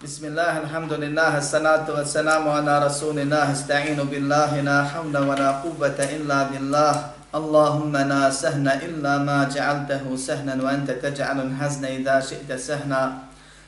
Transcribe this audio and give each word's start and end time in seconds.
بسم 0.00 0.32
الله 0.32 0.64
الحمد 0.64 0.92
لله 0.92 1.32
الصلاة 1.44 1.84
والسلام 1.84 2.48
على 2.48 2.74
رسول 2.88 3.20
الله 3.20 3.52
استعين 3.52 4.00
بالله 4.00 4.64
لا 4.64 4.88
حول 4.88 5.12
ولا 5.12 5.60
قوة 5.60 5.98
إلا 6.00 6.48
بالله 6.48 6.94
اللهم 7.36 7.92
لا 7.92 8.32
سهل 8.32 8.64
إلا 8.64 9.12
ما 9.28 9.44
جعلته 9.44 10.00
سهلا 10.16 10.56
وأنت 10.56 11.04
تجعل 11.04 11.38
الحزن 11.40 11.84
إذا 11.84 12.16
شئت 12.20 12.48
سهلا 12.48 13.04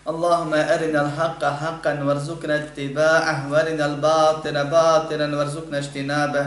اللهم 0.09 0.53
أرنا 0.57 1.01
الحق 1.05 1.43
حقا 1.45 1.93
وارزقنا 2.01 2.55
اتباعه 2.65 3.39
وارنا 3.53 3.85
الباطل 3.93 4.57
باطلا 4.65 5.27
وارزقنا 5.37 5.79
اجتنابه 5.79 6.47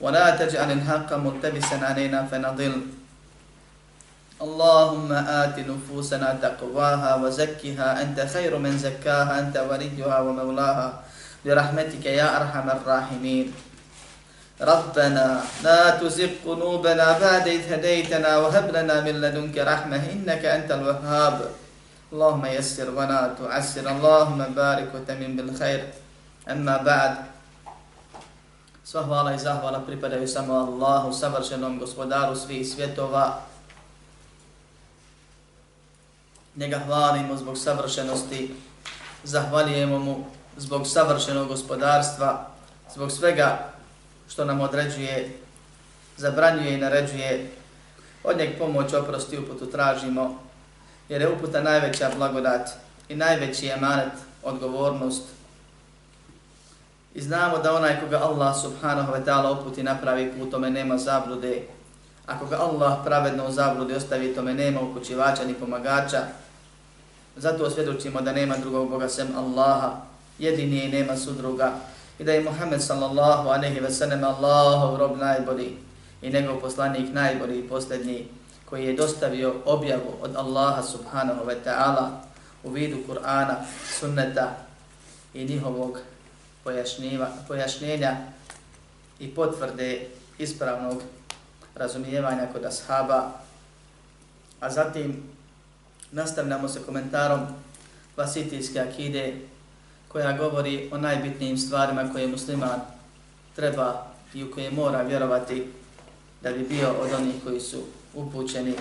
ولا 0.00 0.26
تجعل 0.40 0.70
الحق 0.72 1.10
ملتبسا 1.12 1.76
علينا 1.76 2.24
فنضل 2.24 2.72
اللهم 4.40 5.12
آت 5.12 5.56
نفوسنا 5.60 6.40
تقواها 6.42 7.20
وزكها. 7.20 8.02
أنت 8.02 8.18
خير 8.20 8.56
من 8.56 8.78
زكاها 8.78 9.38
أنت 9.38 9.56
وليها 9.56 10.20
ومولاها. 10.20 10.88
برحمتك 11.44 12.04
يا 12.06 12.28
أرحم 12.40 12.66
الراحمين. 12.70 13.52
ربنا 14.60 15.40
لا 15.64 15.82
تزغ 16.00 16.30
قلوبنا 16.46 17.06
بعد 17.20 17.48
إذ 17.48 17.72
هديتنا 17.72 18.36
وهب 18.36 18.66
لنا 18.76 19.00
من 19.00 19.20
لدنك 19.20 19.56
رحمة 19.58 20.00
إنك 20.12 20.44
أنت 20.44 20.70
الوهاب. 20.72 21.36
اللهم 22.12 22.44
يسر 22.46 22.88
ولا 22.96 23.36
تعسر. 23.36 23.84
اللهم 23.84 24.40
بارك 24.56 24.88
وتمن 24.94 25.36
بالخير. 25.36 25.80
أما 26.48 26.76
بعد 26.80 27.14
Sva 28.90 29.06
hvala 29.06 29.34
i 29.34 29.38
zahvala 29.38 29.86
pripadaju 29.86 30.26
samo 30.26 30.66
Allahu, 30.66 31.14
savršenom 31.14 31.78
gospodaru 31.78 32.34
njega 36.60 36.78
hvalimo 36.86 37.36
zbog 37.36 37.58
savršenosti, 37.58 38.54
zahvalijemo 39.24 39.98
mu 39.98 40.24
zbog 40.56 40.86
savršenog 40.86 41.48
gospodarstva, 41.48 42.46
zbog 42.94 43.12
svega 43.12 43.72
što 44.28 44.44
nam 44.44 44.60
određuje, 44.60 45.38
zabranjuje 46.16 46.74
i 46.74 46.80
naređuje, 46.80 47.50
od 48.24 48.38
njeg 48.38 48.58
pomoć, 48.58 48.92
oprosti, 48.92 49.38
uputu 49.38 49.66
tražimo, 49.66 50.38
jer 51.08 51.20
je 51.20 51.28
uputa 51.28 51.62
najveća 51.62 52.10
blagodat 52.16 52.68
i 53.08 53.16
najveći 53.16 53.68
emanet, 53.68 54.12
odgovornost. 54.42 55.22
I 57.14 57.22
znamo 57.22 57.58
da 57.58 57.74
onaj 57.74 58.00
koga 58.00 58.18
Allah 58.22 58.56
subhanahu 58.62 59.12
wa 59.12 59.24
ta'ala 59.24 59.60
uputi 59.60 59.82
napravi 59.82 60.32
put, 60.38 60.50
tome 60.50 60.70
nema 60.70 60.98
zablude. 60.98 61.62
Ako 62.26 62.46
ga 62.46 62.56
Allah 62.56 62.98
pravedno 63.04 63.46
u 63.46 63.52
zabludi 63.52 63.94
ostavi, 63.94 64.34
tome 64.34 64.54
nema 64.54 64.80
upućivača 64.80 65.44
ni 65.44 65.54
pomagača. 65.54 66.39
Zato 67.36 67.70
svjedočimo 67.70 68.20
da 68.20 68.32
nema 68.32 68.56
drugog 68.56 68.90
Boga 68.90 69.08
sem 69.08 69.28
Allaha, 69.36 69.96
jedini 70.38 70.84
i 70.84 70.88
nema 70.88 71.16
sudruga. 71.16 71.72
I 72.18 72.24
da 72.24 72.32
je 72.32 72.44
Muhammed 72.44 72.82
sallallahu 72.82 73.48
aleyhi 73.48 73.82
ve 73.82 73.90
sellem 73.90 74.24
Allahov 74.24 74.96
rob 74.96 75.18
najbolji 75.18 75.76
i 76.22 76.30
njegov 76.30 76.60
poslanik 76.60 77.14
najbolji 77.14 77.58
i 77.58 77.68
posljednji 77.68 78.28
koji 78.64 78.84
je 78.84 78.96
dostavio 78.96 79.54
objavu 79.64 80.14
od 80.22 80.36
Allaha 80.36 80.82
subhanahu 80.82 81.44
wa 81.44 81.54
ta'ala 81.64 82.08
u 82.64 82.70
vidu 82.70 82.96
Kur'ana, 83.08 83.56
sunneta 84.00 84.56
i 85.34 85.44
njihovog 85.44 85.98
pojašnjenja 87.46 88.16
i 89.18 89.34
potvrde 89.34 90.06
ispravnog 90.38 91.02
razumijevanja 91.74 92.46
kod 92.52 92.64
ashaba. 92.64 93.30
A 94.60 94.70
zatim 94.70 95.22
nastavljamo 96.12 96.68
se 96.68 96.80
komentarom 96.86 97.40
vasitijske 98.16 98.80
akide 98.80 99.34
koja 100.08 100.36
govori 100.36 100.88
o 100.92 100.98
najbitnijim 100.98 101.58
stvarima 101.58 102.12
koje 102.12 102.26
musliman 102.26 102.80
treba 103.56 104.06
i 104.34 104.44
u 104.44 104.50
koje 104.50 104.70
mora 104.70 105.02
vjerovati 105.02 105.66
da 106.42 106.52
bi 106.52 106.64
bio 106.68 106.88
od 106.88 107.12
onih 107.18 107.34
koji 107.44 107.60
su 107.60 107.78
upućeni, 108.14 108.74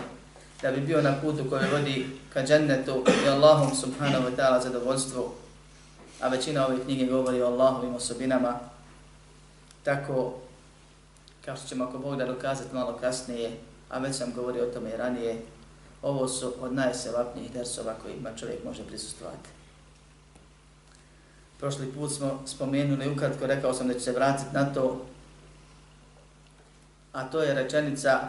da 0.62 0.72
bi 0.72 0.81
bio 0.81 1.02
na 1.02 1.16
putu 1.22 1.50
koji 1.50 1.70
vodi 1.72 2.06
ka 2.34 2.44
džennetu 2.44 3.04
i 3.26 3.30
Allahom 3.30 3.75
subhanahu 3.75 4.24
wa 4.24 4.36
ta'ala 4.36 4.64
zadovoljstvu, 4.64 5.31
a 6.22 6.28
većina 6.28 6.66
ove 6.66 6.84
knjige 6.84 7.06
govori 7.06 7.42
o 7.42 7.48
Allahovim 7.48 7.96
osobinama, 7.96 8.59
tako 9.84 10.34
kao 11.46 11.56
što 11.56 11.68
ćemo 11.68 11.84
ako 11.84 11.98
Bog 11.98 12.18
da 12.18 12.25
dokazati 12.25 12.75
malo 12.75 12.98
kasnije, 13.02 13.52
a 13.90 14.00
već 14.00 14.16
sam 14.16 14.34
govorio 14.36 14.64
o 14.64 14.74
tome 14.74 14.90
i 14.90 14.98
ranije, 14.98 15.42
ovo 16.03 16.29
su 16.29 16.55
od 16.61 16.75
najsevapnijih 16.75 17.53
dersova 17.53 17.95
kojima 18.03 18.37
čovjek 18.37 18.65
može 18.65 18.83
prisustovati. 18.83 19.49
Prošli 21.59 21.93
put 21.93 22.12
smo 22.12 22.43
spomenuli, 22.47 23.11
ukratko 23.11 23.47
rekao 23.47 23.75
sam 23.75 23.89
da 23.89 23.95
će 23.95 24.01
se 24.01 24.12
vratiti 24.12 24.55
na 24.55 24.75
to, 24.75 25.07
a 27.12 27.25
to 27.25 27.43
je 27.43 27.55
rečenica 27.55 28.21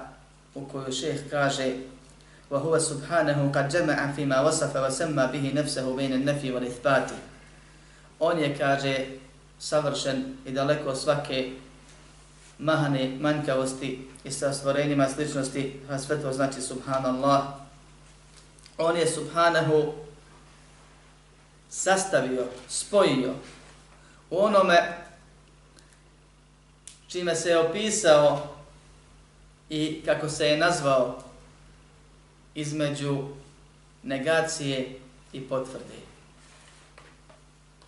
u 0.56 0.66
kojoj 0.66 0.92
šeh 0.92 1.30
kaže 1.30 1.76
وَهُوَ 2.52 2.78
سُبْحَانَهُ 2.80 3.52
قَدْ 3.52 3.68
جَمَعَ 3.70 4.14
فِي 4.16 4.26
مَا 4.26 4.46
وَصَفَ 4.46 4.76
وَسَمَّا 4.76 5.26
بِهِ 5.34 5.54
نَفْسَهُ 5.54 5.96
بَيْنَ 5.96 6.14
النَّفِي 6.14 6.54
وَلِثْبَاتِ 6.54 7.10
On 8.20 8.40
je, 8.40 8.58
kaže, 8.58 9.06
savršen 9.60 10.38
i 10.46 10.52
daleko 10.52 10.96
svake 10.96 11.52
mahane 12.61 13.17
manjkavosti 13.21 14.09
i 14.25 14.31
sa 14.31 14.53
stvorenjima 14.53 15.09
sličnosti, 15.09 15.81
a 15.91 15.99
sve 15.99 16.23
to 16.23 16.33
znači 16.33 16.61
subhanallah. 16.61 17.43
On 18.79 18.97
je 18.97 19.07
subhanahu 19.07 19.93
sastavio, 21.71 22.47
spojio 22.69 23.35
u 24.31 24.39
onome 24.39 24.99
čime 27.09 27.37
se 27.37 27.49
je 27.49 27.59
opisao 27.59 28.49
i 29.69 30.03
kako 30.05 30.29
se 30.29 30.47
je 30.47 30.59
nazvao 30.59 31.23
između 32.55 33.29
negacije 34.03 34.99
i 35.33 35.41
potvrde. 35.41 36.01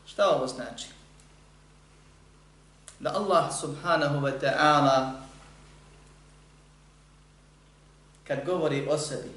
Šta 0.07 0.29
ovo 0.29 0.47
znači? 0.47 0.87
Da 3.03 3.11
Allah 3.11 3.51
subhanahu 3.51 4.23
wa 4.23 4.31
ta'ala 4.31 5.13
kad 8.23 8.47
govori 8.47 8.87
o 8.91 8.99
sebi, 8.99 9.31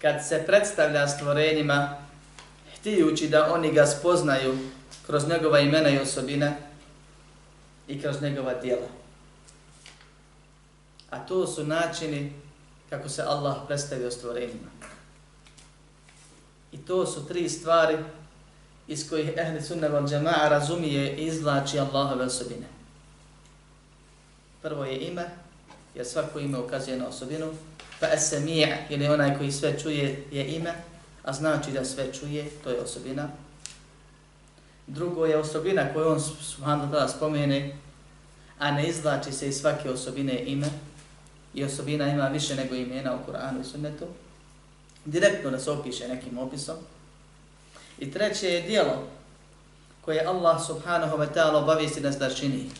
kad 0.00 0.28
se 0.28 0.44
predstavlja 0.46 1.08
stvorenjima, 1.08 1.96
htijući 2.74 3.28
da 3.28 3.52
oni 3.54 3.72
ga 3.72 3.86
spoznaju 3.86 4.58
kroz 5.06 5.28
njegova 5.28 5.60
imena 5.60 5.88
i 5.88 5.98
osobine 5.98 6.56
i 7.88 8.02
kroz 8.02 8.22
njegova 8.22 8.54
dijela. 8.54 8.88
A 11.10 11.18
to 11.18 11.46
su 11.46 11.66
načini 11.66 12.32
kako 12.90 13.08
se 13.08 13.22
Allah 13.22 13.56
predstavio 13.66 14.10
stvorenjima. 14.10 14.70
I 16.72 16.78
to 16.78 17.06
su 17.06 17.28
tri 17.28 17.48
stvari 17.48 17.98
iz 18.90 19.08
kojih 19.08 19.30
ehli 19.36 19.62
sunna 19.62 19.88
wal 19.88 20.08
džema'a 20.08 20.48
razumije 20.48 21.16
i 21.16 21.26
izvlači 21.26 21.78
Allahove 21.78 22.24
osobine. 22.24 22.66
Prvo 24.62 24.84
je 24.84 24.98
ime, 24.98 25.24
jer 25.94 26.06
svako 26.06 26.38
ime 26.38 26.58
ukazuje 26.58 26.96
na 26.96 27.06
osobinu, 27.08 27.52
pa 28.00 28.06
esemija, 28.12 28.76
ili 28.88 29.08
onaj 29.08 29.38
koji 29.38 29.52
sve 29.52 29.78
čuje, 29.78 30.24
je 30.30 30.46
ime, 30.46 30.74
a 31.22 31.32
znači 31.32 31.70
da 31.72 31.84
sve 31.84 32.12
čuje, 32.12 32.50
to 32.64 32.70
je 32.70 32.80
osobina. 32.80 33.28
Drugo 34.86 35.26
je 35.26 35.36
osobina 35.36 35.92
koju 35.94 36.08
on 36.08 36.20
subhanahu 36.20 36.92
tada 36.92 37.08
spomene, 37.08 37.76
a 38.58 38.70
ne 38.70 38.88
izvlači 38.88 39.32
se 39.32 39.48
iz 39.48 39.60
svake 39.60 39.90
osobine 39.90 40.44
ime, 40.46 40.66
i 41.54 41.64
osobina 41.64 42.08
ima 42.08 42.28
više 42.28 42.54
nego 42.54 42.74
imena 42.74 43.14
u 43.14 43.30
Kur'anu 43.30 43.60
i 43.60 43.64
sunnetu, 43.64 44.06
direktno 45.04 45.50
da 45.50 45.58
se 45.58 45.70
opiše 45.70 46.08
nekim 46.08 46.38
opisom, 46.38 46.76
I 48.00 48.10
treće 48.10 48.46
je 48.46 48.62
dijelo 48.62 49.08
koje 50.00 50.24
Allah 50.26 50.66
subhanahu 50.66 51.16
wa 51.16 51.26
ta'ala 51.34 51.62
obavijesti 51.62 52.00
nas 52.00 52.18
da 52.18 52.34
čini. 52.34 52.70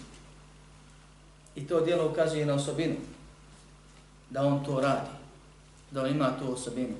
I 1.54 1.66
to 1.66 1.80
dijelo 1.80 2.10
ukazuje 2.10 2.46
na 2.46 2.54
osobinu. 2.54 2.96
Da 4.30 4.42
on 4.42 4.64
to 4.64 4.80
radi. 4.80 5.10
Da 5.90 6.02
on 6.02 6.10
ima 6.10 6.38
tu 6.38 6.52
osobinu. 6.52 6.94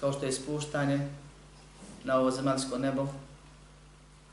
Kao 0.00 0.12
što 0.12 0.26
je 0.26 0.32
spuštanje 0.32 1.08
na 2.04 2.18
ovo 2.18 2.30
zemansko 2.30 2.78
nebo. 2.78 3.06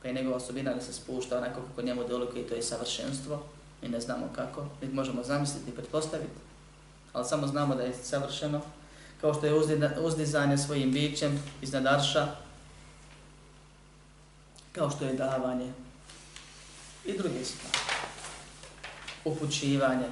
Pa 0.02 0.08
je 0.08 0.14
njegova 0.14 0.36
osobina 0.36 0.74
da 0.74 0.80
se 0.80 0.92
spušta 0.92 1.38
onako 1.38 1.60
kako 1.68 1.82
njemu 1.82 2.08
doliko 2.08 2.38
i 2.38 2.42
to 2.42 2.54
je 2.54 2.62
savršenstvo. 2.62 3.42
Mi 3.82 3.88
ne 3.88 4.00
znamo 4.00 4.28
kako. 4.36 4.66
Mi 4.82 4.88
možemo 4.88 5.22
zamisliti 5.22 5.70
i 5.70 5.74
pretpostaviti. 5.74 6.40
Ali 7.12 7.24
samo 7.24 7.46
znamo 7.46 7.74
da 7.74 7.82
je 7.82 7.94
savršeno. 7.94 8.60
Kao 9.20 9.34
što 9.34 9.46
je 9.46 9.54
uzdizanje 10.00 10.58
svojim 10.58 10.92
bićem 10.92 11.42
iznad 11.62 11.86
arša 11.86 12.43
kao 14.74 14.90
što 14.90 15.04
je 15.04 15.12
davanje 15.12 15.72
i 17.04 17.18
druge 17.18 17.44
stvari. 17.44 17.78
Upućivanje. 19.24 20.06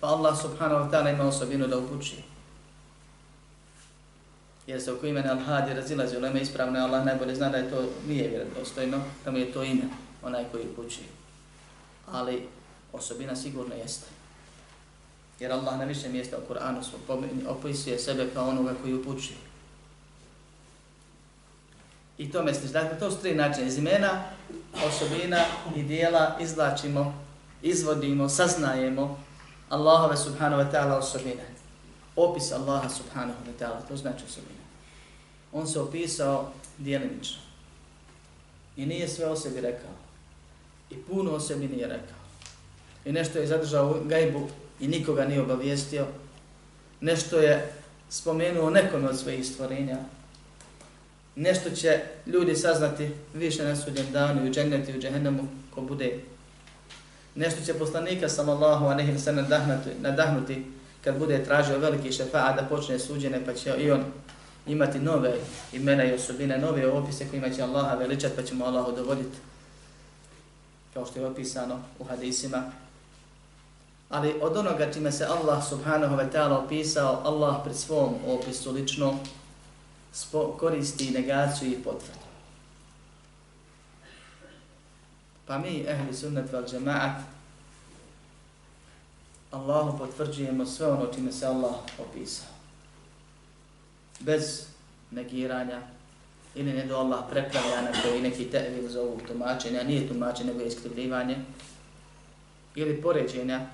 Pa 0.00 0.06
Allah 0.06 0.40
subhanahu 0.40 0.84
wa 0.84 0.90
ta'ala 0.90 1.14
ima 1.14 1.24
osobinu 1.24 1.66
da 1.66 1.78
upući. 1.78 2.16
jer 4.66 4.82
se 4.82 4.92
oko 4.92 5.06
imena 5.06 5.36
Al-Hadi 5.36 5.74
razilazi, 5.74 6.16
ulema 6.16 6.40
ispravno, 6.40 6.78
Allah 6.78 7.04
najbolje 7.04 7.34
zna 7.34 7.48
da 7.48 7.56
je 7.56 7.70
to 7.70 7.84
nije 8.08 8.28
vjerodostojno, 8.28 9.00
da 9.24 9.30
mu 9.30 9.38
je 9.38 9.52
to 9.52 9.62
ime, 9.62 9.84
onaj 10.22 10.44
koji 10.52 10.64
upući. 10.72 11.00
Ali 12.12 12.48
osobina 12.92 13.36
sigurno 13.36 13.74
jeste. 13.74 14.06
Jer 15.40 15.52
Allah 15.52 15.78
na 15.78 15.84
više 15.84 16.08
mjesta 16.08 16.36
u 16.38 16.52
Kur'anu 16.52 16.82
opisuje 17.48 17.98
sebe 17.98 18.26
kao 18.34 18.48
onoga 18.48 18.74
koji 18.82 18.94
upućuje. 18.94 19.45
I 22.18 22.32
to 22.32 22.42
slično. 22.54 22.80
dakle, 22.80 22.98
to 22.98 23.10
su 23.10 23.16
tri 23.20 23.34
načine. 23.34 23.66
Iz 23.66 23.78
imena, 23.78 24.22
osobina 24.86 25.44
i 25.76 25.82
dijela 25.82 26.36
izlačimo, 26.40 27.14
izvodimo, 27.62 28.28
saznajemo 28.28 29.24
Allahove 29.68 30.16
subhanahu 30.16 30.62
wa 30.62 30.72
ta'ala 30.72 30.98
osobine. 30.98 31.44
Opis 32.16 32.52
Allaha 32.52 32.88
subhanahu 32.88 33.38
wa 33.46 33.64
ta'ala, 33.64 33.88
to 33.88 33.96
znači 33.96 34.24
osobine. 34.24 34.60
On 35.52 35.66
se 35.66 35.80
opisao 35.80 36.52
dijelimično. 36.78 37.38
I 38.76 38.86
nije 38.86 39.08
sve 39.08 39.26
o 39.26 39.36
sebi 39.36 39.60
rekao. 39.60 39.90
I 40.90 40.96
puno 40.96 41.30
o 41.30 41.40
sebi 41.40 41.68
nije 41.68 41.86
rekao. 41.86 42.16
I 43.04 43.12
nešto 43.12 43.38
je 43.38 43.46
zadržao 43.46 43.90
u 43.90 44.08
gajbu 44.08 44.48
i 44.80 44.88
nikoga 44.88 45.24
nije 45.24 45.42
obavijestio. 45.42 46.06
Nešto 47.00 47.38
je 47.38 47.72
spomenuo 48.08 48.70
nekome 48.70 49.08
od 49.08 49.18
svojih 49.18 49.46
stvorenja, 49.46 49.98
nešto 51.36 51.70
će 51.70 52.00
ljudi 52.26 52.54
saznati 52.54 53.10
više 53.34 53.64
na 53.64 53.76
sudjem 53.76 54.06
danu 54.12 54.46
i 54.46 54.48
u 54.48 54.52
džennetu 54.52 54.90
i 54.90 54.98
u 54.98 55.00
džehennemu 55.00 55.48
ko 55.74 55.80
bude. 55.80 56.20
Nešto 57.34 57.64
će 57.64 57.74
poslanika 57.74 58.28
sallallahu 58.28 58.84
alaihi 58.84 59.12
wa 59.12 59.18
sallam 59.18 59.44
nadahnuti, 59.44 59.90
nadahnuti 60.00 60.64
kad 61.04 61.18
bude 61.18 61.44
tražio 61.44 61.78
veliki 61.78 62.08
šefa'a 62.12 62.56
da 62.56 62.66
počne 62.68 62.98
suđene 62.98 63.44
pa 63.46 63.54
će 63.54 63.74
i 63.78 63.90
on 63.90 64.04
imati 64.66 64.98
nove 64.98 65.34
imena 65.72 66.04
i 66.04 66.14
osobine, 66.14 66.58
nove 66.58 66.86
opise 66.86 67.28
kojima 67.28 67.50
će 67.50 67.62
Allaha 67.62 67.94
veličat 67.94 68.32
pa 68.36 68.42
ćemo 68.42 68.64
Allahu 68.64 68.96
dovoditi 68.96 69.38
kao 70.94 71.06
što 71.06 71.20
je 71.20 71.26
opisano 71.26 71.80
u 71.98 72.04
hadisima. 72.04 72.62
Ali 74.08 74.34
od 74.40 74.56
onoga 74.56 74.92
čime 74.92 75.12
se 75.12 75.24
Allah 75.24 75.68
subhanahu 75.68 76.16
wa 76.16 76.32
ta'ala 76.32 76.64
opisao, 76.64 77.20
Allah 77.24 77.56
pri 77.64 77.74
svom 77.74 78.14
opisu 78.26 78.72
lično 78.72 79.18
koristi 80.58 81.10
negaciju 81.10 81.72
i 81.72 81.82
potvrdu. 81.82 82.26
Pa 85.46 85.58
mi, 85.58 85.84
ehli 85.88 86.14
sunnet 86.14 86.52
val 86.52 86.64
džemaat, 86.66 87.20
Allahu 89.50 89.98
potvrđujemo 89.98 90.66
sve 90.66 90.86
ono 90.86 91.06
čime 91.14 91.32
se 91.32 91.46
Allah 91.46 91.74
opisao. 91.98 92.48
Bez 94.20 94.66
negiranja 95.10 95.82
ili 96.54 96.72
ne 96.72 96.86
do 96.86 96.96
Allah 96.96 97.24
prepravlja 97.30 97.82
na 97.82 98.02
koji 98.02 98.22
neki 98.22 98.44
tevil 98.44 98.88
zovu 98.88 99.20
tumačenja, 99.28 99.82
nije 99.82 100.08
tumačenje, 100.08 100.52
nego 100.52 100.60
je 100.60 100.68
iskrivljivanje, 100.68 101.36
ili 102.74 103.02
poređenja 103.02 103.66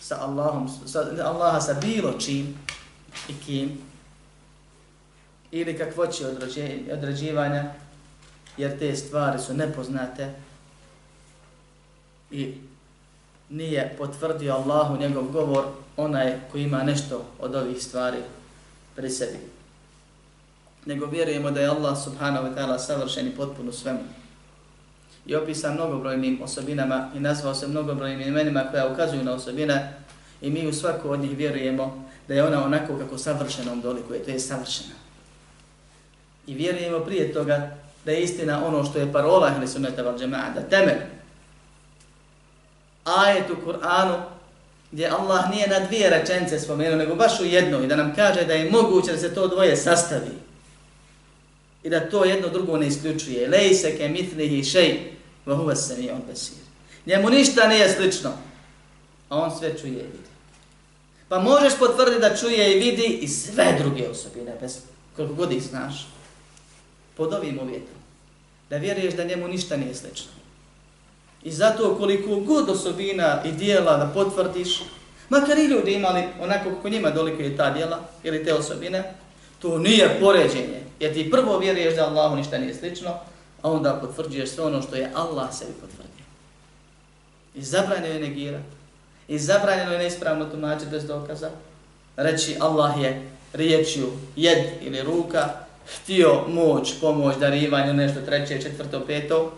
sa 0.00 0.16
Allahom, 0.20 0.68
sa, 0.86 1.00
Allaha 1.24 1.60
sa 1.60 1.74
bilo 1.80 2.12
čim 2.12 2.58
i 3.28 3.32
kim, 3.46 3.78
ili 5.50 5.78
kakvoće 5.78 6.26
odrađivanja, 6.92 7.64
jer 8.56 8.78
te 8.78 8.96
stvari 8.96 9.38
su 9.38 9.54
nepoznate 9.54 10.34
i 12.30 12.54
nije 13.50 13.94
potvrdio 13.98 14.54
Allahu 14.54 14.96
njegov 14.96 15.24
govor 15.24 15.64
onaj 15.96 16.34
koji 16.52 16.62
ima 16.62 16.82
nešto 16.82 17.24
od 17.40 17.54
ovih 17.54 17.82
stvari 17.82 18.18
pri 18.96 19.10
sebi. 19.10 19.38
Nego 20.86 21.06
vjerujemo 21.06 21.50
da 21.50 21.60
je 21.60 21.68
Allah 21.68 21.98
subhanahu 22.04 22.46
wa 22.46 22.54
ta'ala 22.54 22.78
savršen 22.78 23.26
i 23.26 23.36
potpuno 23.36 23.72
svemu. 23.72 24.00
I 25.26 25.34
opisan 25.34 25.74
mnogobrojnim 25.74 26.42
osobinama 26.42 27.10
i 27.14 27.20
nazvao 27.20 27.54
se 27.54 27.68
mnogobrojnim 27.68 28.20
imenima 28.20 28.64
koja 28.70 28.92
ukazuju 28.92 29.24
na 29.24 29.32
osobine 29.32 29.92
i 30.40 30.50
mi 30.50 30.66
u 30.66 30.72
svaku 30.72 31.10
od 31.10 31.20
njih 31.20 31.36
vjerujemo 31.36 32.04
da 32.28 32.34
je 32.34 32.44
ona 32.44 32.64
onako 32.64 32.98
kako 32.98 33.18
savršenom 33.18 33.80
dolikuje, 33.80 34.24
to 34.24 34.30
je 34.30 34.40
savršena. 34.40 35.05
I 36.46 36.54
vjerujemo 36.54 37.00
prije 37.00 37.32
toga 37.32 37.76
da 38.04 38.12
je 38.12 38.22
istina 38.22 38.66
ono 38.66 38.84
što 38.84 38.98
je 38.98 39.12
parola 39.12 39.46
Ahli 39.46 39.68
Sunnata 39.68 40.02
val 40.02 40.18
Jama'a, 40.18 40.54
da 40.54 40.60
temelj. 40.60 40.98
Ajet 43.04 43.50
u 43.50 43.66
Kur'anu 43.66 44.22
gdje 44.92 45.08
Allah 45.08 45.50
nije 45.50 45.68
na 45.68 45.80
dvije 45.80 46.10
rečence 46.10 46.60
spomenuo, 46.60 46.96
nego 46.96 47.14
baš 47.14 47.40
u 47.40 47.44
jednoj, 47.44 47.86
da 47.86 47.96
nam 47.96 48.14
kaže 48.14 48.44
da 48.44 48.52
je 48.52 48.70
moguće 48.70 49.12
da 49.12 49.18
se 49.18 49.34
to 49.34 49.48
dvoje 49.48 49.76
sastavi. 49.76 50.30
I 51.82 51.90
da 51.90 52.10
to 52.10 52.24
jedno 52.24 52.48
drugo 52.48 52.76
ne 52.76 52.86
isključuje. 52.86 53.48
Lejse 53.48 53.96
ke 53.96 54.08
mitlihi 54.08 54.64
šej, 54.64 55.12
vahuva 55.46 55.74
se 55.76 55.96
mi 55.96 56.10
on 56.10 56.22
besir. 56.28 56.58
Njemu 57.06 57.30
ništa 57.30 57.68
nije 57.68 57.92
slično, 57.92 58.30
a 59.28 59.38
on 59.38 59.58
sve 59.58 59.78
čuje 59.78 59.92
i 59.92 59.94
vidi. 59.94 60.30
Pa 61.28 61.38
možeš 61.38 61.78
potvrditi 61.78 62.20
da 62.20 62.36
čuje 62.36 62.72
i 62.72 62.78
vidi 62.78 63.18
i 63.20 63.28
sve 63.28 63.76
druge 63.78 64.08
osobine, 64.08 64.52
bez 64.60 64.78
koliko 65.16 65.34
god 65.34 65.52
ih 65.52 65.62
znaš 65.62 66.06
pod 67.16 67.32
ovim 67.32 67.58
uvjetom. 67.62 67.96
Da 68.70 68.76
vjeruješ 68.76 69.14
da 69.14 69.24
njemu 69.24 69.48
ništa 69.48 69.76
nije 69.76 69.94
slično. 69.94 70.32
I 71.42 71.52
zato 71.52 71.96
koliko 71.98 72.36
god 72.36 72.68
osobina 72.68 73.42
i 73.44 73.52
dijela 73.52 73.96
da 73.96 74.10
potvrdiš, 74.14 74.82
makar 75.28 75.58
i 75.58 75.66
ljudi 75.66 75.92
imali 75.92 76.24
onako 76.40 76.70
kako 76.70 76.88
njima 76.88 77.10
doliko 77.10 77.42
je 77.42 77.56
ta 77.56 77.70
dijela 77.70 78.00
ili 78.22 78.44
te 78.44 78.54
osobine, 78.54 79.14
to 79.58 79.78
nije 79.78 80.20
poređenje. 80.20 80.80
Jer 81.00 81.14
ti 81.14 81.30
prvo 81.30 81.58
vjeruješ 81.58 81.94
da 81.94 82.06
Allahu 82.06 82.36
ništa 82.36 82.58
nije 82.58 82.74
slično, 82.74 83.10
a 83.62 83.70
onda 83.70 83.98
potvrđuješ 84.00 84.50
sve 84.50 84.64
ono 84.64 84.82
što 84.82 84.96
je 84.96 85.10
Allah 85.14 85.48
sebi 85.52 85.72
potvrdio. 85.72 86.24
I 87.54 87.62
zabranjeno 87.62 88.14
je 88.14 88.20
negirati. 88.20 88.76
I 89.28 89.38
zabranjeno 89.38 89.92
je 89.92 89.98
neispravno 89.98 90.44
tumačiti 90.44 90.90
bez 90.90 91.06
dokaza. 91.06 91.50
Reći 92.16 92.56
Allah 92.60 93.02
je 93.02 93.30
riječju 93.52 94.06
jed 94.36 94.64
ili 94.80 95.02
ruka, 95.02 95.65
htio 95.86 96.44
moć, 96.48 96.94
pomoć, 97.00 97.36
darivanje, 97.36 97.92
nešto 97.92 98.20
treće, 98.20 98.62
četvrto, 98.62 99.00
peto, 99.06 99.52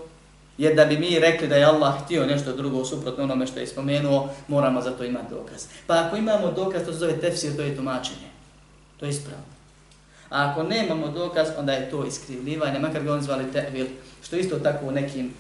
je 0.58 0.74
da 0.74 0.84
bi 0.84 0.98
mi 0.98 1.18
rekli 1.18 1.48
da 1.48 1.56
je 1.56 1.64
Allah 1.64 2.04
htio 2.04 2.26
nešto 2.26 2.56
drugo 2.56 2.84
suprotno 2.84 3.24
onome 3.24 3.46
što 3.46 3.60
je 3.60 3.66
spomenuo, 3.66 4.28
moramo 4.48 4.82
za 4.82 4.90
to 4.90 5.04
imati 5.04 5.30
dokaz. 5.30 5.66
Pa 5.86 6.04
ako 6.06 6.16
imamo 6.16 6.52
dokaz, 6.52 6.84
to 6.84 6.92
se 6.92 6.98
zove 6.98 7.20
tefsir, 7.20 7.56
to 7.56 7.62
je 7.62 7.76
tumačenje. 7.76 8.28
To 9.00 9.06
je 9.06 9.10
ispravno. 9.10 9.44
A 10.30 10.50
ako 10.50 10.62
nemamo 10.62 11.08
dokaz, 11.08 11.48
onda 11.58 11.72
je 11.72 11.90
to 11.90 12.04
iskrivljivanje, 12.04 12.78
makar 12.78 13.02
ga 13.02 13.14
on 13.14 13.22
zvali 13.22 13.52
tevil, 13.52 13.86
što 14.22 14.36
isto 14.36 14.58
tako 14.58 14.86
u 14.86 14.92
nekim 14.92 15.34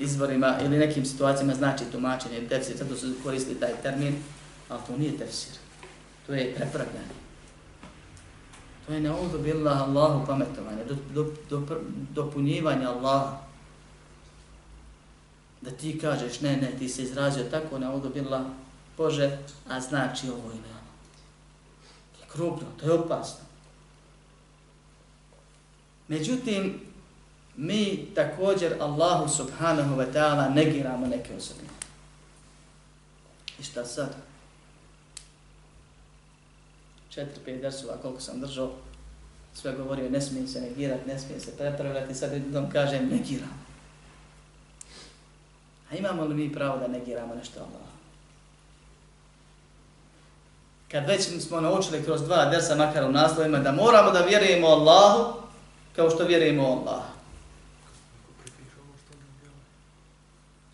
izvorima 0.00 0.54
ili 0.64 0.78
nekim 0.78 1.04
situacijama 1.04 1.54
znači 1.54 1.84
tumačenje, 1.92 2.48
tefsir, 2.48 2.76
zato 2.76 2.96
su 2.96 3.06
koristili 3.22 3.60
taj 3.60 3.72
termin, 3.82 4.14
ali 4.68 4.80
to 4.86 4.96
nije 4.96 5.18
tefsir. 5.18 5.52
To 6.26 6.34
je 6.34 6.54
prepravljanje. 6.54 7.17
To 8.88 8.94
je 8.94 9.00
neudu 9.00 9.38
billah 9.38 9.80
Allahu 9.82 10.26
pametovanje, 10.26 10.84
do, 10.84 10.96
do, 11.14 11.32
do, 11.50 11.80
dopunjivanje 12.10 12.86
Allaha. 12.86 13.38
Da 15.60 15.70
ti 15.70 15.98
kažeš, 15.98 16.40
ne, 16.40 16.56
ne, 16.56 16.72
ti 16.78 16.88
se 16.88 17.02
izrazio 17.02 17.44
tako, 17.44 17.78
neudu 17.78 18.08
billah, 18.08 18.46
Bože, 18.96 19.38
a 19.68 19.80
znači 19.80 20.28
ovo 20.28 20.50
ili 20.50 20.70
ono. 20.70 20.88
To 22.16 22.22
je 22.22 22.28
krupno, 22.28 22.66
to 22.80 22.86
je 22.86 22.92
opasno. 22.92 23.44
Međutim, 26.08 26.80
mi 27.56 28.08
također 28.14 28.76
Allahu 28.80 29.28
subhanahu 29.28 29.96
wa 29.96 30.12
ta'ala 30.12 30.54
negiramo 30.54 31.06
neke 31.06 31.36
osobine. 31.36 31.68
I 33.58 33.62
šta 33.62 33.84
sad? 33.84 34.16
Četiri, 37.10 37.40
pet 37.44 37.60
dersova 37.60 37.96
koliko 38.02 38.20
sam 38.20 38.40
držao, 38.40 38.72
sve 39.54 39.72
govorio, 39.72 40.10
ne 40.10 40.20
smije 40.20 40.48
se 40.48 40.60
negirati, 40.60 41.08
ne 41.08 41.18
smije 41.18 41.40
se 41.40 41.56
prepravljati, 41.56 42.14
sad 42.14 42.32
jednom 42.32 42.70
kažem, 42.70 43.08
negiram. 43.08 43.68
A 45.90 45.96
imamo 45.96 46.24
li 46.24 46.34
mi 46.34 46.52
pravo 46.52 46.78
da 46.78 46.88
negiramo 46.88 47.34
nešto 47.34 47.60
Allah? 47.60 47.88
Kad 50.90 51.06
već 51.06 51.42
smo 51.42 51.60
naučili 51.60 52.04
kroz 52.04 52.22
dva 52.22 52.44
dersa, 52.44 52.76
makar 52.76 53.04
u 53.04 53.12
naslovima, 53.12 53.58
da 53.58 53.72
moramo 53.72 54.10
da 54.10 54.20
vjerujemo 54.20 54.66
Allahu 54.66 55.40
kao 55.96 56.10
što 56.10 56.24
vjerujemo 56.24 56.62
Allah. 56.62 57.02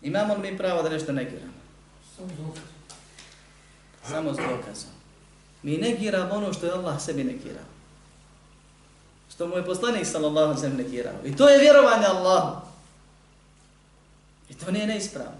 Imamo 0.01 0.33
li 0.33 0.51
mi 0.51 0.57
pravo 0.57 0.83
da 0.83 0.89
nešto 0.89 1.11
negiramo? 1.11 1.53
Samo 4.03 4.33
s 4.33 4.37
dokazom. 4.37 4.94
Mi 5.65 5.77
negiramo 5.77 6.33
ono 6.33 6.53
što 6.53 6.65
je 6.65 6.71
Allah 6.71 7.01
sebi 7.01 7.23
negirao. 7.23 7.65
Što 9.33 9.47
mu 9.47 9.57
je 9.57 9.65
poslanik 9.65 10.05
sallallahu 10.05 10.51
alejhi 10.51 10.77
ve 10.77 10.83
negirao. 10.83 11.13
I 11.25 11.35
to 11.35 11.49
je 11.49 11.59
vjerovanje 11.59 12.05
Allahu. 12.05 12.61
I 14.49 14.53
to 14.53 14.71
nije 14.71 14.87
neispravno. 14.87 15.37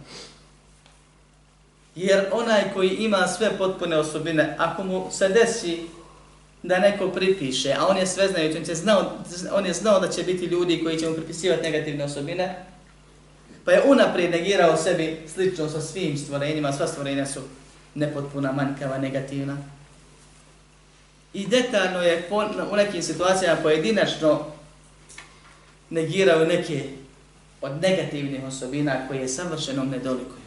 Jer 1.96 2.26
onaj 2.32 2.74
koji 2.74 2.90
ima 2.90 3.28
sve 3.28 3.58
potpune 3.58 3.98
osobine, 3.98 4.56
ako 4.60 4.84
mu 4.84 5.08
se 5.12 5.30
desi 5.30 5.88
da 6.64 6.80
neko 6.80 7.10
pripiše, 7.10 7.74
a 7.74 7.88
on 7.88 7.98
je 7.98 8.08
sve 8.08 8.28
znajući, 8.28 8.58
on, 8.58 8.76
znao, 8.76 9.12
on 9.52 9.66
je 9.66 9.74
znao 9.74 10.00
da 10.00 10.10
će 10.10 10.24
biti 10.24 10.46
ljudi 10.46 10.84
koji 10.84 11.00
će 11.00 11.10
mu 11.10 11.16
pripisivati 11.16 11.62
negativne 11.62 12.04
osobine, 12.04 12.66
pa 13.66 13.72
je 13.72 13.84
unaprijed 13.86 14.32
negirao 14.32 14.78
sebi 14.78 15.22
slično 15.34 15.70
sa 15.70 15.82
svim 15.82 16.18
stvorenjima, 16.18 16.74
sva 16.74 16.88
stvorenja 16.88 17.26
su 17.26 17.40
nepotpuna, 17.96 18.52
manjkava, 18.52 18.98
negativna. 18.98 19.75
I 21.36 21.48
detaljno 21.48 22.02
je 22.02 22.22
po, 22.30 22.44
u 22.72 22.76
nekim 22.76 23.02
situacijama 23.04 23.62
pojedinačno 23.62 24.46
negirao 25.90 26.46
neke 26.46 26.90
od 27.62 27.82
negativnih 27.82 28.44
osobina 28.48 29.08
koje 29.08 29.20
je 29.20 29.28
savršeno 29.28 29.84
nedolikuju. 29.84 30.46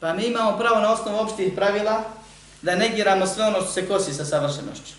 Pa 0.00 0.12
mi 0.12 0.24
imamo 0.24 0.58
pravo 0.58 0.80
na 0.80 0.92
osnovu 0.92 1.18
opštih 1.18 1.52
pravila 1.54 2.04
da 2.62 2.74
negiramo 2.74 3.26
sve 3.26 3.44
ono 3.44 3.60
što 3.60 3.70
se 3.70 3.88
kosi 3.88 4.14
sa 4.14 4.24
savršenošću. 4.24 4.94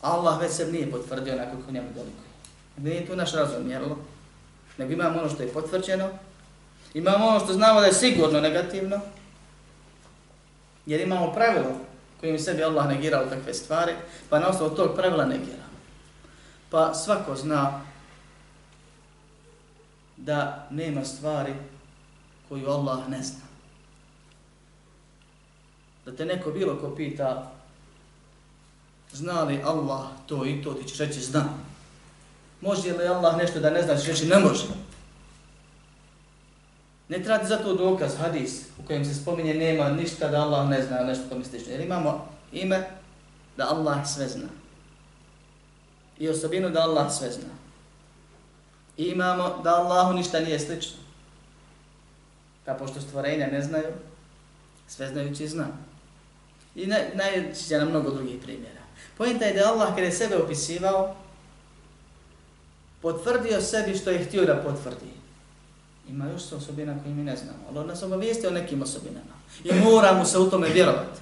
Allah 0.00 0.40
već 0.40 0.52
se 0.52 0.66
nije 0.66 0.90
potvrdio 0.90 1.34
onako 1.34 1.56
kako 1.56 1.72
njemu 1.72 1.88
dolikuje. 1.94 2.28
Nije 2.76 3.06
tu 3.06 3.16
naš 3.16 3.32
razum, 3.32 3.70
jel? 3.70 3.84
Nego 4.78 4.92
imamo 4.92 5.18
ono 5.18 5.28
što 5.28 5.42
je 5.42 5.52
potvrđeno, 5.52 6.08
imamo 6.94 7.26
ono 7.26 7.40
što 7.40 7.52
znamo 7.52 7.80
da 7.80 7.86
je 7.86 7.92
sigurno 7.92 8.40
negativno, 8.40 9.00
jer 10.86 11.00
imamo 11.00 11.32
pravilo 11.32 11.87
kojim 12.20 12.38
sebi 12.38 12.64
Allah 12.64 12.88
negirao 12.88 13.26
takve 13.26 13.54
stvari, 13.54 13.92
pa 14.30 14.38
na 14.38 14.48
osnovu 14.48 14.76
tog 14.76 14.94
pravila 14.94 15.24
negiramo. 15.24 15.78
Pa 16.70 16.94
svako 16.94 17.36
zna 17.36 17.80
da 20.16 20.66
nema 20.70 21.04
stvari 21.04 21.54
koju 22.48 22.70
Allah 22.70 23.08
ne 23.08 23.22
zna. 23.22 23.48
Da 26.04 26.16
te 26.16 26.24
neko 26.24 26.50
bilo 26.50 26.76
ko 26.80 26.94
pita 26.96 27.52
zna 29.12 29.42
li 29.42 29.62
Allah 29.64 30.06
to 30.26 30.46
i 30.46 30.62
to, 30.62 30.74
ti 30.74 30.88
ćeš 30.88 30.98
reći 30.98 31.20
zna. 31.20 31.44
Može 32.60 32.92
li 32.92 33.06
Allah 33.06 33.36
nešto 33.36 33.60
da 33.60 33.70
ne 33.70 33.82
zna, 33.82 33.96
ćeš 33.96 34.06
reći 34.06 34.26
ne 34.26 34.38
može. 34.38 34.64
Ne 37.08 37.22
treba 37.22 37.44
za 37.44 37.56
to 37.56 37.74
dokaz, 37.74 38.16
hadis, 38.16 38.62
u 38.78 38.86
kojem 38.86 39.04
se 39.04 39.14
spominje 39.14 39.54
nema 39.54 39.90
ništa 39.90 40.28
da 40.28 40.40
Allah 40.40 40.68
ne 40.68 40.82
zna 40.82 41.00
nešto 41.00 41.28
tome 41.28 41.44
slično. 41.44 41.72
Jer 41.72 41.80
imamo 41.80 42.28
ime 42.52 42.88
da 43.56 43.68
Allah 43.70 44.06
sve 44.06 44.28
zna. 44.28 44.48
I 46.18 46.28
osobinu 46.28 46.70
da 46.70 46.80
Allah 46.80 47.12
sve 47.12 47.30
zna. 47.30 47.58
I 48.96 49.04
imamo 49.04 49.60
da 49.64 49.74
Allahu 49.74 50.12
ništa 50.12 50.40
nije 50.40 50.58
slično. 50.58 50.96
Pa 52.64 52.74
pošto 52.74 53.00
stvorenja 53.00 53.46
ne 53.46 53.62
znaju, 53.62 53.92
sve 54.88 55.08
znajući 55.08 55.48
zna. 55.48 55.66
I 56.74 56.86
najveći 57.14 57.74
na 57.74 57.78
nam 57.78 57.88
mnogo 57.88 58.10
drugih 58.10 58.40
primjera. 58.42 58.80
Pojenta 59.18 59.44
je 59.44 59.54
da 59.54 59.68
Allah 59.68 59.88
kada 59.88 60.02
je 60.02 60.12
sebe 60.12 60.36
opisivao, 60.36 61.16
potvrdio 63.02 63.60
sebi 63.60 63.98
što 63.98 64.10
je 64.10 64.24
htio 64.24 64.44
da 64.44 64.62
potvrdi. 64.62 65.17
Ima 66.08 66.26
još 66.26 66.42
se 66.42 66.54
osobina 66.54 67.02
koje 67.02 67.14
mi 67.14 67.22
ne 67.22 67.36
znamo, 67.36 67.58
ali 67.68 67.78
on 67.78 67.86
nas 67.86 68.02
obavijesti 68.02 68.46
o 68.46 68.50
nekim 68.50 68.82
osobinama. 68.82 69.34
I 69.64 69.72
mora 69.72 70.12
mu 70.12 70.24
se 70.24 70.38
u 70.38 70.50
tome 70.50 70.68
vjerovati. 70.68 71.20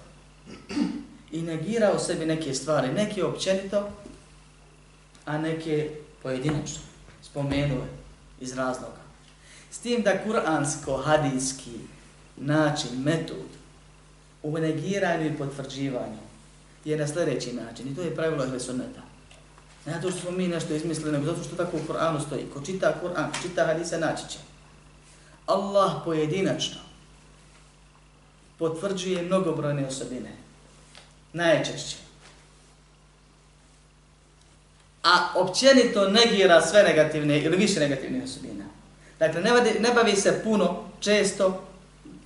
I 1.32 1.42
negirao 1.42 1.98
sebi 1.98 2.26
neke 2.26 2.54
stvari, 2.54 2.92
neke 2.92 3.24
općenito, 3.24 3.88
a 5.24 5.38
neke 5.38 5.90
pojedinačno. 6.22 6.82
Spomenuo 7.22 7.78
je 7.78 7.88
iz 8.40 8.56
razloga. 8.56 9.06
S 9.70 9.78
tim 9.78 10.02
da 10.02 10.24
kuransko-hadijski 10.24 11.78
način, 12.36 13.02
metod 13.02 13.46
u 14.42 14.58
negiranju 14.58 15.26
i 15.26 15.36
potvrđivanju 15.38 16.26
je 16.84 16.96
na 16.96 17.06
sljedeći 17.06 17.52
način. 17.52 17.88
I 17.88 17.96
to 17.96 18.02
je 18.02 18.14
pravilo 18.14 18.44
Ehle 18.44 18.60
Sunneta. 18.60 19.00
Ne 19.86 19.92
zato 19.92 20.10
što 20.10 20.20
smo 20.20 20.30
mi 20.30 20.48
nešto 20.48 20.74
izmislili, 20.74 21.12
nego 21.12 21.24
zato 21.24 21.44
što 21.44 21.56
tako 21.56 21.76
u 21.76 21.86
Koranu 21.86 22.20
stoji. 22.20 22.46
Ko 22.54 22.60
čita 22.60 22.94
Kur'an, 23.02 23.42
čita 23.42 23.66
hadise, 23.66 23.98
naći 23.98 24.28
će. 24.28 24.38
Allah 25.46 25.92
pojedinačno 26.04 26.80
potvrđuje 28.58 29.22
mnogobrojne 29.22 29.86
osobine. 29.86 30.32
Najčešće. 31.32 31.96
A 35.02 35.28
općenito 35.34 36.08
negira 36.08 36.62
sve 36.62 36.82
negativne 36.82 37.42
ili 37.42 37.56
više 37.56 37.80
negativne 37.80 38.24
osobine. 38.24 38.64
Dakle, 39.18 39.40
ne 39.40 39.50
bavi, 39.50 39.70
ne 39.80 39.90
bavi 39.94 40.16
se 40.16 40.40
puno, 40.44 40.84
često, 41.00 41.62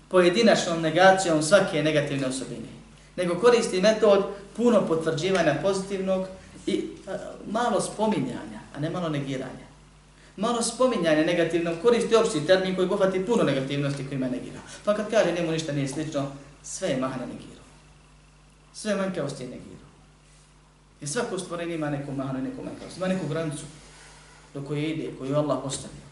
pojedinačnom 0.09 0.81
negacijom 0.81 1.43
svake 1.43 1.83
negativne 1.83 2.27
osobine. 2.27 2.69
Nego 3.17 3.41
koristi 3.41 3.81
metod 3.81 4.25
puno 4.57 4.87
potvrđivanja 4.87 5.55
pozitivnog 5.63 6.27
i 6.67 6.85
a, 7.09 7.17
malo 7.47 7.81
spominjanja, 7.81 8.61
a 8.77 8.81
ne 8.81 8.91
malo 8.91 9.09
negiranja 9.09 9.70
malo 10.41 10.63
spominjanje 10.63 11.25
negativnom 11.25 11.75
koristi 11.83 12.17
opšti 12.17 12.47
termin 12.47 12.77
koji 12.77 12.89
gohvati 12.89 13.27
puno 13.27 13.43
negativnosti 13.43 14.07
koji 14.09 14.17
ima 14.17 14.29
negira. 14.29 14.61
Pa 14.85 14.95
kad 14.95 15.11
kaže 15.11 15.33
njemu 15.33 15.53
ništa 15.53 15.73
nije 15.73 15.89
slično, 15.89 16.33
sve 16.63 16.89
je 16.89 16.97
mahana 16.97 17.27
negirao. 17.27 17.65
Sve 18.75 18.97
manjkavosti 18.97 19.43
je 19.43 19.49
negirao. 19.49 19.91
Jer 21.01 21.11
svako 21.11 21.39
stvorenje 21.39 21.75
ima 21.75 21.91
neku 21.91 22.13
mahanu 22.13 22.39
i 22.39 22.43
neku 22.43 22.63
manjkavost. 22.65 22.97
Ima 22.97 23.09
neku 23.09 23.27
granicu 23.29 23.65
do 24.55 24.63
koje 24.63 24.83
ide, 24.83 25.11
koju 25.19 25.37
Allah 25.37 25.59
postavio. 25.63 26.11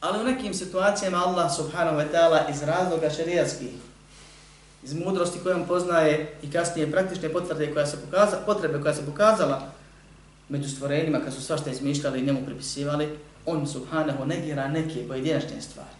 Ali 0.00 0.20
u 0.20 0.24
nekim 0.24 0.54
situacijama 0.54 1.26
Allah 1.26 1.56
subhanahu 1.56 1.96
wa 1.96 2.06
ta'ala 2.12 2.50
iz 2.50 2.62
razloga 2.62 3.10
šarijatskih, 3.10 3.70
iz 4.82 4.94
mudrosti 4.94 5.38
kojom 5.42 5.66
poznaje 5.66 6.36
i 6.42 6.50
kasnije 6.50 6.90
praktične 6.92 7.28
potvrde 7.28 7.72
koja 7.72 7.86
se 7.86 7.96
pokazala, 8.04 8.42
potrebe 8.46 8.82
koja 8.82 8.94
se 8.94 9.06
pokazala 9.06 9.75
među 10.48 10.68
stvorenjima 10.68 11.20
kad 11.20 11.34
su 11.34 11.42
svašta 11.42 11.70
izmišljali 11.70 12.20
i 12.20 12.26
njemu 12.26 12.46
pripisivali, 12.46 13.18
on 13.46 13.66
subhanahu 13.66 14.24
negira 14.26 14.68
neke 14.68 15.08
pojedinačne 15.08 15.60
stvari. 15.60 15.96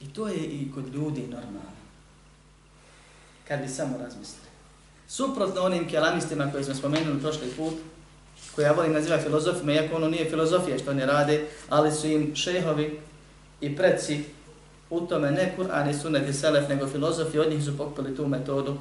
I 0.00 0.06
to 0.06 0.28
je 0.28 0.36
i 0.36 0.72
kod 0.74 0.94
ljudi 0.94 1.20
normalno. 1.20 1.74
Kad 3.48 3.60
bi 3.60 3.68
samo 3.68 3.98
razmislili. 3.98 4.48
Suprotno 5.08 5.62
onim 5.62 5.88
kelamistima 5.88 6.52
koji 6.52 6.64
smo 6.64 6.74
spomenuli 6.74 7.20
prošli 7.20 7.48
put, 7.56 7.74
koje 8.54 8.64
ja 8.64 8.72
volim 8.72 8.92
nazivati 8.92 9.22
filozofima, 9.22 9.72
iako 9.72 9.96
ono 9.96 10.08
nije 10.08 10.30
filozofija 10.30 10.78
što 10.78 10.90
oni 10.90 11.06
rade, 11.06 11.46
ali 11.68 11.92
su 11.92 12.06
im 12.06 12.36
šehovi 12.36 13.00
i 13.60 13.76
preci 13.76 14.24
u 14.90 15.00
tome 15.00 15.30
ne 15.30 15.54
Kur'an 15.58 15.90
i 15.90 15.94
Sunnet 15.94 16.28
i 16.28 16.32
Selef, 16.32 16.68
nego 16.68 16.86
filozofi, 16.86 17.38
od 17.38 17.50
njih 17.50 17.64
su 17.64 17.76
pokupili 17.76 18.16
tu 18.16 18.28
metodu. 18.28 18.78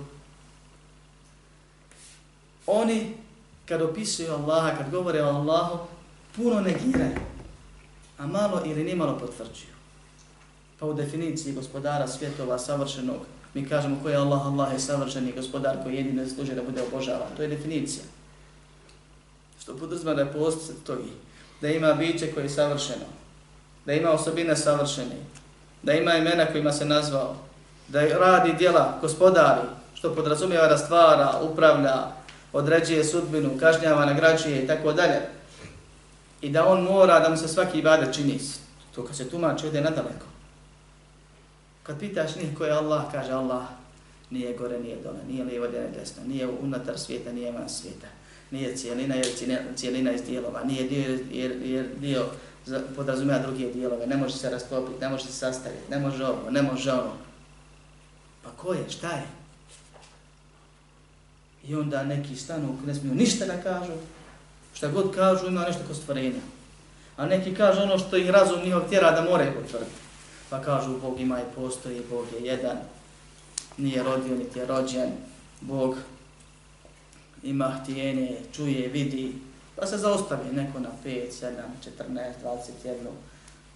Oni 2.67 3.13
kad 3.65 3.81
opisuju 3.81 4.31
Allaha, 4.31 4.77
kad 4.77 4.91
govore 4.91 5.23
o 5.23 5.27
Allahu, 5.27 5.79
puno 6.35 6.61
negiraju, 6.61 7.15
a 8.17 8.27
malo 8.27 8.61
ili 8.65 8.83
nimalo 8.83 9.19
potvrđuju. 9.19 9.73
Pa 10.79 10.85
u 10.85 10.93
definiciji 10.93 11.53
gospodara 11.53 12.07
svjetova 12.07 12.59
savršenog, 12.59 13.19
mi 13.53 13.69
kažemo 13.69 13.97
ko 14.03 14.09
je 14.09 14.17
Allah, 14.17 14.45
Allah 14.45 14.73
je 14.73 14.79
savršeni 14.79 15.31
gospodar 15.31 15.77
koji 15.83 15.95
jedino 15.95 16.27
služe 16.27 16.55
da 16.55 16.63
bude 16.63 16.81
obožavan. 16.81 17.27
To 17.37 17.41
je 17.41 17.47
definicija. 17.47 18.03
Što 19.61 19.77
podrazma 19.77 20.13
da 20.13 20.21
je 20.21 20.33
postoji, 20.33 21.11
da 21.61 21.69
ima 21.69 21.93
biće 21.93 22.31
koje 22.33 22.43
je 22.43 22.49
savršeno, 22.49 23.05
da 23.85 23.93
ima 23.93 24.11
osobine 24.11 24.55
savršene, 24.55 25.15
da 25.83 25.93
ima 25.93 26.15
imena 26.15 26.45
kojima 26.45 26.71
se 26.71 26.85
nazvao, 26.85 27.35
da 27.87 28.17
radi 28.17 28.53
djela 28.53 28.97
gospodari, 29.01 29.67
što 29.93 30.15
podrazumijeva 30.15 30.67
da 30.67 30.77
stvara, 30.77 31.39
upravlja, 31.41 32.22
određuje 32.53 33.03
sudbinu, 33.03 33.57
kažnjava, 33.59 34.05
nagrađuje 34.05 34.63
i 34.63 34.67
tako 34.67 34.93
dalje. 34.93 35.21
I 36.41 36.49
da 36.49 36.67
on 36.67 36.83
mora 36.83 37.19
da 37.19 37.29
mu 37.29 37.37
se 37.37 37.47
svaki 37.47 37.79
ibadet 37.79 38.15
čini. 38.15 38.39
To 38.95 39.05
kad 39.05 39.15
se 39.15 39.29
tumači, 39.29 39.67
ode 39.67 39.81
nadaleko. 39.81 40.25
Kad 41.83 41.99
pitaš 41.99 42.35
njih 42.35 42.57
ko 42.57 42.65
je 42.65 42.71
Allah, 42.71 43.03
kaže 43.11 43.31
Allah, 43.31 43.63
nije 44.29 44.57
gore, 44.57 44.79
nije 44.79 44.97
dole, 45.03 45.19
nije 45.29 45.43
lijevo, 45.43 45.67
nije 45.67 45.91
desno, 45.99 46.23
nije 46.27 46.47
unutar 46.47 46.99
svijeta, 46.99 47.31
nije 47.31 47.51
van 47.51 47.69
svijeta. 47.69 48.07
Nije 48.51 48.75
cijelina, 48.75 49.15
jer 49.15 49.27
cijelina 49.75 50.11
iz 50.11 50.21
dijelova, 50.23 50.63
nije 50.63 50.83
dio, 50.83 51.19
jer, 51.31 51.51
jer 51.63 51.85
dio 51.97 52.25
podrazumija 52.95 53.39
druge 53.39 53.73
dijelove, 53.73 54.07
ne 54.07 54.17
može 54.17 54.37
se 54.37 54.49
rastopiti, 54.49 55.01
ne 55.01 55.09
može 55.09 55.25
se 55.25 55.31
sastaviti, 55.31 55.91
ne 55.91 55.99
može 55.99 56.25
ovo, 56.25 56.51
ne 56.51 56.61
može 56.61 56.91
ono. 56.91 57.13
Pa 58.43 58.49
ko 58.49 58.73
je, 58.73 58.89
šta 58.89 59.11
je? 59.11 59.23
I 61.67 61.75
onda 61.75 62.03
neki 62.03 62.35
stanu 62.35 62.77
ne 62.85 62.95
smiju 62.95 63.15
ništa 63.15 63.45
da 63.45 63.61
kažu, 63.61 63.93
šta 64.73 64.87
god 64.87 65.15
kažu 65.15 65.47
ima 65.47 65.61
nešto 65.61 65.81
kod 65.87 65.95
stvorenja. 65.95 66.41
A 67.17 67.25
neki 67.25 67.55
kažu 67.55 67.81
ono 67.81 67.97
što 67.97 68.17
ih 68.17 68.29
razum 68.29 68.63
njihov 68.63 68.89
tjera 68.89 69.11
da 69.11 69.29
more 69.29 69.53
potvrditi. 69.61 69.95
Pa 70.49 70.61
kažu 70.61 70.99
Bog 70.99 71.19
ima 71.19 71.39
i 71.39 71.55
postoji, 71.55 72.01
Bog 72.09 72.25
je 72.33 72.45
jedan, 72.45 72.77
nije 73.77 74.03
rodio 74.03 74.35
niti 74.35 74.59
je 74.59 74.65
rođen, 74.65 75.11
Bog 75.61 75.95
ima 77.43 77.79
htjenje, 77.81 78.37
čuje, 78.55 78.87
vidi, 78.87 79.33
pa 79.75 79.85
se 79.85 79.97
zaostavi 79.97 80.53
neko 80.53 80.79
na 80.79 80.89
5, 81.05 81.31
7, 81.41 81.51
14, 81.99 82.31
21, 82.83 82.95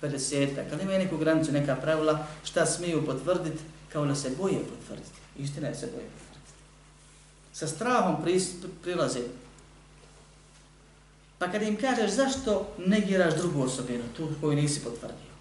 50, 0.02 0.64
ali 0.74 0.84
ima 0.84 0.92
neku 0.92 1.18
granicu, 1.18 1.52
neka 1.52 1.76
pravila, 1.76 2.28
šta 2.44 2.66
smiju 2.66 3.06
potvrditi, 3.06 3.64
kao 3.94 4.06
da 4.06 4.16
se 4.16 4.30
boje 4.38 4.60
potvrditi. 4.60 5.20
Istina 5.38 5.68
je 5.68 5.76
se 5.76 5.86
boje 5.86 6.06
potvrditi. 6.06 6.37
Sa 7.58 7.66
strahom 7.68 8.22
prilaze. 8.84 9.20
Pa 11.38 11.48
kad 11.52 11.62
im 11.62 11.78
kažeš 11.78 12.12
zašto 12.12 12.68
negiraš 12.78 13.34
drugu 13.36 13.64
osobinu, 13.64 14.04
tu 14.18 14.30
koju 14.42 14.56
nisi 14.56 14.84
potvrdio, 14.84 15.34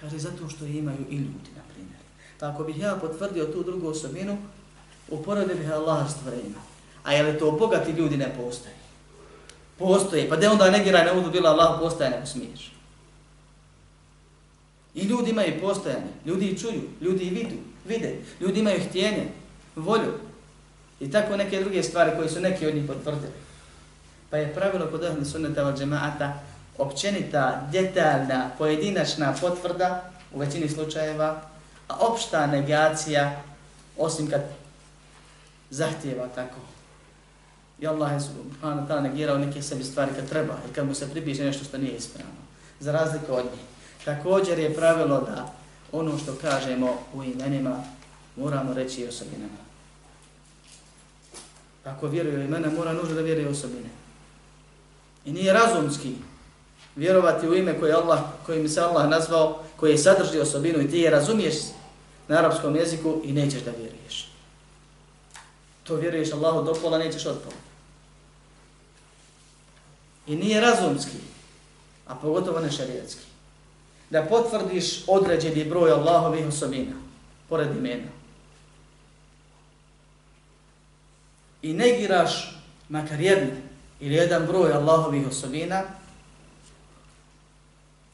kaže 0.00 0.18
zato 0.18 0.48
što 0.48 0.64
imaju 0.64 1.04
i 1.10 1.16
ljudi, 1.16 1.50
na 1.56 1.62
primjer. 1.72 2.00
Pa 2.40 2.48
ako 2.48 2.64
bih 2.64 2.78
ja 2.78 2.96
potvrdio 3.00 3.44
tu 3.44 3.62
drugu 3.62 3.88
osobinu, 3.88 4.38
uporedio 5.10 5.56
bih 5.56 5.72
Allah 5.72 6.10
stvorenja. 6.10 6.60
A 7.02 7.12
je 7.12 7.22
li 7.22 7.38
to 7.38 7.50
bogati 7.50 7.92
ljudi 7.92 8.16
ne 8.16 8.34
postoje? 8.36 8.74
Postoje. 9.78 10.28
Pa 10.28 10.36
de 10.36 10.48
onda 10.48 10.70
negiraj 10.70 11.04
ne 11.04 11.14
budu 11.14 11.30
bila 11.30 11.50
Allah 11.50 11.80
postoje, 11.80 12.10
ne 12.10 12.26
smiješ. 12.26 12.72
I 14.94 15.02
ljudi 15.02 15.30
imaju 15.30 15.60
postojanje, 15.60 16.12
ljudi 16.26 16.48
i 16.48 16.58
čuju, 16.58 16.82
ljudi 17.00 17.24
i 17.24 17.30
vidu, 17.30 17.56
vide, 17.86 18.18
ljudi 18.40 18.60
imaju 18.60 18.80
htjenje, 18.88 19.28
volju 19.76 20.31
i 21.02 21.10
tako 21.10 21.36
neke 21.36 21.60
druge 21.60 21.82
stvari 21.82 22.10
koje 22.16 22.28
su 22.28 22.40
neki 22.40 22.66
od 22.66 22.74
njih 22.74 22.84
potvrdili. 22.86 23.32
Pa 24.30 24.36
je 24.36 24.54
pravilo 24.54 24.86
kod 24.86 25.04
ahli 25.04 25.24
sunnata 25.24 25.66
od 25.66 25.78
džemaata 25.78 26.40
općenita, 26.78 27.68
detaljna, 27.72 28.50
pojedinačna 28.58 29.34
potvrda 29.40 30.10
u 30.32 30.38
većini 30.38 30.68
slučajeva, 30.68 31.40
a 31.88 31.96
opšta 31.98 32.46
negacija, 32.46 33.42
osim 33.98 34.30
kad 34.30 34.42
zahtjeva 35.70 36.28
tako. 36.34 36.60
I 37.80 37.86
Allah 37.86 38.12
je 38.12 38.20
subhanahu 38.20 38.88
ta'ala 38.88 39.02
negirao 39.02 39.38
neke 39.38 39.62
sebi 39.62 39.84
stvari 39.84 40.12
kad 40.16 40.28
treba 40.28 40.54
i 40.70 40.74
kad 40.74 40.86
mu 40.86 40.94
se 40.94 41.10
pripiše 41.10 41.44
nešto 41.44 41.64
što 41.64 41.78
nije 41.78 41.92
ispravno. 41.92 42.42
Za 42.80 42.92
razliku 42.92 43.32
od 43.32 43.44
njih. 43.44 43.64
Također 44.04 44.58
je 44.58 44.74
pravilo 44.74 45.20
da 45.20 45.52
ono 45.92 46.18
što 46.18 46.34
kažemo 46.34 46.98
u 47.14 47.24
imenima 47.24 47.84
moramo 48.36 48.74
reći 48.74 49.00
i 49.00 49.08
osobinama. 49.08 49.61
Ako 51.84 52.08
vjeruje 52.08 52.38
u 52.38 52.42
imena, 52.42 52.70
mora 52.70 52.92
nužno 52.92 53.14
da 53.14 53.20
vjeruje 53.20 53.48
osobine. 53.48 53.88
I 55.24 55.32
nije 55.32 55.52
razumski 55.52 56.14
vjerovati 56.96 57.48
u 57.48 57.54
ime 57.54 57.80
koje 57.80 57.92
Allah, 57.92 58.20
kojim 58.46 58.68
se 58.68 58.80
Allah 58.80 59.08
nazvao, 59.08 59.62
koje 59.76 59.98
sadrži 59.98 60.38
osobinu 60.38 60.80
i 60.80 60.90
ti 60.90 60.98
je 60.98 61.10
razumiješ 61.10 61.54
na 62.28 62.38
arapskom 62.38 62.76
jeziku 62.76 63.20
i 63.24 63.32
nećeš 63.32 63.62
da 63.62 63.70
vjeruješ. 63.70 64.30
To 65.82 65.96
vjeruješ 65.96 66.32
Allahu 66.32 66.62
do 66.62 66.74
pola, 66.74 66.98
nećeš 66.98 67.26
od 67.26 67.38
pola. 67.44 67.56
I 70.26 70.36
nije 70.36 70.60
razumski, 70.60 71.16
a 72.06 72.14
pogotovo 72.14 72.60
ne 72.60 72.72
šarijetski 72.72 73.32
da 74.10 74.22
potvrdiš 74.22 75.04
određeni 75.06 75.64
broj 75.64 75.90
Allahovih 75.90 76.46
osobina, 76.46 76.92
pored 77.48 77.76
imena. 77.76 78.21
I 81.62 81.72
negiraš 81.72 82.60
makar 82.88 83.20
jedne 83.20 83.56
ili 84.00 84.14
jedan 84.14 84.46
broj 84.46 84.72
Allahovih 84.72 85.28
osobina 85.28 85.82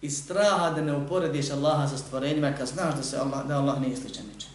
i 0.02 0.10
straha 0.10 0.70
da 0.70 0.82
ne 0.82 0.96
uporediš 0.96 1.50
Allaha 1.50 1.88
sa 1.88 1.98
stvorenjima 1.98 2.52
kad 2.58 2.68
znaš 2.68 2.94
da, 2.94 3.02
se 3.02 3.16
Allah, 3.18 3.46
da 3.46 3.58
Allah 3.58 3.80
nije 3.80 3.96
sličan 3.96 4.24
ničem. 4.34 4.50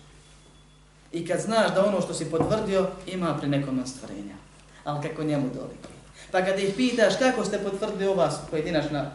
I 1.12 1.28
kad 1.28 1.40
znaš 1.40 1.74
da 1.74 1.86
ono 1.86 2.02
što 2.02 2.14
si 2.14 2.32
potvrdio 2.32 2.88
ima 3.08 3.38
pri 3.38 3.50
nekom 3.50 3.86
stvorenja, 3.86 4.36
ali 4.84 5.10
kako 5.10 5.24
njemu 5.24 5.50
dolike. 5.56 5.90
Pa 6.32 6.42
kada 6.42 6.58
ih 6.58 6.74
pitaš 6.78 7.14
kako 7.20 7.46
ste 7.46 7.58
potvrdili 7.58 8.08
ova 8.08 8.32
pojedinačna 8.52 9.12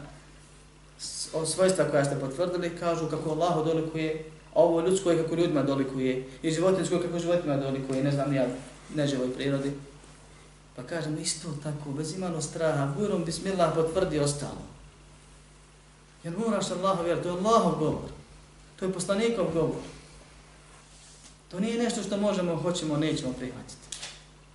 svojstva 1.44 1.84
koja 1.84 2.04
ste 2.04 2.20
potvrdili, 2.20 2.76
kažu 2.80 3.06
kako 3.06 3.30
Allah 3.30 3.66
dolikuje, 3.66 4.24
a 4.54 4.60
ovo 4.60 4.80
ljudsko 4.80 5.10
je 5.10 5.22
kako 5.22 5.34
ljudima 5.34 5.62
dolikuje, 5.62 6.26
i 6.42 6.50
životinsko 6.50 6.94
je 6.94 7.02
kako 7.02 7.18
životima 7.18 7.56
dolikuje, 7.56 8.04
ne 8.04 8.10
znam 8.10 8.34
ja, 8.34 8.46
neživoj 8.94 9.34
prirodi. 9.34 9.72
Pa 10.76 10.82
kažem, 10.82 11.18
isto 11.18 11.48
tako, 11.62 11.90
bez 11.90 12.14
imano 12.14 12.42
straha, 12.42 12.94
bujrom 12.98 13.24
bismillah 13.24 13.74
potvrdi 13.74 14.18
ostalo. 14.18 14.62
Jer 16.24 16.38
moraš 16.38 16.70
Allahu 16.70 17.04
vjerati, 17.04 17.22
to 17.22 17.28
je 17.28 17.38
Allahov 17.38 17.78
govor. 17.78 18.10
To 18.78 18.84
je 18.84 18.92
poslanikov 18.92 19.52
govor. 19.52 19.82
To 21.50 21.60
nije 21.60 21.82
nešto 21.82 22.02
što 22.02 22.16
možemo, 22.16 22.56
hoćemo, 22.56 22.96
nećemo 22.96 23.32
prihvatiti. 23.32 23.98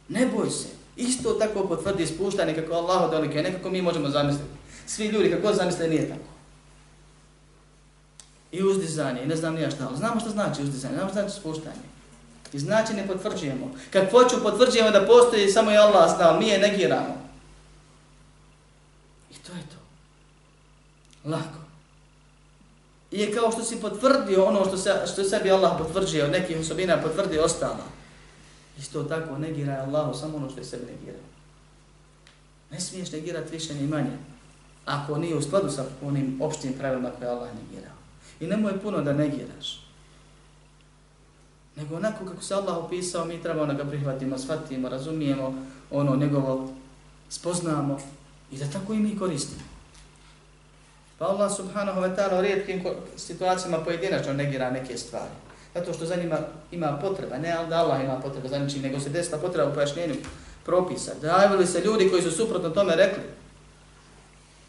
Ne 0.10 0.28
boj 0.28 0.50
se. 0.50 0.68
Isto 0.96 1.34
tako 1.34 1.68
potvrdi 1.68 2.04
ispuštanje 2.04 2.56
kako 2.56 2.74
Allah 2.74 3.12
dolikuje, 3.12 3.44
nekako 3.44 3.70
mi 3.70 3.82
možemo 3.82 4.10
zamisliti. 4.10 4.50
Svi 4.88 5.08
ljudi 5.08 5.32
kako 5.32 5.54
zamisle 5.54 5.88
nije 5.88 6.10
tako 6.10 6.34
i 8.54 8.64
uzdizanje, 8.64 9.24
i 9.24 9.28
ne 9.28 9.36
znam 9.36 9.56
nija 9.56 9.72
šta, 9.72 9.88
ali 9.88 9.98
znamo 9.98 10.20
što 10.20 10.30
znači 10.30 10.62
uzdizanje, 10.62 10.96
znamo 10.96 11.10
što 11.10 11.22
znači 11.22 11.40
spuštanje. 11.40 11.93
I 12.54 12.60
znači 12.60 12.94
ne 12.94 13.08
potvrđujemo. 13.08 13.72
Kad 13.92 14.12
hoću 14.12 14.44
potvrđujemo 14.44 14.92
da 14.92 15.06
postoji 15.06 15.52
samo 15.52 15.72
je 15.72 15.78
Allah 15.78 16.16
zna, 16.16 16.40
mi 16.40 16.48
je 16.48 16.60
negiramo. 16.60 17.30
I 19.32 19.34
to 19.34 19.52
je 19.54 19.62
to. 19.62 19.84
Lako. 21.30 21.64
I 23.12 23.20
je 23.20 23.34
kao 23.34 23.52
što 23.52 23.64
si 23.64 23.82
potvrdio 23.82 24.46
ono 24.46 24.66
što, 24.66 24.78
se, 24.78 24.94
što 25.14 25.24
sebi 25.24 25.52
Allah 25.52 25.74
potvrđuje, 25.78 26.26
od 26.26 26.32
nekih 26.32 26.60
osobina 26.60 27.02
potvrdio 27.02 27.44
ostala. 27.44 27.86
Isto 28.80 29.04
tako 29.04 29.38
negiraj 29.38 29.78
Allahu 29.78 30.20
samo 30.20 30.38
ono 30.38 30.50
što 30.50 30.60
je 30.60 30.66
sebi 30.66 30.86
negirao. 30.86 31.26
Ne 32.72 32.80
smiješ 32.80 33.12
negirati 33.12 33.52
više 33.52 33.74
ni 33.74 33.88
manje. 33.88 34.18
Ako 34.86 35.18
nije 35.18 35.36
u 35.36 35.42
skladu 35.42 35.70
sa 35.70 35.86
onim 36.02 36.42
opštim 36.42 36.74
pravilima 36.74 37.12
koje 37.20 37.30
Allah 37.30 37.50
negirao. 37.64 37.96
I 38.40 38.48
nemoj 38.48 38.82
puno 38.82 39.02
da 39.02 39.14
negiraš. 39.14 39.84
Nego 41.76 41.96
onako 41.96 42.26
kako 42.26 42.42
se 42.44 42.56
Allah 42.56 42.78
opisao, 42.78 43.26
mi 43.26 43.42
trebamo 43.42 43.74
da 43.74 43.84
ga 43.84 43.90
prihvatimo, 43.90 44.38
shvatimo, 44.38 44.90
razumijemo, 44.90 45.66
ono 45.92 46.16
njegovo 46.16 46.70
spoznamo 47.30 48.00
i 48.52 48.58
da 48.58 48.66
tako 48.68 48.94
i 48.94 49.00
mi 49.00 49.18
koristimo. 49.20 49.62
Pa 51.18 51.26
Allah 51.26 51.52
subhanahu 51.56 52.02
wa 52.02 52.16
ta'ala 52.16 52.40
u 52.40 52.42
rijetkim 52.42 52.84
situacijama 53.18 53.84
pojedinačno 53.84 54.34
negira 54.34 54.72
neke 54.72 54.98
stvari. 54.98 55.32
Zato 55.76 55.94
što 55.94 56.06
za 56.06 56.16
njima 56.16 56.38
ima 56.72 56.98
potreba, 57.02 57.38
ne 57.38 57.56
da 57.70 57.78
Allah 57.78 58.04
ima 58.04 58.20
potreba 58.20 58.48
za 58.50 58.60
ničim, 58.60 58.82
nego 58.82 59.00
se 59.00 59.10
desila 59.10 59.38
potreba 59.38 59.70
u 59.70 59.74
pojašnjenju 59.74 60.16
propisa. 60.66 61.12
Dajavili 61.22 61.68
se 61.68 61.82
ljudi 61.86 62.10
koji 62.10 62.22
su 62.22 62.32
suprotno 62.32 62.70
tome 62.70 62.96
rekli. 62.96 63.24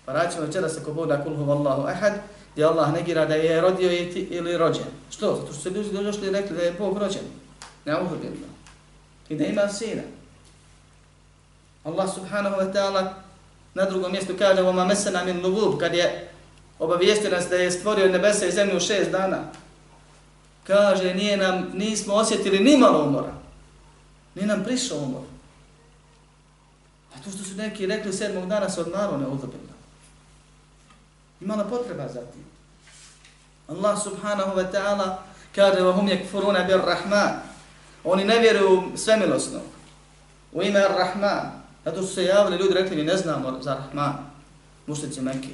Pa 0.04 0.12
raćemo 0.12 0.46
večera 0.46 0.68
se 0.68 0.84
ko 0.84 0.92
Bog 0.92 1.08
da 1.08 1.24
kulhu 1.24 1.44
vallahu 1.44 1.82
ahad, 1.86 2.12
gdje 2.54 2.64
Allah 2.64 2.92
negira 2.92 3.26
da 3.26 3.34
je 3.34 3.60
rodio 3.60 3.92
ili 4.30 4.58
rođen. 4.58 4.86
Što? 5.10 5.36
Zato 5.36 5.52
što 5.52 5.62
se 5.62 5.70
ljudi 5.70 6.04
došli 6.04 6.26
i 6.26 6.30
rekli 6.30 6.56
da 6.56 6.62
je 6.62 6.72
Bog 6.72 6.98
rođen. 6.98 7.22
Ne 7.84 8.00
uhodbilo. 8.00 8.34
I 9.28 9.36
da 9.36 9.44
ima 9.44 9.68
sina. 9.68 10.02
Allah 11.84 12.14
subhanahu 12.14 12.56
wa 12.56 12.72
ta'ala 12.72 13.12
na 13.74 13.84
drugom 13.84 14.12
mjestu 14.12 14.34
kaže 14.38 14.62
oma 14.62 14.84
mesena 14.84 15.24
min 15.24 15.42
lugub, 15.42 15.80
kad 15.80 15.94
je 15.94 16.30
obavijestio 16.78 17.30
nas 17.30 17.48
da 17.48 17.56
je 17.56 17.70
stvorio 17.70 18.08
nebesa 18.08 18.46
i 18.46 18.52
zemlju 18.52 18.76
u 18.76 18.80
šest 18.80 19.10
dana. 19.10 19.38
Kaže 20.66 21.14
nije 21.14 21.36
nam, 21.36 21.70
nismo 21.74 22.14
osjetili 22.14 22.58
ni 22.58 22.76
malo 22.76 23.04
umora. 23.04 23.34
Nije 24.34 24.46
nam 24.46 24.64
prišao 24.64 24.98
umor. 24.98 25.22
A 27.14 27.22
to 27.24 27.30
što 27.30 27.44
su 27.44 27.54
neki 27.56 27.86
rekli 27.86 28.12
sedmog 28.12 28.46
dana 28.46 28.70
se 28.70 28.80
odmaro 28.80 29.16
ne 29.16 29.26
uhodbilo 29.26 29.73
imala 31.40 31.64
potreba 31.64 32.08
za 32.08 32.20
tim. 32.20 32.44
Allah 33.68 34.02
subhanahu 34.02 34.56
wa 34.56 34.72
ta'ala 34.72 35.18
kaže 35.54 35.80
wa 35.80 35.92
hum 35.92 36.08
yakfuruna 36.08 36.64
bir 36.64 36.78
rahman. 36.78 37.40
Oni 38.04 38.24
ne 38.24 38.38
vjeruju 38.38 38.82
svemilosno. 38.96 39.60
U 40.52 40.62
ime 40.62 40.80
ar-Rahman. 40.80 41.50
Zato 41.84 42.02
su 42.02 42.14
se 42.14 42.24
javili 42.24 42.56
ljudi 42.56 42.74
rekli 42.74 42.96
mi 42.96 43.02
ne 43.02 43.16
znamo 43.16 43.62
za 43.62 43.74
Rahman. 43.74 44.12
Mušnici 44.86 45.20
Mekke. 45.20 45.48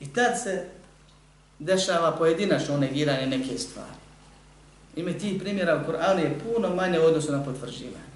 I 0.00 0.12
tad 0.12 0.42
se 0.42 0.68
dešava 1.58 2.12
pojedinačno 2.12 2.76
negiranje 2.76 3.26
neke 3.26 3.58
stvari. 3.58 4.00
Ime 4.96 5.18
tih 5.18 5.42
primjera 5.42 5.76
u 5.76 5.90
Kur'anu 5.90 6.18
je 6.18 6.38
puno 6.38 6.74
manje 6.74 7.00
u 7.00 7.04
odnosu 7.04 7.32
na 7.32 7.44
potvrđivanje. 7.44 8.10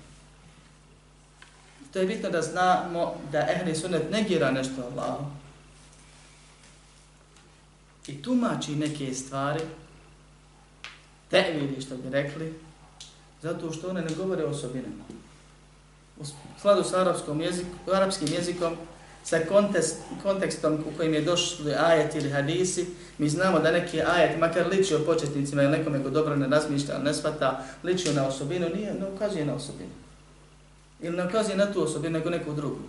To 1.93 1.99
je 1.99 2.07
bitno 2.07 2.31
da 2.31 2.43
znamo 2.43 3.15
da 3.33 3.47
ehli 3.51 3.75
sunnet 3.75 4.11
negira 4.11 4.51
nešto 4.51 4.83
Allahu, 4.83 5.25
i 8.07 8.23
tumači 8.23 8.77
neke 8.77 9.15
stvari, 9.15 9.61
te 11.31 11.55
vidi 11.61 11.81
što 11.81 11.97
bi 11.97 12.11
rekli, 12.11 12.55
zato 13.43 13.73
što 13.73 13.89
one 13.89 14.01
ne 14.01 14.15
govore 14.15 14.45
o 14.45 14.51
osobinama. 14.51 15.05
U 16.21 16.25
skladu 16.59 16.85
s 16.85 16.93
arapskom 16.93 17.41
jeziku, 17.41 17.71
arapskim 17.93 18.29
jezikom, 18.33 18.77
sa 19.25 19.39
kontest, 19.49 19.97
kontekstom 20.23 20.75
u 20.75 20.97
kojim 20.97 21.15
je 21.15 21.21
došli 21.21 21.75
ajet 21.75 22.15
ili 22.15 22.31
hadisi, 22.31 22.87
mi 23.19 23.29
znamo 23.29 23.59
da 23.59 23.71
neki 23.71 24.03
ajet, 24.03 24.39
makar 24.39 24.67
liči 24.67 24.95
o 24.95 25.05
početnicima 25.07 25.63
ili 25.63 25.79
nekome 25.79 26.03
ko 26.03 26.11
dobro 26.11 26.37
ne 26.37 26.49
razmišlja, 26.49 26.99
ne 26.99 27.15
shvata, 27.15 27.65
liči 27.85 28.13
na 28.13 28.27
osobinu, 28.27 28.69
nije, 28.75 28.95
ne 28.95 29.07
ukazuje 29.15 29.45
na 29.45 29.55
osobinu. 29.55 29.91
Ili 31.01 31.17
ne 31.17 31.27
ukazuje 31.27 31.57
na 31.57 31.73
tu 31.73 31.83
osobinu, 31.83 32.19
nego 32.19 32.31
neku 32.31 32.53
drugu. 32.53 32.81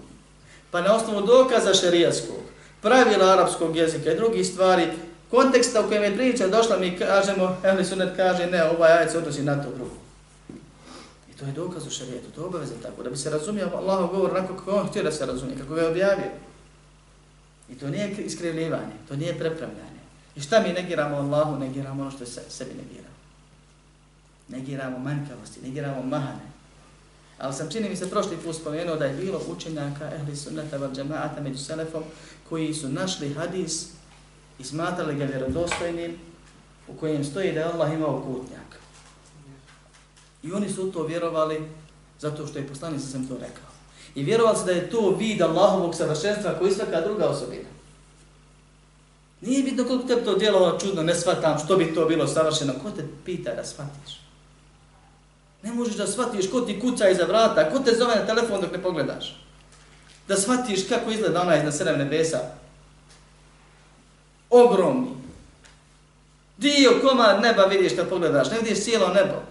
Pa 0.71 0.82
na 0.82 0.95
osnovu 0.95 1.28
dokaza 1.28 1.73
šerijatskog, 1.73 2.54
pravila 2.86 3.34
arapskog 3.34 3.76
jezika 3.76 4.12
i 4.12 4.15
drugih 4.15 4.48
stvari 4.48 4.88
konteksta 5.32 5.82
u 5.82 5.88
kojem 5.88 6.04
je 6.04 6.15
priča 6.15 6.48
došla, 6.48 6.78
mi 6.78 6.98
kažemo, 6.98 7.58
Ehli 7.63 7.86
Sunnet 7.86 8.15
kaže, 8.15 8.48
ne, 8.48 8.63
ovaj 8.63 8.91
ajet 8.91 9.12
se 9.12 9.17
odnosi 9.17 9.43
na 9.43 9.63
to 9.63 9.69
drugo. 9.76 9.95
I 11.30 11.34
to 11.39 11.45
je 11.45 11.52
dokaz 11.52 11.88
u 11.88 11.89
šarijetu, 11.89 12.32
to 12.36 12.41
je 12.41 12.48
obavezno 12.48 12.76
tako, 12.82 13.04
da 13.04 13.10
bi 13.10 13.17
se 13.17 13.30
razumio 13.30 13.71
Allahov 13.76 14.08
govor 14.08 14.32
onako 14.32 14.54
kako 14.54 14.71
on 14.71 14.88
htio 14.88 15.04
da 15.04 15.12
se 15.12 15.26
razumije, 15.26 15.58
kako 15.58 15.74
ga 15.74 15.82
je 15.82 15.88
objavio. 15.88 16.32
I 17.69 17.76
to 17.76 17.89
nije 17.89 18.12
iskrivljivanje, 18.12 18.95
to 19.08 19.15
nije 19.15 19.39
prepravljanje. 19.39 20.02
I 20.36 20.41
šta 20.41 20.60
mi 20.60 20.74
negiramo 20.74 21.15
Allahu, 21.15 21.60
negiramo 21.60 22.02
ono 22.02 22.12
što 22.12 22.26
se, 22.26 22.41
sebi 22.50 22.71
negiramo. 22.74 23.15
Negiramo 24.48 25.00
manjkavosti, 25.00 25.60
negiramo 25.63 26.04
mahane. 26.04 26.54
Ali 27.38 27.54
sam 27.54 27.71
čini 27.71 27.89
mi 27.89 27.95
se 27.95 28.10
prošli 28.10 28.38
put 28.38 28.56
spomenuo 28.56 28.95
da 28.95 29.06
je 29.06 29.13
bilo 29.13 29.41
učenjaka 29.48 30.12
ehli 30.15 30.36
sunnata 30.36 30.78
val 30.78 30.91
džemaata 30.95 31.41
među 31.41 31.58
selefom 31.58 32.04
koji 32.50 32.74
su 32.74 32.89
našli 32.89 33.34
hadis 33.34 33.88
i 34.60 34.63
smatrali 34.63 35.15
ga 35.15 35.26
vjerodostojnim 35.26 36.17
u 36.88 36.93
kojem 36.93 37.24
stoji 37.24 37.52
da 37.52 37.60
je 37.60 37.65
Allah 37.65 37.93
imao 37.93 38.21
kutnjak. 38.21 38.80
I 40.43 40.52
oni 40.52 40.69
su 40.69 40.91
to 40.91 41.04
vjerovali 41.04 41.69
zato 42.19 42.48
što 42.48 42.60
je 42.60 42.67
poslanik 42.67 43.02
sam 43.12 43.28
to 43.28 43.34
rekao. 43.34 43.69
I 44.15 44.24
vjerovali 44.24 44.58
su 44.58 44.65
da 44.65 44.71
je 44.71 44.89
to 44.89 45.15
vid 45.19 45.41
Allahovog 45.41 45.95
savršenstva 45.95 46.60
koji 46.60 46.74
svaka 46.74 47.02
druga 47.02 47.26
osobina. 47.28 47.69
Nije 49.41 49.63
bitno 49.63 49.84
koliko 49.84 50.08
te 50.08 50.24
to 50.24 50.36
djelovalo 50.36 50.80
čudno, 50.80 51.04
ne 51.04 51.15
shvatam 51.15 51.60
što 51.65 51.78
bi 51.78 51.93
to 51.93 52.06
bilo 52.06 52.28
savršeno. 52.28 52.74
Ko 52.84 52.91
te 52.91 53.08
pita 53.26 53.56
da 53.56 53.65
shvatiš? 53.65 54.24
Ne 55.65 55.73
možeš 55.73 55.95
da 55.95 56.08
shvatiš 56.08 56.51
ko 56.51 56.62
ti 56.62 56.80
kuca 56.80 57.10
iza 57.10 57.25
vrata, 57.25 57.69
ko 57.71 57.80
te 57.80 57.95
zove 57.95 58.15
na 58.15 58.25
telefon 58.25 58.62
dok 58.62 58.71
ne 58.71 58.82
pogledaš. 58.82 59.41
Da 60.28 60.38
shvatiš 60.38 60.88
kako 60.89 61.12
izgleda 61.12 61.41
ona 61.41 61.58
iznad 61.58 61.78
sedam 61.78 61.97
nebesa. 61.97 62.39
Ogromni. 64.49 65.08
Dio 66.58 66.91
koma 67.01 67.39
neba 67.41 67.63
vidiš 67.63 67.95
da 67.95 68.06
pogledaš, 68.06 68.51
ne 68.51 68.60
vidiš 68.60 68.84
cijelo 68.84 69.08
nebo. 69.08 69.41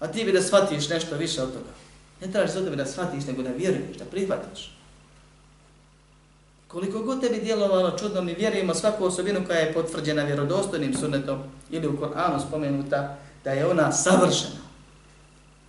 A 0.00 0.06
ti 0.06 0.24
bi 0.24 0.32
da 0.32 0.42
shvatiš 0.42 0.88
nešto 0.88 1.16
više 1.16 1.42
od 1.42 1.52
toga. 1.52 1.72
Ne 2.20 2.32
tražiš 2.32 2.56
od 2.56 2.64
tebe 2.64 2.76
da 2.76 2.86
shvatiš, 2.86 3.26
nego 3.26 3.42
da 3.42 3.50
vjeruješ, 3.50 3.96
da 3.98 4.04
prihvatiš. 4.04 4.76
Koliko 6.68 7.02
god 7.02 7.20
tebi 7.20 7.40
djelovalo 7.40 7.98
čudno, 7.98 8.22
mi 8.22 8.34
vjerujemo 8.34 8.74
svaku 8.74 9.04
osobinu 9.04 9.40
koja 9.46 9.58
je 9.58 9.72
potvrđena 9.72 10.22
vjerodostojnim 10.22 10.94
sunnetom 10.94 11.38
ili 11.70 11.88
u 11.88 11.96
Koranu 11.96 12.40
spomenuta, 12.48 13.16
da 13.44 13.50
je 13.50 13.66
ona 13.66 13.92
savršena. 13.92 14.69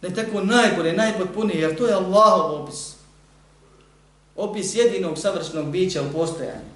Da 0.02 0.08
je 0.08 0.16
tako 0.16 0.44
najbolje, 0.44 0.94
najpotpunije, 0.94 1.62
jer 1.62 1.78
to 1.78 1.88
je 1.88 1.94
Allahov 1.94 2.64
opis. 2.64 2.96
Opis 4.36 4.76
jedinog 4.76 5.18
savršenog 5.18 5.72
bića 5.72 6.02
u 6.02 6.12
postojanju. 6.14 6.72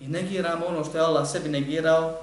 I 0.00 0.08
negiramo 0.08 0.66
ono 0.66 0.84
što 0.84 0.98
je 0.98 1.04
Allah 1.04 1.30
sebi 1.30 1.48
negirao, 1.48 2.18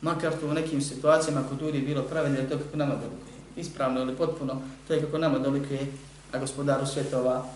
makar 0.00 0.32
to 0.40 0.46
u 0.46 0.54
nekim 0.54 0.80
situacijama 0.80 1.42
kod 1.48 1.62
ljudi 1.62 1.80
bilo 1.80 2.02
pravedno, 2.02 2.38
to 2.48 2.58
kako 2.58 2.76
nama 2.76 2.94
dolikuje. 2.94 3.30
Ispravno 3.56 4.00
ili 4.00 4.16
potpuno, 4.16 4.62
to 4.88 4.94
je 4.94 5.00
kako 5.00 5.18
nama 5.18 5.38
dolikuje, 5.38 5.86
a 6.32 6.38
gospodaru 6.38 6.86
svjetova 6.86 7.46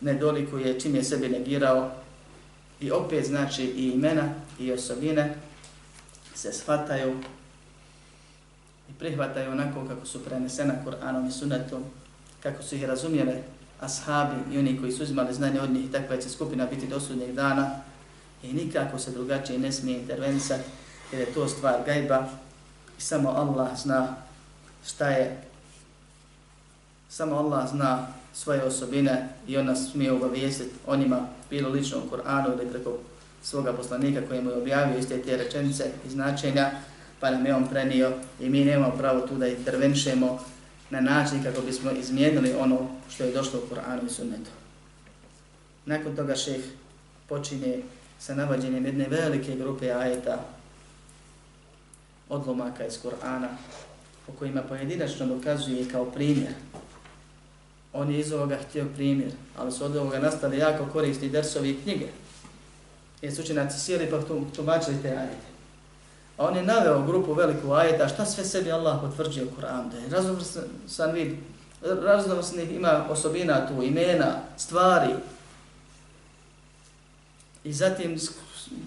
ne 0.00 0.14
dolikuje 0.14 0.80
čim 0.80 0.94
je 0.94 1.04
sebi 1.04 1.28
negirao. 1.28 1.90
I 2.80 2.90
opet 2.90 3.26
znači 3.26 3.64
i 3.64 3.90
imena 3.90 4.34
i 4.58 4.72
osobine 4.72 5.34
se 6.34 6.52
shvataju 6.52 7.16
i 8.92 8.98
prihvataju 8.98 9.52
onako 9.52 9.84
kako 9.88 10.06
su 10.06 10.24
prenesena 10.24 10.74
Kur'anom 10.84 11.28
i 11.28 11.32
Sunnetom, 11.32 11.82
kako 12.42 12.62
su 12.62 12.74
ih 12.74 12.84
razumjele 12.84 13.42
ashabi 13.80 14.54
i 14.54 14.58
oni 14.58 14.80
koji 14.80 14.92
su 14.92 15.02
uzimali 15.02 15.34
znanje 15.34 15.60
od 15.60 15.70
njih, 15.70 15.90
takva 15.92 16.16
će 16.16 16.28
skupina 16.28 16.66
biti 16.66 16.86
do 16.86 17.00
sudnjeg 17.00 17.34
dana 17.34 17.70
i 18.42 18.52
nikako 18.52 18.98
se 18.98 19.10
drugačije 19.10 19.58
ne 19.58 19.72
smije 19.72 19.98
intervenisati 19.98 20.64
jer 21.12 21.20
je 21.20 21.34
to 21.34 21.48
stvar 21.48 21.74
gajba 21.86 22.28
i 22.98 23.02
samo 23.02 23.30
Allah 23.30 23.68
zna 23.82 24.16
šta 24.86 25.08
je, 25.08 25.42
samo 27.08 27.36
Allah 27.36 27.70
zna 27.70 28.06
svoje 28.34 28.62
osobine 28.62 29.28
i 29.46 29.56
on 29.56 29.66
nas 29.66 29.90
smije 29.92 30.12
obavijestiti 30.12 30.74
o 30.86 30.96
njima, 30.96 31.26
bilo 31.50 31.68
lično 31.68 31.98
u 31.98 32.10
Koranu 32.10 32.48
ili 32.52 32.70
preko 32.70 32.98
svoga 33.42 33.72
poslanika 33.72 34.20
koji 34.28 34.42
mu 34.42 34.50
je 34.50 34.56
objavio 34.56 34.98
iste 34.98 35.22
te 35.22 35.36
rečenice 35.36 35.90
i 36.06 36.10
značenja, 36.10 36.70
pa 37.22 37.30
nam 37.30 37.46
je 37.46 37.54
on 37.54 37.68
prenio 37.68 38.12
i 38.40 38.50
mi 38.50 38.64
nemamo 38.64 38.96
pravo 38.96 39.20
tu 39.20 39.36
da 39.36 39.46
intervenšemo 39.46 40.40
na 40.90 41.00
način 41.00 41.42
kako 41.42 41.60
bismo 41.60 41.90
izmijenili 41.90 42.52
ono 42.58 42.88
što 43.10 43.24
je 43.24 43.32
došlo 43.32 43.60
u 43.60 43.68
Koranu 43.68 44.02
i 44.06 44.10
Sunnetu. 44.10 44.50
Nakon 45.86 46.16
toga 46.16 46.36
šeh 46.36 46.60
počinje 47.28 47.82
sa 48.18 48.34
navađenjem 48.34 48.86
jedne 48.86 49.06
velike 49.08 49.56
grupe 49.56 49.90
ajeta 49.90 50.44
odlomaka 52.28 52.86
iz 52.86 52.98
Korana 53.02 53.48
o 54.28 54.32
kojima 54.32 54.62
pojedinačno 54.62 55.26
dokazuje 55.26 55.88
kao 55.92 56.04
primjer. 56.04 56.52
On 57.92 58.10
je 58.10 58.20
iz 58.20 58.32
ovoga 58.32 58.56
htio 58.68 58.86
primjer, 58.94 59.30
ali 59.56 59.72
su 59.72 59.84
od 59.84 59.96
ovoga 59.96 60.18
nastali 60.18 60.58
jako 60.58 60.86
korisni 60.92 61.28
dersovi 61.28 61.70
i 61.70 61.82
knjige. 61.82 62.06
Jer 63.22 63.34
su 63.34 63.42
učenaci 63.42 63.80
sjeli 63.80 64.10
pa 64.10 64.20
tumačili 64.56 65.02
te 65.02 65.08
ajete. 65.08 65.51
A 66.42 66.46
on 66.46 66.56
je 66.56 66.62
naveo 66.62 67.06
grupu 67.06 67.34
veliku 67.34 67.72
ajeta, 67.72 68.08
šta 68.08 68.24
sve 68.24 68.44
sebi 68.44 68.72
Allah 68.72 69.00
potvrđuje 69.00 69.46
u 69.46 69.54
Koranu, 69.54 69.90
da 69.90 69.98
je 69.98 70.08
raznovrsan 70.08 71.12
vid, 71.12 71.36
raznovrsnih 71.82 72.72
ima 72.72 73.06
osobina 73.10 73.66
tu, 73.66 73.82
imena, 73.82 74.34
stvari. 74.56 75.14
I 77.64 77.72
zatim 77.72 78.18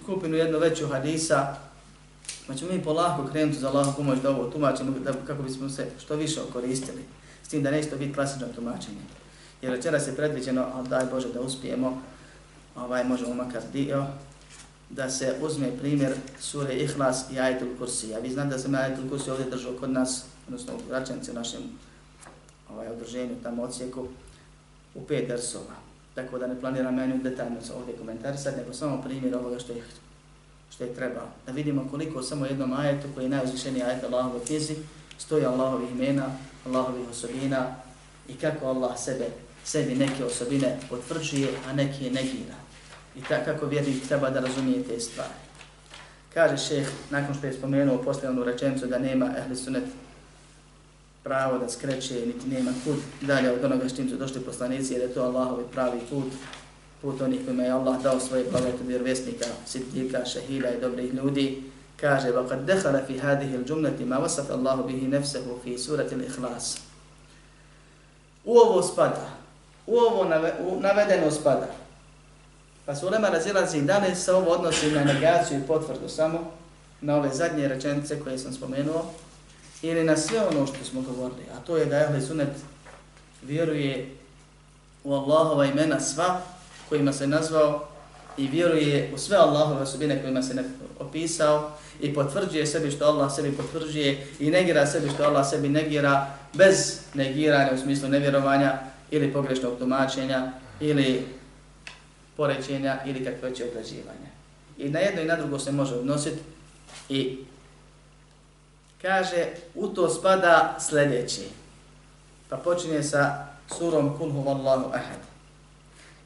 skupinu 0.02 0.36
jednu 0.36 0.58
veću 0.58 0.88
hadisa, 0.88 1.56
Pa 2.46 2.54
ćemo 2.54 2.72
mi 2.72 2.84
polako 2.84 3.26
krenuti 3.26 3.58
za 3.58 3.68
Allahom 3.68 3.94
pomoć 3.94 4.18
da 4.18 4.30
ovo 4.30 4.50
tumačimo 4.50 4.90
da, 4.90 5.12
kako 5.26 5.42
bismo 5.42 5.68
se 5.68 5.86
što 5.98 6.16
više 6.16 6.40
koristili. 6.52 7.02
S 7.42 7.48
tim 7.48 7.62
da 7.62 7.70
neće 7.70 7.90
to 7.90 7.96
biti 7.96 8.14
klasično 8.14 8.46
tumačenje. 8.54 9.00
Jer 9.62 9.72
večera 9.72 10.00
se 10.00 10.16
predviđeno, 10.16 10.66
ali 10.74 10.88
daj 10.88 11.04
Bože 11.04 11.28
da 11.32 11.40
uspijemo, 11.40 12.02
ovaj 12.76 13.04
možemo 13.04 13.34
makar 13.34 13.62
dio, 13.72 14.06
da 14.90 15.10
se 15.10 15.34
uzme 15.42 15.76
primjer 15.78 16.14
sure 16.40 16.74
Ihlas 16.74 17.24
i 17.32 17.40
Ajetul 17.40 17.68
Kursi. 17.78 18.08
Ja 18.08 18.18
vi 18.18 18.30
znate 18.30 18.48
da 18.48 18.58
sam 18.58 18.74
Ajetul 18.74 19.08
Kursi 19.08 19.30
ovdje 19.30 19.50
držao 19.50 19.72
kod 19.80 19.90
nas, 19.90 20.24
odnosno 20.46 20.72
u 20.74 20.92
račenici 20.92 21.32
našem 21.32 21.60
ovaj, 22.70 22.88
održenju, 22.88 23.34
tamo 23.42 23.62
odsjeku, 23.62 24.08
u 24.94 25.04
pet 25.04 25.28
versova. 25.28 25.74
Tako 26.14 26.38
da 26.38 26.46
ne 26.46 26.60
planiram 26.60 26.94
meni 26.94 27.22
detaljno 27.22 27.56
ovdje 27.76 27.96
komentarisati, 27.96 28.56
nego 28.56 28.72
samo 28.72 29.02
primjer 29.02 29.36
ovoga 29.36 29.58
što 29.58 29.72
je 29.72 29.82
što 30.70 30.84
je 30.84 30.94
treba. 30.94 31.20
Da 31.46 31.52
vidimo 31.52 31.88
koliko 31.90 32.22
samo 32.22 32.46
jednom 32.46 32.72
ajetu 32.72 33.08
koji 33.14 33.24
je 33.24 33.28
najuzvišeniji 33.28 33.82
ajet 33.82 34.04
Allahove 34.04 34.44
knjizi 34.46 34.76
stoji 35.18 35.44
Allahovih 35.44 35.90
imena, 35.90 36.26
Allahovih 36.66 37.08
osobina 37.10 37.74
i 38.28 38.34
kako 38.34 38.66
Allah 38.66 38.98
sebe, 38.98 39.26
sebi 39.64 39.94
neke 39.94 40.24
osobine 40.24 40.78
potvrđuje, 40.88 41.48
a 41.68 41.72
neke 41.72 42.10
negira 42.10 42.54
I 43.15 43.21
tako 43.21 43.45
kako 43.45 43.65
vjernik 43.65 44.07
treba 44.07 44.29
da 44.29 44.39
razumije 44.39 44.83
te 44.83 44.99
stvari. 44.99 45.33
Kaže 46.33 46.57
šeh, 46.57 46.87
nakon 47.09 47.35
što 47.35 47.47
je 47.47 47.53
spomenuo 47.53 47.97
posljednu 47.97 48.43
rečenicu 48.43 48.87
da 48.87 48.99
nema 48.99 49.29
ehli 49.37 49.55
sunet 49.55 49.83
pravo 51.23 51.57
da 51.57 51.69
skreće, 51.69 52.13
niti 52.13 52.47
nema 52.49 52.71
put 52.85 52.99
dalje 53.21 53.51
od 53.51 53.63
onoga 53.63 53.89
s 53.89 53.95
čim 53.95 54.09
su 54.09 54.15
došli 54.15 54.41
poslanici, 54.41 54.93
jer 54.93 55.01
je 55.01 55.13
to 55.13 55.23
Allahovi 55.23 55.63
pravi 55.71 55.99
put, 56.09 56.33
put 57.01 57.21
onih 57.21 57.39
kojima 57.45 57.63
je 57.63 57.71
Allah 57.71 58.01
dao 58.01 58.19
svoje 58.19 58.45
blagote 58.51 58.83
vjerovjesnika, 58.87 59.45
sidika, 59.65 60.25
šehida 60.25 60.69
i 60.69 60.81
dobrih 60.81 61.13
ljudi, 61.13 61.63
kaže 62.01 62.31
وَقَدْ 62.33 62.65
دَخَلَ 62.65 63.05
فِي 63.07 63.21
هَذِهِ 63.21 63.55
الْجُمْلَةِ 63.61 64.05
مَا 64.05 64.17
وَسَفَ 64.17 64.49
اللَّهُ 64.51 64.77
بِهِ 64.89 65.07
نَفْسَهُ 65.07 65.45
فِي 65.63 65.77
سُورَةِ 65.77 66.09
الْإِخْلَاسِ 66.11 66.77
U 68.45 68.57
ovo 68.57 68.81
spada, 68.81 69.29
u 69.87 69.97
ovo 69.97 70.25
navedeno 70.81 71.31
spada. 71.31 71.67
Pa 72.86 72.94
su 72.94 73.06
ulema 73.06 73.28
razilazi 73.28 73.82
da 73.82 73.98
li 73.98 74.14
se 74.14 74.32
ovo 74.32 74.50
odnosi 74.50 74.90
na 74.90 75.04
negaciju 75.04 75.58
i 75.58 75.66
potvrdu 75.66 76.08
samo, 76.08 76.50
na 77.00 77.16
ove 77.16 77.28
zadnje 77.32 77.68
rečenice 77.68 78.20
koje 78.20 78.38
sam 78.38 78.52
spomenuo, 78.52 79.04
ili 79.82 80.04
na 80.04 80.16
sve 80.16 80.40
ono 80.46 80.66
što 80.66 80.84
smo 80.84 81.00
govorili, 81.00 81.42
a 81.56 81.60
to 81.60 81.76
je 81.76 81.86
da 81.86 82.00
Ehli 82.00 82.22
Sunet 82.22 82.48
vjeruje 83.42 84.14
u 85.04 85.14
Allahova 85.14 85.66
imena 85.66 86.00
sva 86.00 86.40
kojima 86.88 87.12
se 87.12 87.26
nazvao 87.26 87.88
i 88.36 88.46
vjeruje 88.46 89.10
u 89.14 89.18
sve 89.18 89.36
Allahove 89.36 89.82
osobine 89.82 90.22
kojima 90.22 90.42
se 90.42 90.54
ne 90.54 90.62
opisao 90.98 91.70
i 92.00 92.14
potvrđuje 92.14 92.66
sebi 92.66 92.90
što 92.90 93.04
Allah 93.04 93.34
sebi 93.34 93.56
potvrđuje 93.56 94.26
i 94.38 94.50
negira 94.50 94.86
sebi 94.86 95.10
što 95.10 95.24
Allah 95.24 95.50
sebi 95.50 95.68
negira 95.68 96.26
bez 96.52 97.00
negiranja 97.14 97.70
u 97.74 97.78
smislu 97.78 98.08
nevjerovanja 98.08 98.78
ili 99.10 99.32
pogrešnog 99.32 99.78
tumačenja 99.78 100.52
ili 100.80 101.26
poređenja 102.36 103.00
ili 103.06 103.24
kakvoće 103.24 103.64
obrađivanja. 103.64 104.30
I 104.78 104.88
na 104.90 104.98
jedno 104.98 105.22
i 105.22 105.24
na 105.24 105.36
drugo 105.36 105.58
se 105.58 105.72
može 105.72 105.94
odnositi 105.94 106.38
i 107.08 107.38
kaže 109.02 109.46
u 109.74 109.88
to 109.88 110.08
spada 110.08 110.76
sljedeći. 110.80 111.48
Pa 112.48 112.56
počinje 112.56 113.02
sa 113.02 113.46
surom 113.78 114.18
Kul 114.18 114.32
huvallahu 114.32 114.88
ahad. 114.88 115.20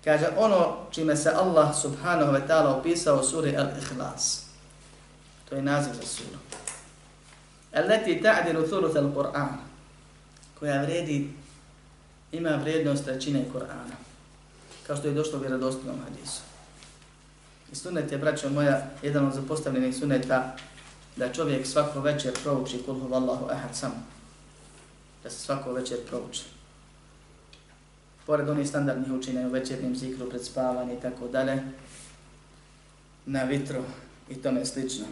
Kaže 0.04 0.26
ono 0.36 0.76
čime 0.90 1.16
se 1.16 1.30
Allah 1.30 1.76
subhanahu 1.82 2.32
wa 2.32 2.40
ta'ala 2.48 2.80
opisao 2.80 3.20
u 3.20 3.24
suri 3.24 3.56
Al-Ikhlas. 3.56 4.42
To 5.48 5.54
je 5.56 5.62
naziv 5.62 5.92
za 5.92 6.06
suru. 6.06 6.38
Allati 7.72 8.22
ta'dilu 8.22 8.66
thuluth 8.68 8.96
al-Qur'an. 8.96 9.56
Koja 10.58 10.82
vredi, 10.82 11.30
ima 12.32 12.50
vrijednost 12.50 13.04
trećine 13.04 13.44
Kur'ana. 13.54 14.09
Kao 14.90 14.96
što 14.96 15.08
je 15.08 15.14
došlo 15.14 15.38
u 15.38 15.40
vjerodostojnom 15.40 15.96
hadisu. 16.04 16.40
I 17.72 17.74
sunet 17.76 18.12
je, 18.12 18.18
braćo 18.18 18.48
moja, 18.48 18.86
jedan 19.02 19.26
od 19.26 19.34
zapostavljenih 19.34 19.96
suneta 19.96 20.56
da 21.16 21.32
čovjek 21.32 21.66
svako 21.66 22.00
večer 22.00 22.32
prouči 22.42 22.82
kul 22.86 23.00
huvallahu 23.00 23.46
ahad 23.50 23.76
sam. 23.76 23.92
Da 25.22 25.30
se 25.30 25.40
svako 25.40 25.72
večer 25.72 25.98
prouči. 26.08 26.42
Pored 28.26 28.48
onih 28.48 28.68
standardnih 28.68 29.12
učenja 29.12 29.46
u 29.46 29.50
večernjem 29.50 29.96
zikru, 29.96 30.28
pred 30.28 30.44
spavanje 30.44 30.94
i 30.94 31.00
tako 31.00 31.28
dalje, 31.28 31.62
na 33.26 33.42
vitru 33.42 33.82
i 34.30 34.34
tome 34.34 34.66
slično. 34.66 35.06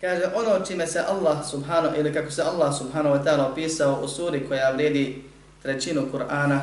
Kaže, 0.00 0.22
ono 0.34 0.64
čime 0.66 0.86
se 0.86 1.04
Allah 1.08 1.50
subhanahu, 1.50 1.96
ili 1.96 2.14
kako 2.14 2.30
se 2.30 2.42
Allah 2.42 2.78
subhanahu 2.78 3.16
wa 3.16 3.24
ta'ala 3.24 3.52
opisao 3.52 4.00
u 4.04 4.08
suri 4.08 4.48
koja 4.48 4.70
vredi 4.70 5.24
trećinu 5.62 6.08
Kur'ana, 6.12 6.60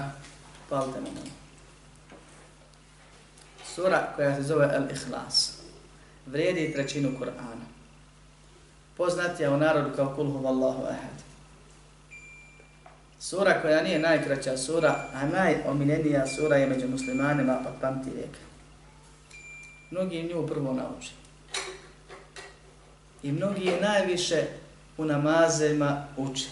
palte 0.70 1.02
na 1.02 1.10
nama. 1.10 1.43
Sura 3.76 4.08
koja 4.16 4.36
se 4.36 4.44
zove 4.44 4.66
Al-Ikhlas, 4.66 5.52
vredi 6.26 6.74
trećinu 6.74 7.10
Kur'ana. 7.20 7.66
Poznat 8.98 9.40
je 9.40 9.50
u 9.50 9.58
narodu 9.58 9.90
kao 9.96 10.14
Kul 10.16 10.32
huvallahu 10.32 10.84
ahad. 10.84 11.24
Sura 13.20 13.62
koja 13.62 13.84
nije 13.84 14.00
najkraća 14.00 14.58
sura, 14.58 14.96
a 15.14 15.26
najomiljenija 15.28 16.28
sura 16.28 16.56
je 16.56 16.68
među 16.68 16.88
muslimanima, 16.88 17.60
pa 17.64 17.72
pamti 17.82 18.10
vijek. 18.10 18.38
Mnogi 19.92 20.24
nju 20.24 20.48
prvo 20.48 20.74
nauči. 20.74 21.12
I 23.24 23.32
mnogi 23.32 23.66
je 23.66 23.82
najviše 23.82 24.44
u 24.98 25.06
namazima 25.06 26.08
uče. 26.18 26.50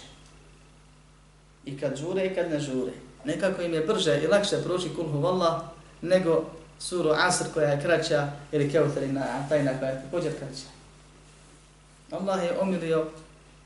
I 1.65 1.79
kad 1.79 1.97
žure 1.97 2.25
i 2.25 2.35
kad 2.35 2.51
ne 2.51 2.59
žure. 2.59 2.91
Nekako 3.25 3.61
im 3.61 3.73
je 3.73 3.85
brže 3.85 4.21
i 4.23 4.27
lakše 4.27 4.63
proći 4.63 4.89
kul 4.95 5.11
huvallah 5.11 5.61
nego 6.01 6.60
suru 6.81 7.09
Asr 7.09 7.45
koja 7.53 7.69
je 7.69 7.81
kraća 7.81 8.31
ili 8.51 8.71
Keuterina 8.71 9.25
Atajna 9.45 9.79
koja 9.79 9.89
je 9.89 10.01
također 10.03 10.31
kraća. 10.39 10.67
Allah 12.11 12.43
je 12.43 12.59
omilio 12.59 13.07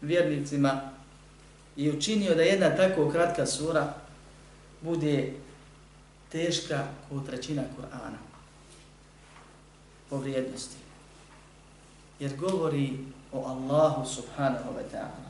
vjernicima 0.02 0.82
i 1.76 1.90
učinio 1.90 2.36
da 2.36 2.42
jedna 2.42 2.76
tako 2.76 3.10
kratka 3.10 3.46
sura 3.46 3.94
bude 4.82 5.34
teška 6.32 6.84
kod 7.10 7.26
trećina 7.26 7.62
Kur'ana 7.62 8.18
po 10.10 10.18
vrijednosti. 10.18 10.78
Jer 12.20 12.36
govori 12.36 12.94
o 13.32 13.46
Allahu 13.46 14.10
subhanahu 14.10 14.70
wa 14.78 14.84
ta'ala. 14.94 15.26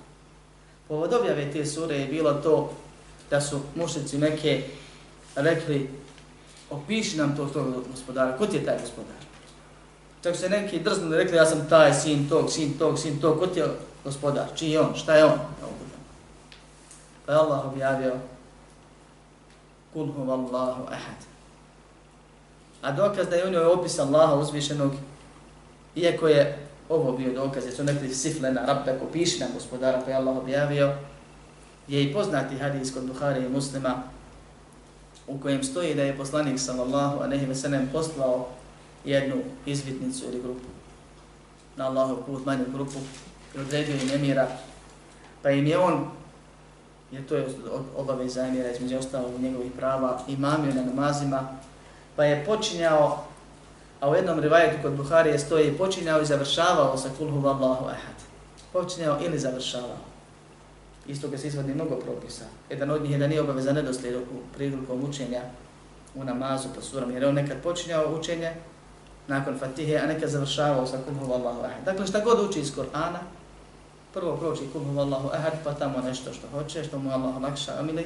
Povod 0.88 1.13
objave 1.13 1.52
te 1.52 1.65
sure 1.65 1.95
je 1.95 2.08
bilo 2.08 2.34
to 2.34 2.74
da 3.30 3.41
su 3.41 3.62
mušnici 3.76 4.17
neke 4.17 4.63
rekli 5.36 5.89
opiši 6.76 7.18
nam 7.18 7.36
to 7.36 7.46
tog 7.46 7.68
gospodara. 7.92 8.38
Ko 8.38 8.48
ti 8.48 8.58
je 8.58 8.66
taj 8.66 8.80
gospodar? 8.82 9.16
Čak 10.24 10.36
se 10.36 10.50
neki 10.50 10.80
drznuli 10.80 11.18
rekli 11.18 11.38
ja 11.38 11.46
sam 11.46 11.70
taj 11.70 11.94
sin 11.94 12.30
tog, 12.30 12.52
sin 12.52 12.78
tog, 12.78 13.00
sin 13.00 13.20
tog. 13.22 13.40
Ko 13.40 13.48
ti 13.48 13.60
je 13.60 13.66
gospodar? 14.04 14.46
Čiji 14.56 14.72
je 14.72 14.80
on? 14.80 14.96
Šta 14.96 15.16
je 15.16 15.26
on? 15.26 15.40
Pa 17.26 17.32
je 17.32 17.38
Allah 17.38 17.66
objavio 17.66 18.16
Kul 19.94 20.12
hu 20.12 20.32
Allahu 20.32 20.84
ahad. 20.92 21.20
A 22.82 22.92
dokaz 22.92 23.28
da 23.30 23.36
je 23.36 23.48
u 23.48 23.52
njoj 23.52 23.66
opis 23.66 24.00
Allaha 24.00 24.36
uzvišenog, 24.36 24.92
iako 25.96 26.28
je 26.28 26.68
ovo 26.90 27.12
bio 27.12 27.34
dokaz, 27.34 27.66
jer 27.66 27.74
su 27.76 27.84
nekli 27.84 28.14
siflena, 28.14 28.66
rabbe, 28.66 29.00
ko 29.00 29.06
piši 29.14 29.40
nam 29.40 29.50
gospodara, 29.54 30.02
pa 30.06 30.12
je 30.12 30.18
Allah 30.18 30.38
objavio, 30.38 30.94
je 31.88 32.04
i 32.04 32.14
poznati 32.14 32.58
hadis 32.58 32.94
kod 32.94 33.06
Buhari 33.06 33.46
i 33.46 33.50
muslima, 33.50 34.04
u 35.28 35.40
kojem 35.40 35.64
stoji 35.64 35.96
da 35.96 36.04
je 36.04 36.18
poslanik 36.18 36.60
sallallahu 36.60 37.24
a 37.24 37.28
nehi 37.28 37.56
sellem 37.56 37.90
poslao 37.94 38.48
jednu 39.06 39.36
izvitnicu 39.66 40.26
ili 40.26 40.42
grupu 40.42 40.76
na 41.76 41.88
Allahov 41.88 42.24
put, 42.26 42.46
manju 42.46 42.66
grupu, 42.74 43.00
i 43.56 43.60
odredio 43.60 43.96
im 43.96 44.10
emira, 44.16 44.48
pa 45.42 45.50
im 45.50 45.68
je 45.68 45.78
on, 45.78 46.08
jer 47.12 47.28
to 47.28 47.36
je 47.36 47.48
obaveza 47.96 48.48
emira 48.48 48.72
između 48.72 48.98
ostalo 48.98 49.32
njegovih 49.40 49.72
prava, 49.78 50.22
imamio 50.28 50.74
na 50.74 50.84
namazima, 50.84 51.48
pa 52.16 52.24
je 52.24 52.46
počinjao, 52.46 53.24
a 54.00 54.10
u 54.10 54.16
jednom 54.16 54.40
rivajetu 54.40 54.78
kod 54.82 54.94
Buharije 54.94 55.40
stoji, 55.40 55.78
počinjao 55.78 56.22
i 56.22 56.26
završavao 56.26 56.98
sa 56.98 57.10
kulhu 57.18 57.40
vallahu 57.40 57.86
ahad. 57.86 58.16
Počinjao 58.74 59.18
ili 59.22 59.40
završavao 59.40 60.14
iz 61.08 61.22
toga 61.22 61.38
se 61.38 61.48
izvodi 61.48 61.74
mnogo 61.74 61.96
propisa. 61.96 62.46
Jedan 62.70 62.91
od 62.91 63.02
njih 63.02 63.12
je 63.12 63.18
da 63.18 63.28
nije 63.28 63.41
obaveza 63.41 63.74
nedoslijed 63.74 64.15
u 64.15 64.22
prilikom 64.56 65.04
učenja 65.04 65.41
u 66.15 66.24
namazu 66.24 66.68
po 66.76 66.82
suram, 66.82 67.12
jer 67.12 67.26
on 67.26 67.36
nekad 67.36 67.58
počinjao 67.63 68.15
učenje 68.20 68.52
nakon 69.28 69.60
fatihe, 69.60 69.98
a 69.98 70.06
nekad 70.06 70.30
završavao 70.30 70.88
sa 70.88 70.98
kulhu 71.08 71.32
vallahu 71.32 71.60
ahad. 71.60 71.86
Dakle, 71.86 72.08
šta 72.08 72.20
god 72.20 72.50
uči 72.50 72.60
iz 72.60 72.76
Korana, 72.76 73.20
prvo 74.13 74.38
prouči 74.38 74.70
kulhu 74.74 74.91
vallahu 74.91 75.30
ahad, 75.34 75.54
pa 75.63 75.74
tamo 75.74 76.02
nešto 76.02 76.34
što 76.34 76.48
hoće, 76.48 76.84
što 76.84 77.00
mu 77.00 77.12
Allah 77.12 77.41
lakša 77.41 77.80
omili, 77.80 78.06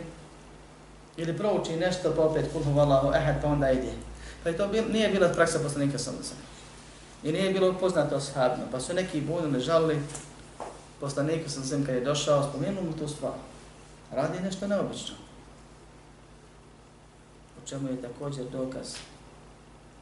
ili 1.18 1.38
prouči 1.38 1.76
nešto, 1.76 2.14
pa 2.16 2.22
opet 2.22 2.46
kulhu 2.54 2.72
vallahu 2.72 3.08
ahad, 3.08 3.36
pa 3.42 3.48
onda 3.48 3.72
ide. 3.72 3.92
Pa 4.44 4.54
to 4.54 4.68
bil, 4.68 4.84
nije 4.92 5.10
bila 5.10 5.28
praksa 5.28 5.60
poslanika 5.60 5.98
sam 5.98 6.14
I 7.24 7.32
nije 7.32 7.54
bilo 7.54 7.74
poznato 7.74 8.20
sahabno, 8.20 8.64
pa 8.72 8.80
su 8.80 8.94
neki 8.94 9.22
bunili, 9.22 9.60
žalili, 9.60 10.02
poslaniku 11.00 11.50
sam 11.50 11.64
sem 11.64 11.86
kad 11.86 11.96
je 11.96 12.02
došao, 12.02 12.50
spomenuo 12.50 12.84
mu 12.84 12.94
tu 12.94 13.08
stvar. 13.08 13.34
Radi 14.12 14.40
nešto 14.40 14.68
neobično. 14.68 15.16
U 17.64 17.68
čemu 17.68 17.90
je 17.90 18.02
također 18.02 18.46
dokaz 18.52 18.96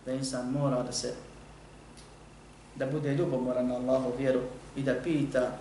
da 0.05 0.11
insan 0.11 0.51
mora 0.51 0.83
da 0.83 0.91
se 0.91 1.13
da 2.75 2.85
bude 2.85 3.13
ljubomoran 3.13 3.67
na 3.67 3.75
Allahu 3.75 4.13
vjeru 4.17 4.41
i 4.75 4.83
da 4.83 4.95
pita, 5.03 5.51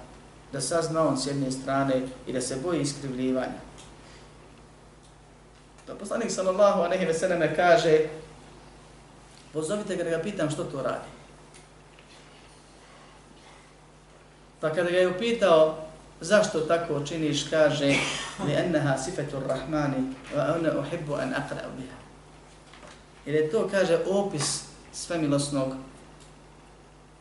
da 0.52 0.60
sazna 0.60 1.08
on 1.08 1.18
s 1.18 1.26
jedne 1.26 1.50
strane 1.50 2.02
i 2.26 2.32
da 2.32 2.40
se 2.40 2.56
boji 2.56 2.80
iskrivljivanja. 2.80 3.60
To 5.86 5.94
poslanik 5.94 6.30
sallallahu 6.30 6.80
a 6.80 6.88
nehi 6.88 7.06
veseleme 7.06 7.56
kaže, 7.56 7.98
pozovite 9.52 9.96
ga 9.96 10.04
da 10.04 10.10
ga 10.10 10.18
pitam 10.18 10.50
što 10.50 10.64
to 10.64 10.82
radi. 10.82 11.15
Pa 14.60 14.70
kada 14.70 14.90
ga 14.90 14.98
je 14.98 15.08
upitao 15.08 15.86
zašto 16.20 16.60
tako 16.60 17.04
činiš, 17.06 17.48
kaže 17.50 17.86
li 18.46 18.52
enneha 18.52 18.98
sifetur 18.98 19.42
rahmani 19.48 20.14
wa 20.36 20.56
ona 20.56 20.78
uhibbu 20.78 21.14
an 21.14 21.34
aqra 21.34 21.68
biha. 21.76 21.96
Jer 23.26 23.34
je 23.34 23.50
to, 23.50 23.68
kaže, 23.70 23.98
opis 24.06 24.64
svemilosnog 24.92 25.74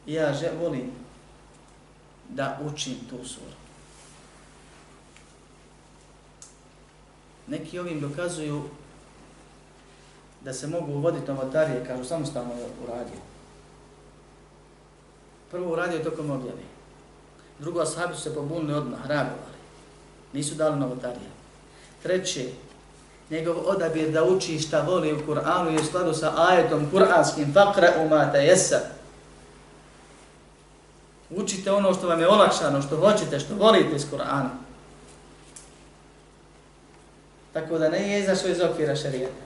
ja 0.06 0.34
že 0.34 0.52
volim 0.62 0.92
da 2.30 2.60
učim 2.66 2.96
tu 3.10 3.26
suru. 3.26 3.56
Neki 7.48 7.80
ovim 7.80 8.00
dokazuju 8.00 8.64
da 10.42 10.54
se 10.54 10.68
mogu 10.68 10.94
uvoditi 10.94 11.28
novotarije, 11.28 11.86
kažu, 11.86 12.04
samostalno 12.04 12.54
je 12.54 12.68
uradio. 12.84 13.20
Prvo 15.52 15.74
uradio 15.74 16.00
tokom 16.00 16.32
objave. 16.32 16.75
Drugo, 17.60 17.82
ashabi 17.82 18.16
su 18.16 18.22
se 18.22 18.36
pobunili 18.36 18.74
odmah, 18.74 19.00
reagovali. 19.08 19.56
Nisu 20.34 20.56
dali 20.56 20.80
novotarije. 20.80 21.30
Treće, 22.04 22.46
njegov 23.30 23.56
odabir 23.66 24.12
da 24.12 24.24
uči 24.24 24.60
šta 24.60 24.82
voli 24.82 25.14
u 25.14 25.28
Kur'anu 25.28 25.68
je 25.68 25.82
u 25.82 25.86
skladu 25.86 26.14
sa 26.14 26.34
ajetom 26.48 26.92
kur'anskim 26.94 27.54
fakra 27.54 27.94
umata 28.06 28.38
jesa. 28.38 28.80
Učite 31.30 31.72
ono 31.72 31.94
što 31.94 32.08
vam 32.08 32.20
je 32.20 32.30
olakšano, 32.30 32.82
što 32.82 32.98
hoćete, 32.98 33.40
što 33.40 33.56
volite 33.56 33.96
iz 33.96 34.06
Kur'ana. 34.12 34.50
Tako 37.54 37.78
da 37.78 37.90
ne 37.90 38.12
je 38.12 38.20
izašao 38.20 38.50
iz 38.50 38.62
okvira 38.62 38.96
šarijata. 38.96 39.46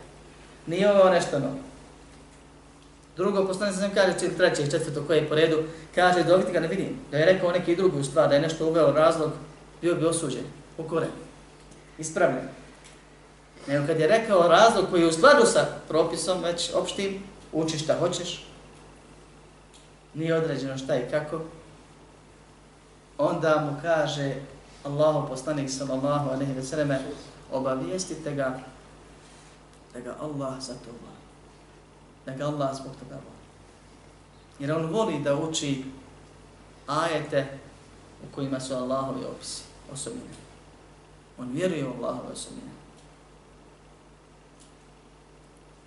Nije 0.68 0.92
ovo 0.92 1.10
nešto 1.10 1.40
novo. 1.40 1.69
Drugo 3.20 3.48
poslanik 3.48 3.76
sam 3.76 3.92
kaže 3.94 4.18
cijeli 4.18 4.38
treće 4.38 4.64
i 4.64 4.72
četvrto 4.72 5.04
koje 5.08 5.18
je 5.18 5.30
po 5.30 5.36
redu, 5.36 5.64
kaže 5.96 6.24
dobiti 6.24 6.52
ga 6.52 6.60
ne 6.60 6.68
vidim. 6.68 7.00
Da 7.12 7.18
je 7.18 7.26
rekao 7.26 7.52
neki 7.52 7.76
drugi 7.76 8.04
stvar, 8.04 8.30
da 8.30 8.36
je 8.36 8.42
nešto 8.42 8.68
uveo 8.68 8.92
razlog, 8.92 9.32
bio 9.82 9.96
bi 9.96 10.06
osuđen, 10.06 10.44
ukoren, 10.78 11.10
ispravljen. 11.98 12.48
Nego 13.68 13.88
kad 13.88 14.00
je 14.00 14.08
rekao 14.08 14.48
razlog 14.48 14.86
koji 14.90 15.02
je 15.02 15.08
u 15.08 15.12
skladu 15.12 15.46
sa 15.46 15.66
propisom 15.88 16.44
već 16.44 16.72
opštim, 16.74 17.24
uči 17.54 17.78
šta 17.78 17.96
hoćeš, 18.00 18.46
nije 20.14 20.36
određeno 20.36 20.78
šta 20.78 20.96
i 20.96 21.10
kako, 21.12 21.42
onda 23.18 23.70
mu 23.72 23.82
kaže 23.82 24.36
Allahu 24.84 25.30
poslanik 25.30 25.70
sallallahu 25.70 26.30
alejhi 26.30 26.54
ve 26.54 26.64
selleme 26.64 27.00
obavijestite 27.52 28.36
ga 28.36 28.60
da 29.94 30.00
ga 30.00 30.16
Allah 30.22 30.54
za 30.60 30.74
to 30.74 30.92
voli. 30.92 31.20
Da 32.30 32.36
ga 32.36 32.46
Allah 32.46 32.76
zbog 32.76 32.92
toga 33.00 33.16
voli. 33.16 33.40
Jer 34.60 34.72
on 34.72 34.86
voli 34.86 35.20
da 35.24 35.36
uči 35.36 35.84
ajete 36.88 37.60
u 38.24 38.36
kojima 38.36 38.60
su 38.60 38.74
Allahovi 38.74 39.26
opisi, 39.26 39.64
osobine. 39.94 40.34
On 41.38 41.52
vjeruje 41.52 41.88
u 41.88 41.94
Allahove 41.94 42.32
osobine. 42.34 42.72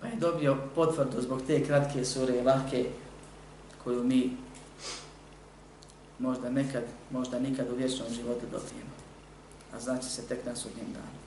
Pa 0.01 0.07
je 0.07 0.15
dobio 0.15 0.57
potvrdu 0.75 1.21
zbog 1.21 1.41
te 1.47 1.65
kratke 1.65 2.05
sure 2.05 2.37
i 2.37 2.43
lahke 2.43 2.89
koju 3.83 4.03
mi 4.03 4.37
možda 6.19 6.49
nekad, 6.49 6.83
možda 7.11 7.39
nikad 7.39 7.71
u 7.71 7.75
vječnom 7.75 8.07
životu 8.13 8.45
dobijemo. 8.51 8.93
A 9.73 9.79
znači 9.79 10.05
se 10.05 10.27
tek 10.27 10.45
na 10.45 10.55
sudnjem 10.55 10.93
danu. 10.93 11.19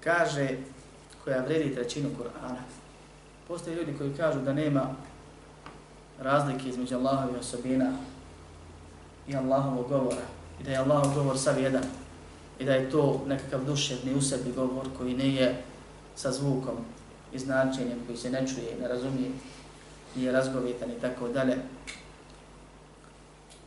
Kaže 0.00 0.56
koja 1.24 1.44
vredi 1.44 1.74
trećinu 1.74 2.08
Kur'ana. 2.18 2.77
Postoje 3.48 3.76
ljudi 3.76 3.94
koji 3.98 4.14
kažu 4.14 4.40
da 4.40 4.52
nema 4.52 4.94
razlike 6.20 6.68
između 6.68 6.96
Allahovih 6.96 7.40
osobina 7.40 7.92
i 9.28 9.36
Allahovog 9.36 9.88
govora. 9.88 10.22
I 10.60 10.64
da 10.64 10.70
je 10.70 10.78
Allahov 10.78 11.14
govor 11.14 11.38
sav 11.38 11.62
jedan. 11.62 11.82
I 12.58 12.64
da 12.64 12.74
je 12.74 12.90
to 12.90 13.22
nekakav 13.26 13.64
duševni 13.64 14.14
u 14.14 14.22
sebi 14.22 14.52
govor 14.52 14.86
koji 14.98 15.14
ne 15.14 15.34
je 15.34 15.62
sa 16.16 16.32
zvukom 16.32 16.76
i 17.32 17.38
značenjem 17.38 17.98
koji 18.06 18.18
se 18.18 18.30
ne 18.30 18.46
čuje 18.46 18.76
i 18.76 18.80
ne 18.80 18.88
razumije, 18.88 19.30
nije 20.16 20.32
razgovitan 20.32 20.90
i 20.90 21.00
tako 21.00 21.28
dalje. 21.28 21.56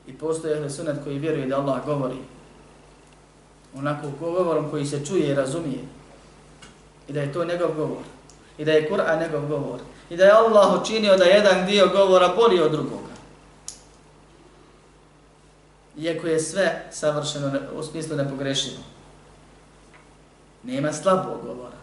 I 0.07 0.13
postoje 0.13 0.57
ehli 0.57 0.69
sunat 0.69 1.03
koji 1.03 1.19
vjeruje 1.19 1.47
da 1.47 1.59
Allah 1.59 1.85
govori 1.85 2.17
onako 3.75 4.07
govorom 4.19 4.69
koji 4.69 4.85
se 4.85 5.05
čuje 5.05 5.29
i 5.29 5.35
razumije 5.35 5.79
i 7.07 7.13
da 7.13 7.21
je 7.21 7.33
to 7.33 7.45
njegov 7.45 7.75
govor 7.75 8.03
i 8.61 8.65
da 8.65 8.71
je 8.71 8.89
Kur'an 8.89 9.19
njegov 9.19 9.47
govor 9.47 9.79
i 10.09 10.17
da 10.17 10.25
je 10.25 10.31
Allah 10.31 10.81
učinio 10.81 11.17
da 11.17 11.23
jedan 11.23 11.65
dio 11.65 11.87
govora 11.87 12.27
bolji 12.27 12.61
od 12.61 12.71
drugoga. 12.71 13.13
Iako 15.97 16.27
je 16.27 16.39
sve 16.39 16.85
savršeno 16.91 17.59
u 17.75 17.83
smislu 17.83 18.15
nepogrešivo. 18.15 18.77
Nema 20.63 20.93
slabog 20.93 21.41
govora, 21.45 21.77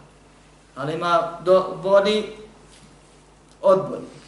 ali 0.75 0.93
ima 0.93 1.39
do, 1.45 1.79
bolji 1.83 2.23
od 3.61 3.79
bolji. 3.89 4.19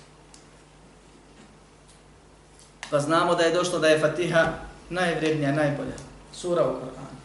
Pa 2.89 2.99
znamo 2.99 3.35
da 3.35 3.43
je 3.43 3.53
došlo 3.53 3.79
da 3.79 3.87
je 3.87 3.99
Fatiha 3.99 4.45
najvrednija, 4.89 5.51
najbolja 5.51 5.95
sura 6.33 6.63
u 6.63 6.73
Koranu. 6.73 7.17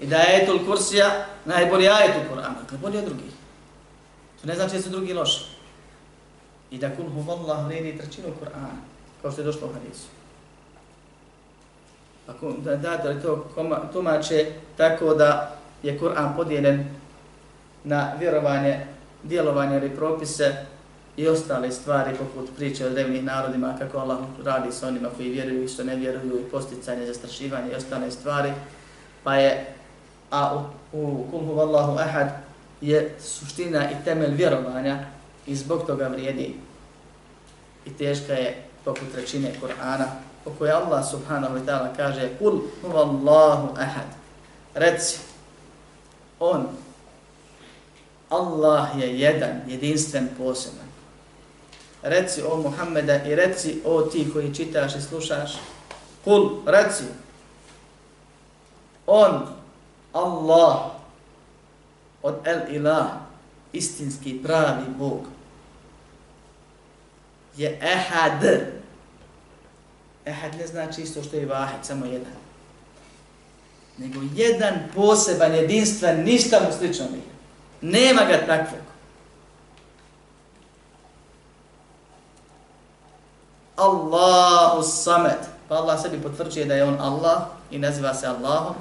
I 0.00 0.06
da 0.06 0.16
je 0.16 0.42
Etul 0.42 0.66
Kursija 0.66 1.26
najbolji 1.44 1.88
ajet 1.88 2.16
u 2.16 2.28
Koranu, 2.28 2.56
dakle 2.62 2.78
bolji 2.78 2.98
od 2.98 3.04
drugih. 3.04 3.39
To 4.40 4.46
ne 4.46 4.54
znači 4.54 4.76
da 4.76 4.82
su 4.82 4.90
drugi 4.90 5.12
loši. 5.12 5.44
I 6.70 6.78
da 6.78 6.96
kul 6.96 7.10
huvallah 7.14 7.66
vredi 7.66 7.98
trećinu 7.98 8.28
Kur'ana, 8.28 8.76
kao 9.22 9.32
što 9.32 9.40
je 9.40 9.44
došlo 9.44 9.68
u 9.68 9.72
hadisu. 9.72 10.06
Ako 12.26 12.52
da, 12.52 12.76
da, 12.76 12.96
da 12.96 13.22
to 13.22 13.46
tumače 13.92 14.52
tako 14.76 15.14
da 15.14 15.56
je 15.82 15.98
Kur'an 16.00 16.36
podijeljen 16.36 16.84
na 17.84 18.12
vjerovanje, 18.18 18.86
djelovanje 19.22 19.76
ili 19.76 19.96
propise 19.96 20.66
i 21.16 21.28
ostale 21.28 21.70
stvari 21.70 22.16
poput 22.18 22.56
priče 22.56 22.86
o 22.86 22.90
drevnih 22.90 23.24
narodima, 23.24 23.76
kako 23.78 23.98
Allah 23.98 24.18
radi 24.44 24.72
sa 24.72 24.88
onima 24.88 25.08
koji 25.16 25.30
vjeruju 25.30 25.64
i 25.64 25.68
što 25.68 25.84
ne 25.84 25.96
vjeruju 25.96 26.40
i 26.40 26.50
posticanje, 26.50 27.06
zastrašivanje 27.06 27.72
i 27.72 27.74
ostale 27.74 28.10
stvari, 28.10 28.52
pa 29.24 29.34
je, 29.34 29.74
a 30.30 30.56
u, 30.56 30.98
u 30.98 31.26
kulhu 31.30 31.54
vallahu 31.54 31.98
ahad 31.98 32.49
je 32.80 33.16
suština 33.20 33.90
i 33.90 34.04
temelj 34.04 34.34
vjerovanja 34.34 34.98
i 35.46 35.56
zbog 35.56 35.86
toga 35.86 36.08
vrijedi 36.08 36.54
i 37.86 37.90
teška 37.90 38.32
je 38.32 38.64
poput 38.84 39.12
trećine 39.12 39.52
Kur'ana, 39.60 40.06
po 40.44 40.50
kojoj 40.58 40.72
Allah 40.72 41.10
subhanahu 41.10 41.54
wa 41.56 41.64
ta'ala 41.66 41.96
kaže 41.96 42.28
Kul 42.38 42.60
huvallahu 42.82 43.68
ahad. 43.76 44.06
Reci, 44.74 45.18
on, 46.40 46.68
Allah 48.28 48.88
je 48.98 49.20
jedan, 49.20 49.60
jedinstven, 49.66 50.28
poseban. 50.38 50.86
Reci 52.02 52.42
o 52.42 52.56
Muhammeda 52.56 53.24
i 53.24 53.34
reci 53.34 53.80
o 53.84 54.02
ti 54.02 54.30
koji 54.32 54.54
čitaš 54.54 54.94
i 54.96 55.02
slušaš. 55.02 55.52
Kul, 56.24 56.50
reci, 56.66 57.04
on, 59.06 59.46
Allah, 60.12 60.99
od 62.22 62.34
El 62.44 62.74
Ilah, 62.74 63.10
istinski 63.72 64.42
pravi 64.42 64.84
Bog, 64.98 65.20
je 67.56 67.78
ehad. 67.82 68.42
Ehad 70.24 70.54
ne 70.58 70.66
znači 70.66 71.02
isto 71.02 71.22
što 71.22 71.36
je 71.36 71.46
vahid, 71.46 71.78
samo 71.82 72.06
jedan. 72.06 72.32
Nego 73.98 74.20
jedan 74.34 74.74
poseban, 74.94 75.54
jedinstven, 75.54 76.24
ništa 76.24 76.60
mu 76.60 76.76
slično 76.78 77.06
nije. 77.10 77.30
Nema 77.80 78.24
ga 78.24 78.46
takvog. 78.46 78.80
Allahu 83.76 84.82
samet. 84.82 85.38
Pa 85.68 85.74
Allah 85.74 86.02
sebi 86.02 86.22
potvrđuje 86.22 86.66
da 86.66 86.74
je 86.74 86.84
on 86.84 87.00
Allah 87.00 87.42
i 87.70 87.78
naziva 87.78 88.14
se 88.14 88.26
Allahom 88.26 88.74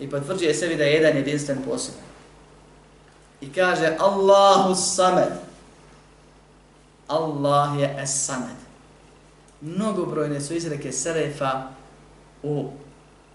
i 0.00 0.10
potvrđuje 0.10 0.54
sebi 0.54 0.76
da 0.76 0.84
je 0.84 0.92
jedan 0.92 1.16
jedinstven 1.16 1.58
poseban. 1.68 2.11
I 3.42 3.52
kaže 3.52 3.96
Allahu 3.98 4.74
samed. 4.74 5.32
Allah 7.08 7.80
je 7.80 7.96
es-samed. 8.02 8.56
Mnogobrojne 9.60 10.40
su 10.40 10.54
izreke 10.54 10.92
Selefa 10.92 11.62
u 12.42 12.70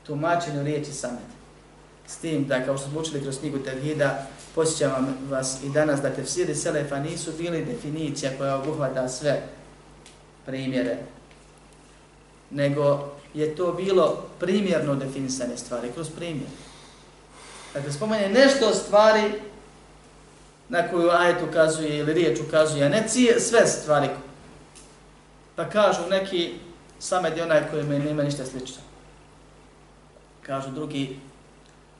tumačenju 0.05 0.63
riječi 0.63 0.91
samed. 0.91 1.27
S 2.07 2.17
tim 2.17 2.47
da, 2.47 2.65
kao 2.65 2.77
što 2.77 2.89
smo 2.89 2.99
učili 2.99 3.21
kroz 3.21 3.39
knjigu 3.39 3.59
Tevhida, 3.59 4.27
posjećam 4.55 5.17
vas 5.29 5.57
i 5.63 5.69
danas 5.69 6.01
da 6.01 6.09
tefsiri 6.09 6.55
Selefa 6.55 6.99
nisu 6.99 7.31
bili 7.37 7.65
definicija 7.65 8.31
koja 8.37 8.57
obuhvata 8.57 9.09
sve 9.09 9.41
primjere, 10.45 10.97
nego 12.51 13.11
je 13.33 13.55
to 13.55 13.73
bilo 13.73 14.23
primjerno 14.39 14.95
definisane 14.95 15.57
stvari, 15.57 15.91
kroz 15.93 16.09
primjer. 16.09 16.49
Dakle, 17.73 17.91
spomene 17.91 18.29
nešto 18.29 18.73
stvari 18.73 19.31
na 20.69 20.87
koju 20.87 21.09
ajet 21.09 21.37
ukazuje 21.49 21.97
ili 21.97 22.13
riječ 22.13 22.39
ukazuje, 22.39 22.85
a 22.85 22.89
ne 22.89 23.03
cije, 23.07 23.39
sve 23.39 23.67
stvari. 23.67 24.09
Pa 25.55 25.69
kažu 25.69 26.01
neki, 26.09 26.53
samed 26.99 27.37
je 27.37 27.43
onaj 27.43 27.69
koji 27.71 27.83
nema 27.83 28.23
ništa 28.23 28.45
slično. 28.45 28.81
Kažu 30.41 30.71
drugi, 30.71 31.19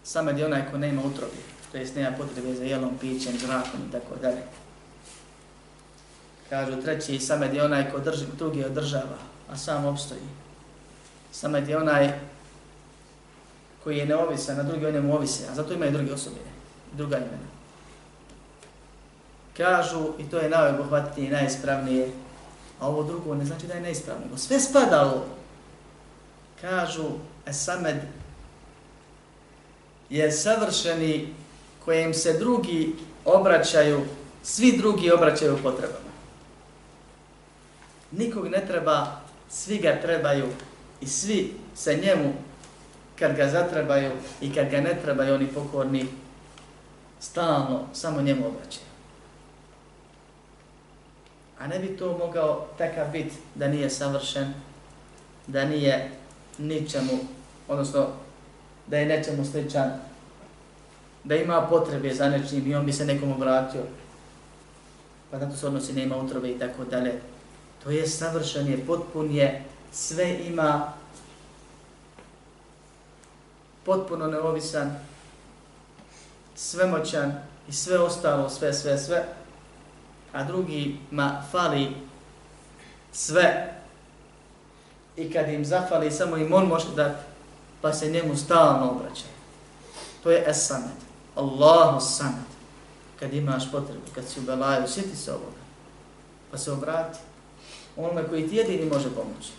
samed 0.04 0.38
je 0.38 0.46
onaj 0.46 0.70
koji 0.70 0.82
nema 0.82 1.02
utrobi, 1.02 1.38
to 1.72 1.78
jest 1.78 1.96
nema 1.96 2.18
potrebe 2.18 2.54
za 2.54 2.64
jelom, 2.64 2.98
pićem, 3.02 3.38
zrakom 3.38 3.80
i 3.90 3.92
tako 3.92 4.16
dalje. 4.22 4.42
Kažu 6.50 6.82
treći, 6.82 7.20
samed 7.20 7.54
je 7.54 7.64
onaj 7.64 7.92
koji 7.92 8.04
drži, 8.04 8.26
drugi 8.38 8.64
održava, 8.64 9.18
a 9.50 9.58
sam 9.58 9.86
obstoji. 9.86 10.22
Samed 11.32 11.68
je 11.68 11.78
onaj 11.78 12.20
koji 13.84 13.98
je 13.98 14.06
neovisan, 14.06 14.60
a 14.60 14.64
drugi 14.64 14.86
on 14.86 14.96
je 14.96 15.02
mu 15.02 15.16
ovise, 15.16 15.44
a 15.52 15.56
zato 15.56 15.74
imaju 15.74 15.92
druge 15.92 16.14
osobe, 16.14 16.40
druga 16.94 17.18
imena 17.18 17.57
kažu, 19.58 20.08
i 20.20 20.30
to 20.30 20.38
je 20.38 20.50
najobuhvatnije 20.50 21.28
i 21.28 21.32
najispravnije, 21.32 22.10
a 22.80 22.88
ovo 22.88 23.04
drugo 23.04 23.36
ne 23.36 23.46
znači 23.46 23.68
da 23.68 23.74
je 23.74 23.82
neispravno, 23.82 24.26
nego 24.26 24.38
sve 24.38 24.60
spadalo. 24.60 25.26
Kažu, 26.62 27.04
Esamed 27.46 27.98
je 30.10 30.32
savršeni 30.32 31.34
kojem 31.86 32.14
se 32.14 32.34
drugi 32.34 32.96
obraćaju, 33.26 34.02
svi 34.44 34.78
drugi 34.78 35.12
obraćaju 35.12 35.58
potrebama. 35.64 36.08
Nikog 38.12 38.48
ne 38.48 38.66
treba, 38.68 39.22
svi 39.50 39.78
ga 39.78 40.00
trebaju 40.02 40.46
i 41.02 41.08
svi 41.08 41.54
se 41.76 41.96
njemu, 41.96 42.34
kad 43.20 43.36
ga 43.36 43.48
zatrebaju 43.48 44.12
i 44.42 44.54
kad 44.54 44.70
ga 44.70 44.82
ne 44.82 45.00
trebaju, 45.04 45.36
oni 45.36 45.48
pokorni, 45.48 46.08
stalno 47.20 47.88
samo 47.94 48.22
njemu 48.22 48.48
obraćaju. 48.48 48.88
A 51.60 51.68
ne 51.68 51.80
bi 51.80 51.98
to 51.98 52.18
mogao 52.18 52.68
takav 52.78 53.12
bit 53.12 53.34
da 53.56 53.68
nije 53.68 53.90
savršen, 53.90 54.54
da 55.48 55.66
nije 55.66 56.12
ničemu, 56.58 57.20
odnosno 57.68 58.08
da 58.88 58.98
je 58.98 59.06
nečemu 59.06 59.46
sličan, 59.46 59.92
da 61.24 61.36
ima 61.36 61.68
potrebe 61.70 62.14
za 62.14 62.30
nečim 62.30 62.72
i 62.72 62.76
on 62.76 62.86
bi 62.86 62.94
se 62.94 63.06
nekom 63.06 63.32
obratio. 63.32 63.82
Pa 65.32 65.40
zato 65.40 65.56
se 65.56 65.68
odnosi 65.68 65.94
nema 65.94 66.18
utrobe 66.18 66.50
i 66.50 66.60
tako 66.60 66.84
dalje. 66.84 67.22
To 67.84 67.90
je 67.90 68.08
savršen, 68.08 68.68
je 68.68 68.86
potpun 68.86 69.32
je, 69.32 69.64
sve 69.92 70.40
ima 70.48 70.94
potpuno 73.86 74.28
neovisan, 74.28 75.00
svemoćan 76.56 77.34
i 77.68 77.74
sve 77.74 78.00
ostalo, 78.00 78.50
sve, 78.50 78.74
sve, 78.74 78.98
sve, 78.98 79.26
a 80.34 80.44
drugi 80.44 80.98
ma 81.12 81.44
fali 81.52 81.88
sve 83.12 83.74
i 85.16 85.32
kad 85.32 85.50
im 85.50 85.66
zafali 85.66 86.12
samo 86.12 86.38
im 86.38 86.54
on 86.54 86.68
može 86.68 86.96
dati, 86.96 87.24
pa 87.82 87.94
se 87.94 88.12
njemu 88.12 88.36
stalno 88.36 88.92
obraća. 88.92 89.26
To 90.24 90.32
je 90.32 90.44
esamet. 90.48 90.98
Allahu 91.36 92.00
samet. 92.00 92.48
Kad 93.20 93.34
imaš 93.34 93.72
potrebu, 93.72 94.06
kad 94.16 94.26
si 94.26 94.40
u 94.40 94.44
belaju, 94.44 94.88
sjeti 94.88 95.16
se 95.16 95.32
ovoga. 95.32 95.62
Pa 96.52 96.58
se 96.58 96.72
obrati. 96.72 97.20
Onome 97.98 98.28
koji 98.28 98.50
ti 98.50 98.56
jedini 98.56 98.86
može 98.86 99.10
pomoći. 99.10 99.52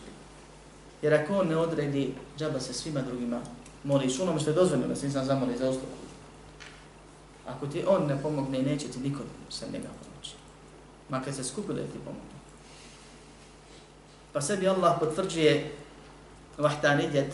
Jer 1.02 1.14
ako 1.14 1.38
on 1.38 1.48
ne 1.48 1.56
odredi, 1.56 2.14
džaba 2.38 2.60
se 2.60 2.72
svima 2.72 3.00
drugima 3.00 3.40
moliš 3.84 4.20
onome 4.20 4.40
što 4.40 4.50
je 4.50 4.54
dozvoljeno 4.54 4.88
da 4.88 4.96
se 4.96 5.06
nisam 5.06 5.24
zamoli 5.24 5.58
za 5.58 5.70
uslugu. 5.70 5.86
Ako 7.46 7.66
ti 7.66 7.84
on 7.88 8.06
ne 8.06 8.22
pomogne, 8.22 8.62
neće 8.62 8.88
ti 8.88 8.98
niko 8.98 9.20
se 9.50 9.66
njega 9.66 9.88
pomoći. 9.88 10.07
Makar 11.08 11.34
se 11.34 11.44
skupile 11.44 11.82
ti 11.82 11.98
pomogne. 12.04 12.38
Pa 14.32 14.40
sebi 14.40 14.68
Allah 14.68 14.96
potvrđuje 15.00 15.72
vahtanidjet 16.58 17.32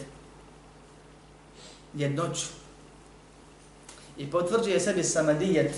jednoću. 1.95 2.47
I 4.17 4.31
potvrđuje 4.31 4.81
sebi 4.81 5.05
samadijet, 5.05 5.75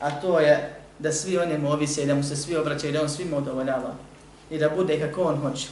a 0.00 0.20
to 0.20 0.40
je 0.40 0.80
da 0.98 1.12
svi 1.12 1.38
o 1.38 1.46
njemu 1.46 1.72
ovise 1.72 2.02
i 2.02 2.06
da 2.06 2.14
mu 2.14 2.22
se 2.22 2.36
svi 2.36 2.56
obraćaju, 2.56 2.92
da 2.92 3.02
on 3.02 3.08
svima 3.08 3.36
udovoljava 3.36 3.94
i 4.50 4.58
da 4.58 4.68
bude 4.68 5.00
kako 5.00 5.22
on 5.22 5.40
hoće. 5.40 5.68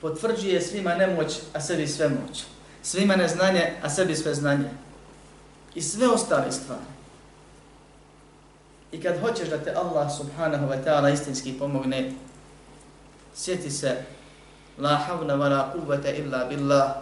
Potvrđuje 0.00 0.60
svima 0.60 0.94
nemoć, 0.94 1.38
a 1.52 1.60
sebi 1.60 1.88
sve 1.88 2.08
moć. 2.08 2.44
Svima 2.82 3.16
neznanje, 3.16 3.72
a 3.82 3.90
sebi 3.90 4.16
sve 4.16 4.34
znanje. 4.34 4.70
I 5.74 5.82
sve 5.82 6.08
ostale 6.08 6.52
stvari. 6.52 6.82
I 8.92 9.00
kad 9.00 9.20
hoćeš 9.20 9.48
da 9.48 9.58
te 9.58 9.70
Allah 9.70 10.16
subhanahu 10.16 10.66
wa 10.66 10.84
ta'ala 10.84 11.12
istinski 11.12 11.58
pomogne, 11.58 12.12
sjeti 13.34 13.70
se 13.70 14.02
la 14.78 14.96
havla 14.96 15.34
wa 15.34 15.48
la 15.48 15.72
quvvata 15.74 16.10
illa 16.16 16.44
billah 16.44 16.92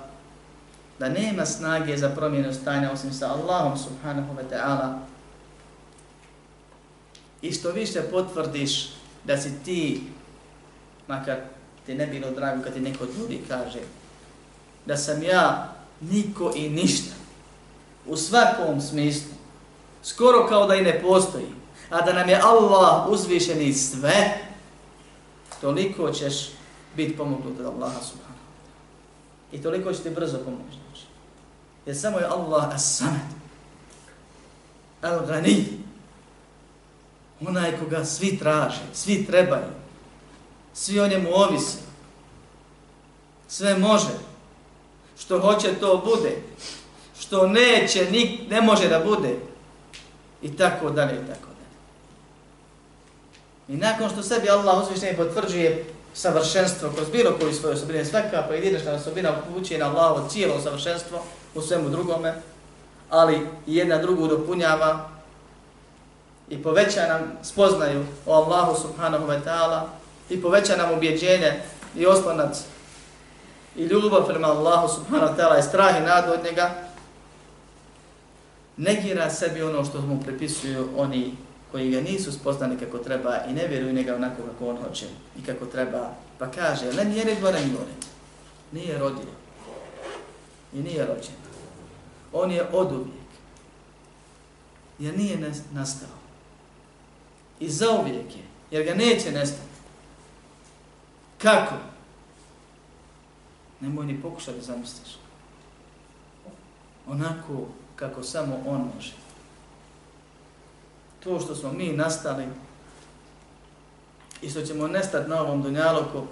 da 0.99 1.09
nema 1.09 1.47
snage 1.47 1.97
za 1.97 2.09
promjenu 2.09 2.53
stanja 2.53 2.93
osim 2.93 3.13
sa 3.13 3.33
Allahom 3.33 3.79
subhanahu 3.79 4.35
wa 4.35 4.43
ta'ala. 4.51 4.99
I 7.43 7.53
što 7.53 7.71
više 7.71 8.03
potvrdiš 8.03 8.89
da 9.25 9.37
si 9.37 9.53
ti 9.65 10.03
makar 11.09 11.37
ti 11.87 11.95
ne 11.95 12.07
bilo 12.07 12.31
drago 12.31 12.63
kad 12.63 12.75
ti 12.75 12.81
neko 12.81 13.07
drugi 13.17 13.41
kaže 13.49 13.81
da 14.87 14.97
sam 14.97 15.23
ja 15.23 15.73
niko 16.01 16.53
i 16.57 16.69
ništa 16.69 17.15
u 18.07 18.17
svakom 18.17 18.81
smislu 18.81 19.33
skoro 20.03 20.47
kao 20.49 20.67
da 20.67 20.75
i 20.75 20.83
ne 20.83 21.03
postoji 21.03 21.60
a 21.91 22.01
da 22.01 22.13
nam 22.13 22.29
je 22.29 22.41
Allah 22.43 23.09
uzvišeni 23.09 23.73
sve 23.73 24.41
toliko 25.61 26.11
ćeš 26.11 26.51
biti 26.97 27.17
pomognut 27.17 27.61
od 27.61 27.67
Allaha 27.67 28.01
subhanahu. 28.03 28.41
I 29.53 29.63
toliko 29.63 29.93
će 29.93 30.03
ti 30.03 30.11
brzo 30.11 30.39
pomoći. 30.39 30.79
Znači. 30.87 31.07
Jer 31.87 31.99
samo 31.99 32.19
je 32.19 32.25
Allah 32.25 32.75
as-samad. 32.75 33.31
Al-ghani. 35.03 35.65
Onaj 37.49 37.79
koga 37.79 38.05
svi 38.05 38.39
traže, 38.39 38.83
svi 38.93 39.27
trebaju. 39.27 39.73
Svi 40.75 41.01
o 41.01 41.09
njemu 41.09 41.29
ovisi. 41.33 41.79
Sve 43.49 43.79
može. 43.79 44.19
Što 45.19 45.41
hoće 45.41 45.75
to 45.81 46.03
bude. 46.05 46.37
Što 47.21 47.47
neće, 47.47 48.11
nik, 48.11 48.51
ne 48.51 48.61
može 48.61 48.89
da 48.89 48.99
bude. 49.05 49.37
I 50.43 50.57
tako 50.57 50.91
dalje, 50.91 51.15
i 51.15 51.27
tako. 51.27 51.50
I 53.71 53.77
nakon 53.77 54.11
što 54.11 54.23
sebi 54.23 54.51
Allah 54.51 54.83
uzvišnje 54.83 55.15
potvrđuje 55.17 55.85
savršenstvo 56.15 56.91
kroz 56.97 57.11
bilo 57.11 57.31
koju 57.41 57.53
svoju 57.53 57.75
osobinu, 57.75 58.05
svaka 58.05 58.43
pojedinačna 58.49 58.93
osobina 58.93 59.33
upućuje 59.49 59.79
na 59.79 59.91
Allahovo 59.91 60.29
cijelo 60.29 60.61
savršenstvo 60.61 61.23
u 61.55 61.61
svemu 61.61 61.89
drugome, 61.89 62.35
ali 63.11 63.47
jedna 63.67 63.99
drugu 63.99 64.27
dopunjava 64.27 65.09
i 66.49 66.63
poveća 66.63 67.07
nam 67.09 67.33
spoznaju 67.43 68.05
o 68.27 68.35
Allahu 68.35 68.81
subhanahu 68.83 69.27
wa 69.27 69.41
ta'ala 69.45 69.81
i 70.31 70.43
poveća 70.43 70.77
nam 70.77 70.95
ubjeđenje 70.95 71.63
i 71.97 72.07
oslonac 72.07 72.63
i 73.77 73.83
ljubav 73.83 74.27
prema 74.27 74.49
Allahu 74.49 74.89
subhanahu 74.95 75.35
wa 75.35 75.37
ta'ala 75.37 75.59
i 75.59 75.63
strah 75.63 75.97
i 75.99 76.05
nadu 76.05 76.33
od 76.33 76.45
njega, 76.45 76.71
negira 78.77 79.31
sebi 79.31 79.63
ono 79.63 79.85
što 79.85 80.01
mu 80.01 80.23
prepisuju 80.23 80.89
oni 80.97 81.37
koji 81.71 81.91
ga 81.91 82.01
nisu 82.01 82.33
spoznali 82.33 82.79
kako 82.79 82.99
treba 82.99 83.45
i 83.49 83.53
ne 83.53 83.67
vjeruju 83.67 83.93
njega 83.93 84.15
onako 84.15 84.43
kako 84.43 84.69
on 84.69 84.77
hoće 84.77 85.07
i 85.39 85.45
kako 85.45 85.67
treba, 85.67 86.11
pa 86.39 86.51
kaže, 86.51 86.93
ne 86.93 87.05
nije 87.05 87.25
redva 87.25 87.51
ne 87.51 87.67
more, 87.67 87.93
nije 88.73 88.99
rodio 88.99 89.33
i 90.73 90.83
nije 90.83 91.07
rođen. 91.07 91.35
On 92.33 92.51
je 92.51 92.69
od 92.73 92.93
uvijek, 92.93 93.31
jer 94.99 95.19
nije 95.19 95.53
nastao. 95.73 96.09
I 97.61 97.71
za 97.71 97.91
uvijek 97.91 98.37
je, 98.37 98.43
jer 98.71 98.85
ga 98.85 98.95
neće 98.95 99.33
nestati. 99.33 99.71
Kako? 101.39 101.75
Nemoj 103.81 104.07
ni 104.07 104.23
pokušati 104.23 104.59
da 104.59 104.65
zamisliš. 104.65 105.17
Onako 107.07 107.67
kako 107.97 108.23
samo 108.23 108.63
on 108.67 108.91
može 108.95 109.13
to 111.25 111.41
što 111.41 111.55
smo 111.55 111.73
mi 111.73 111.93
nastali 111.93 112.45
i 114.43 114.51
što 114.51 114.63
ćemo 114.63 114.89
nestati 114.89 115.31
na 115.31 115.41
ovom 115.41 115.63
dunjaloku, 115.63 116.23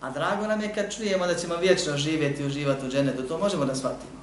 a 0.00 0.10
drago 0.10 0.46
nam 0.46 0.60
je 0.60 0.74
kad 0.74 0.94
čujemo 0.94 1.26
da 1.26 1.34
ćemo 1.34 1.56
vječno 1.56 1.96
živjeti 1.96 2.42
i 2.42 2.46
uživati 2.46 2.86
u 2.86 2.90
dženetu, 2.90 3.22
to 3.22 3.38
možemo 3.38 3.64
da 3.64 3.74
shvatimo. 3.74 4.20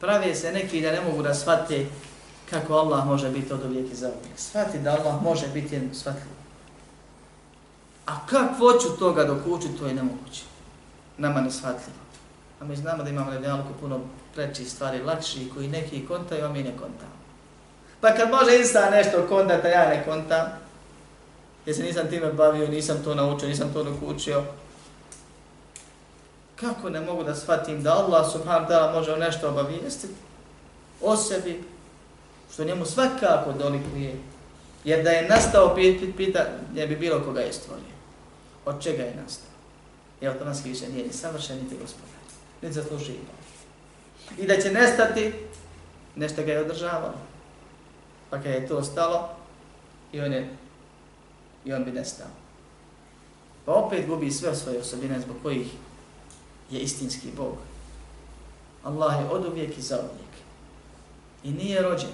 Pravi 0.00 0.34
se 0.34 0.52
neki 0.52 0.80
da 0.80 0.92
ne 0.92 1.00
mogu 1.00 1.22
da 1.22 1.34
shvate 1.34 1.86
kako 2.50 2.74
Allah 2.74 3.06
može 3.06 3.30
biti 3.30 3.52
od 3.52 3.64
uvijek 3.64 3.92
i 3.92 3.96
za 3.96 4.06
uvijek. 4.06 4.38
Shvati 4.38 4.78
da 4.78 4.90
Allah 4.90 5.22
može 5.22 5.48
biti 5.48 5.74
jedno 5.74 5.94
shvatljivo. 5.94 6.34
A 8.06 8.26
kako 8.26 8.54
hoću 8.54 8.88
toga 8.98 9.24
dok 9.24 9.46
uči, 9.46 9.68
to 9.78 9.86
je 9.86 9.94
nemoguće. 9.94 10.42
Nama 11.18 11.40
ne 11.40 11.50
shvatljivo. 11.50 11.98
A 12.60 12.64
mi 12.64 12.76
znamo 12.76 13.02
da 13.02 13.10
imamo 13.10 13.30
na 13.30 13.36
dunjaluku 13.36 13.72
puno 13.80 14.00
preći 14.34 14.64
stvari, 14.64 15.02
lakši, 15.02 15.50
koji 15.54 15.68
neki 15.68 16.06
kontaju, 16.06 16.44
a 16.44 16.48
mi 16.48 16.62
ne 16.62 16.76
kontamo. 16.76 17.13
Pa 18.04 18.14
kad 18.14 18.30
može 18.30 18.58
insan 18.58 18.92
nešto 18.92 19.26
kontata, 19.28 19.68
ja 19.68 19.88
ne 19.88 20.04
kontam, 20.04 20.46
jer 21.66 21.76
se 21.76 21.82
nisam 21.82 22.08
time 22.08 22.32
bavio, 22.32 22.68
nisam 22.68 23.02
to 23.04 23.14
naučio, 23.14 23.48
nisam 23.48 23.72
to 23.72 23.82
dokučio, 23.82 24.42
kako 26.56 26.90
ne 26.90 27.00
mogu 27.00 27.24
da 27.24 27.34
shvatim 27.34 27.82
da 27.82 27.94
Allah 27.94 28.32
subhanahu 28.32 28.72
ta'ala 28.72 28.92
može 28.92 29.16
nešto 29.16 29.48
obavijestiti 29.48 30.14
o 31.00 31.16
sebi, 31.16 31.64
što 32.52 32.64
njemu 32.64 32.84
svakako 32.84 33.52
dolikuje, 33.52 34.16
jer 34.84 35.04
da 35.04 35.10
je 35.10 35.28
nastao 35.28 35.74
pit, 35.74 36.00
pit, 36.00 36.16
pita, 36.16 36.46
ne 36.74 36.86
bi 36.86 36.96
bilo 36.96 37.20
koga 37.24 37.40
je 37.40 37.52
stvorio. 37.52 37.94
Od 38.64 38.82
čega 38.82 39.02
je 39.02 39.16
nastao? 39.22 39.50
I 40.20 40.26
automatski 40.26 40.68
više 40.68 40.88
nije 40.88 41.06
ni 41.06 41.12
savršen, 41.12 41.56
niti 41.56 41.76
gospodar, 41.80 42.20
niti 42.62 42.74
zaslužio. 42.74 43.14
I 44.38 44.46
da 44.46 44.56
će 44.60 44.72
nestati, 44.72 45.32
nešto 46.16 46.42
ga 46.42 46.52
je 46.52 46.60
održavalo 46.60 47.33
pa 48.34 48.42
kada 48.42 48.54
je 48.54 48.68
to 48.68 48.82
stalo, 48.82 49.28
i 50.12 50.20
on, 50.20 50.32
je, 50.32 50.56
i 51.64 51.72
on 51.72 51.84
bi 51.84 51.92
nestao. 51.92 52.26
Pa 53.64 53.72
opet 53.72 54.06
gubi 54.06 54.30
sve 54.30 54.54
svoje 54.54 54.78
osobine 54.78 55.20
zbog 55.20 55.36
kojih 55.42 55.66
je 56.70 56.80
istinski 56.80 57.28
Bog. 57.36 57.54
Allah 58.84 59.20
je 59.20 59.30
od 59.30 59.46
uvijek 59.46 59.78
i 59.78 59.82
za 59.82 59.96
uvijek. 59.96 60.34
I 61.44 61.50
nije 61.50 61.82
rođen. 61.82 62.10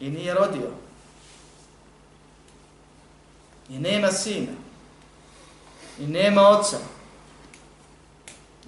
I 0.00 0.10
nije 0.10 0.34
rodio. 0.34 0.70
I 3.68 3.78
nema 3.78 4.12
sina. 4.12 4.52
I 6.00 6.06
nema 6.06 6.48
oca. 6.48 6.78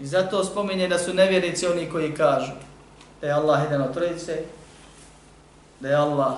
I 0.01 0.07
zato 0.07 0.45
spominje 0.45 0.89
da 0.89 0.99
su 0.99 1.15
nevjernici 1.15 1.67
oni 1.67 1.91
koji 1.91 2.15
kažu 2.15 2.53
da 3.21 3.27
je 3.27 3.33
Allah 3.33 3.63
jedan 3.63 3.83
od 3.83 3.95
trojice, 3.95 4.45
da 5.80 5.90
je 5.90 5.96
Allah, 5.96 6.36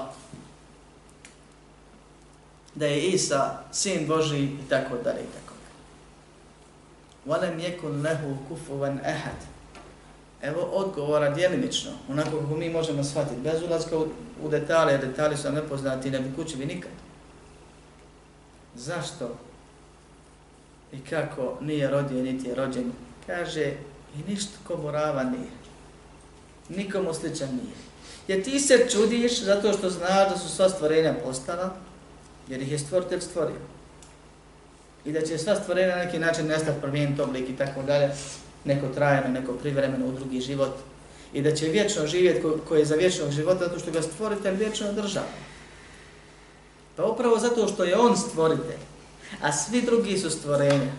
da 2.76 2.86
je 2.86 3.08
Isa 3.08 3.64
sin 3.72 4.08
Boži 4.08 4.44
i 4.44 4.70
tako 4.70 4.98
dalje 5.04 5.20
i 5.20 5.32
tako 5.34 5.54
dalje. 5.54 5.78
وَلَمْ 7.26 7.60
يَكُنْ 7.60 8.04
لَهُ 8.04 8.38
كُفُوًا 8.50 8.98
أَحَدٍ 9.04 9.58
Evo 10.42 10.62
odgovora 10.62 11.30
djelimično, 11.30 11.92
onako 12.10 12.32
kako 12.42 12.56
mi 12.56 12.70
možemo 12.70 13.04
shvatiti, 13.04 13.42
bez 13.42 13.64
ulazka 13.64 13.98
u, 13.98 14.08
u 14.44 14.50
detalje, 14.50 14.98
detalji 14.98 15.38
su 15.38 15.44
nam 15.44 15.56
nepoznati, 15.56 16.12
ne 16.12 16.20
bi 16.20 16.36
kući 16.36 16.58
bi 16.58 16.66
nikad. 16.66 16.92
Zašto 18.76 19.38
i 20.92 21.00
kako 21.00 21.58
nije 21.62 21.90
rodio, 21.90 22.24
niti 22.24 22.48
je 22.48 22.56
rođen? 22.56 22.92
Kaže, 23.26 23.74
i 24.16 24.30
ništa 24.30 24.58
ko 24.68 24.78
morava 24.78 25.24
nije. 25.24 25.52
Nikomu 26.70 27.14
sličan 27.14 27.50
nije. 27.50 27.76
Jer 28.29 28.45
ti 28.45 28.61
se 28.61 28.87
čudiš 28.91 29.43
zato 29.43 29.73
što 29.73 29.91
znaš 29.91 30.29
da 30.31 30.39
su 30.39 30.49
sva 30.49 30.69
stvorenja 30.69 31.15
postala, 31.25 31.75
jer 32.49 32.63
ih 32.63 32.73
je 32.73 32.79
stvoritelj 32.79 33.21
stvorio. 33.21 33.57
I 35.05 35.13
da 35.13 35.21
će 35.21 35.39
sva 35.39 35.57
stvorenja 35.57 35.97
na 35.97 36.05
neki 36.05 36.19
način 36.19 36.47
nestati, 36.47 36.81
promijeniti 36.81 37.23
oblik 37.23 37.49
i 37.49 37.57
tako 37.57 37.83
dalje, 37.83 38.11
neko 38.65 38.89
trajeno, 38.89 39.29
neko 39.29 39.53
privremeno 39.53 40.07
u 40.07 40.13
drugi 40.13 40.41
život. 40.41 40.75
I 41.33 41.43
da 41.43 41.55
će 41.55 41.69
vječno 41.69 42.07
živjeti 42.07 42.43
ko, 42.43 42.59
ko 42.69 42.77
je 42.77 42.85
za 42.85 42.95
vječnog 42.95 43.31
života 43.31 43.65
zato 43.65 43.79
što 43.79 43.91
ga 43.91 44.03
stvoritelj 44.03 44.57
vječno 44.57 44.93
država. 44.93 45.27
Pa 46.97 47.05
upravo 47.05 47.39
zato 47.39 47.69
što 47.69 47.85
je 47.85 47.99
on 47.99 48.17
stvoritelj, 48.17 48.83
a 49.43 49.53
svi 49.53 49.83
drugi 49.83 50.19
su 50.19 50.31
stvorenja, 50.31 50.93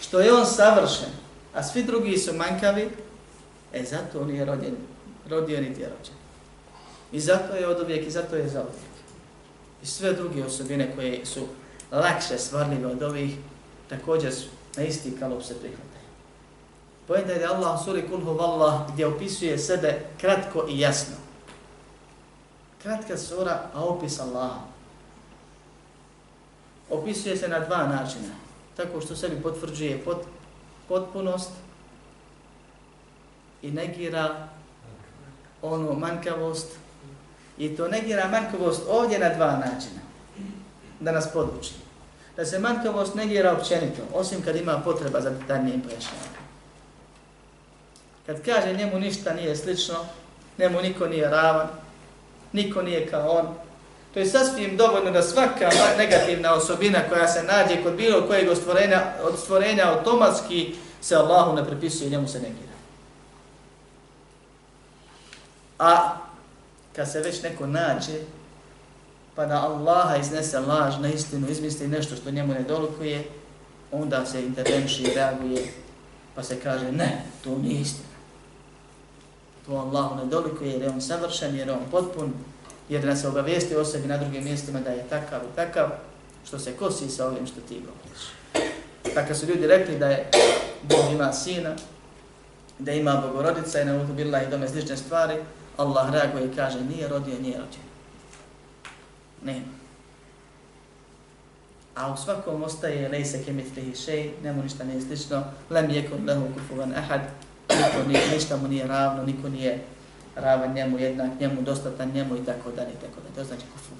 što 0.00 0.20
je 0.20 0.32
on 0.32 0.46
savršen, 0.46 1.08
a 1.54 1.62
svi 1.62 1.82
drugi 1.82 2.18
su 2.18 2.34
manjkavi, 2.34 2.88
e 3.72 3.84
zato 3.84 4.20
on 4.20 4.34
je 4.34 4.44
rođen, 4.44 4.76
rodio 5.28 5.60
niti 5.60 5.80
je 5.80 5.88
rođen. 5.88 6.14
I 7.12 7.20
zato 7.20 7.56
je 7.56 7.68
od 7.68 7.80
uvijek 7.80 8.06
i 8.06 8.10
zato 8.10 8.36
je 8.36 8.48
za 8.48 8.60
uvijek. 8.60 8.88
I 9.82 9.86
sve 9.86 10.12
druge 10.12 10.44
osobine 10.44 10.94
koje 10.96 11.26
su 11.26 11.46
lakše 11.92 12.38
stvarljive 12.38 12.86
od 12.86 13.02
ovih, 13.02 13.36
također 13.88 14.34
su 14.34 14.46
na 14.76 14.82
isti 14.82 15.16
kalup 15.20 15.42
se 15.42 15.60
prihvataju. 15.60 15.88
Pojenta 17.06 17.32
je 17.32 17.38
da 17.38 17.54
Allah 17.54 17.80
u 17.80 17.84
suri 17.84 18.08
Kulhu 18.08 18.32
Vallah 18.32 18.92
gdje 18.92 19.06
opisuje 19.06 19.58
sebe 19.58 20.00
kratko 20.20 20.66
i 20.68 20.80
jasno. 20.80 21.14
Kratka 22.82 23.16
sura, 23.16 23.70
a 23.74 23.84
opis 23.84 24.20
Allaha. 24.20 24.60
Opisuje 26.90 27.36
se 27.36 27.48
na 27.48 27.60
dva 27.60 27.86
načina. 27.86 28.34
Tako 28.76 29.00
što 29.00 29.16
sebi 29.16 29.42
potvrđuje 29.42 30.04
pot, 30.04 30.18
potpunost 30.88 31.50
i 33.62 33.70
negira 33.70 34.48
onu 35.62 35.92
manjkavost 35.92 36.68
I 37.58 37.76
to 37.76 37.88
negira 37.88 38.28
manjkavost 38.28 38.82
ovdje 38.88 39.18
na 39.18 39.34
dva 39.34 39.50
načina. 39.50 40.00
Da 41.00 41.12
nas 41.12 41.32
poduči. 41.32 41.72
Da 42.36 42.44
se 42.44 42.58
manjkavost 42.58 43.14
negira 43.14 43.52
općenito, 43.52 44.02
osim 44.14 44.42
kad 44.42 44.56
ima 44.56 44.80
potreba 44.84 45.20
za 45.20 45.30
detaljnijim 45.30 45.80
pojašnjavanjem. 45.80 46.42
Kad 48.26 48.44
kaže 48.44 48.72
njemu 48.72 48.98
ništa 48.98 49.34
nije 49.34 49.56
slično, 49.56 49.94
njemu 50.58 50.80
niko 50.82 51.06
nije 51.06 51.30
ravan, 51.30 51.68
niko 52.52 52.82
nije 52.82 53.06
kao 53.06 53.30
on, 53.30 53.54
to 54.14 54.20
je 54.20 54.26
sasvim 54.26 54.76
dovoljno 54.76 55.10
da 55.10 55.22
svaka 55.22 55.70
negativna 55.98 56.54
osobina 56.54 56.98
koja 57.08 57.28
se 57.28 57.42
nađe 57.42 57.82
kod 57.82 57.94
bilo 57.94 58.26
kojeg 58.26 58.56
stvorenja, 58.56 59.02
od 59.22 59.38
stvorenja 59.38 59.84
automatski 59.88 60.74
se 61.00 61.16
Allahu 61.16 61.56
ne 61.56 61.64
prepisuje 61.64 62.06
i 62.06 62.10
njemu 62.10 62.28
se 62.28 62.38
negira. 62.38 62.72
A 65.78 66.16
kad 66.98 67.10
se 67.10 67.20
već 67.20 67.42
neko 67.42 67.66
nađe, 67.66 68.18
pa 69.34 69.46
da 69.46 69.62
Allaha 69.62 70.16
iznese 70.16 70.58
laž 70.58 70.94
na 71.00 71.08
istinu, 71.08 71.48
izmisli 71.48 71.88
nešto 71.88 72.16
što 72.16 72.30
njemu 72.30 72.54
ne 72.54 72.62
dolukuje, 72.62 73.24
onda 73.92 74.26
se 74.26 74.42
intervenši 74.42 75.02
i 75.02 75.14
reaguje, 75.14 75.66
pa 76.34 76.42
se 76.42 76.60
kaže, 76.60 76.92
ne, 76.92 77.22
to 77.44 77.58
nije 77.58 77.80
istina. 77.80 78.08
To 79.66 79.72
Allahu 79.72 80.16
ne 80.16 80.24
dolikuje 80.24 80.70
jer 80.70 80.82
je 80.82 80.90
on 80.90 81.00
savršen, 81.00 81.56
jer 81.56 81.68
je 81.68 81.74
on 81.74 81.90
potpun, 81.90 82.32
jer 82.88 83.04
nas 83.04 83.20
se 83.20 83.28
obavijesti 83.28 83.76
o 83.76 83.84
sebi 83.84 84.08
na 84.08 84.16
drugim 84.16 84.44
mjestima 84.44 84.80
da 84.80 84.90
je 84.90 85.08
takav 85.08 85.40
i 85.52 85.56
takav, 85.56 85.88
što 86.44 86.58
se 86.58 86.72
kosi 86.72 87.08
sa 87.08 87.26
ovim 87.26 87.46
što 87.46 87.60
ti 87.60 87.80
govoriš. 87.80 88.22
Pa 89.02 89.10
Tako 89.14 89.34
su 89.34 89.46
ljudi 89.46 89.66
rekli 89.66 89.98
da 89.98 90.06
je 90.08 90.30
Bog 90.82 91.12
ima 91.12 91.32
sina, 91.32 91.76
da 92.78 92.92
ima 92.92 93.22
bogorodica 93.26 93.80
i 93.80 93.84
na 93.84 94.02
utu 94.02 94.12
bila 94.12 94.42
i 94.42 94.50
dome 94.50 94.68
slične 94.68 94.96
stvari, 94.96 95.34
Allah 95.78 96.10
reaguje 96.10 96.44
i 96.44 96.56
kaže 96.56 96.80
nije 96.84 97.08
rodio, 97.08 97.38
nije 97.40 97.58
rođen. 97.58 97.86
Nema. 99.42 99.78
A 101.94 102.12
u 102.12 102.16
svakom 102.16 102.62
ostaje 102.62 103.08
lejse 103.08 103.44
kemitlihi 103.44 103.96
šej, 103.96 104.30
nemu 104.42 104.62
ništa 104.62 104.84
nije 104.84 105.00
slično, 105.00 105.44
lem 105.70 105.90
jekun 105.90 106.26
lehu 106.26 106.46
kufuvan 106.54 106.94
ahad, 106.94 107.20
niko 107.70 108.08
nije, 108.08 108.30
ništa 108.34 108.56
mu 108.56 108.68
nije 108.68 108.86
ravno, 108.86 109.22
niko 109.22 109.48
nije 109.48 109.84
ravan 110.36 110.72
njemu, 110.74 110.98
jednak 110.98 111.40
njemu, 111.40 111.62
dostatan 111.62 112.10
njemu 112.10 112.36
i 112.36 112.44
tako 112.44 112.70
dalje, 112.70 112.90
i 112.90 113.00
tako 113.00 113.20
dalje. 113.20 113.34
To 113.34 113.44
znači 113.44 113.62
kufu. 113.72 113.94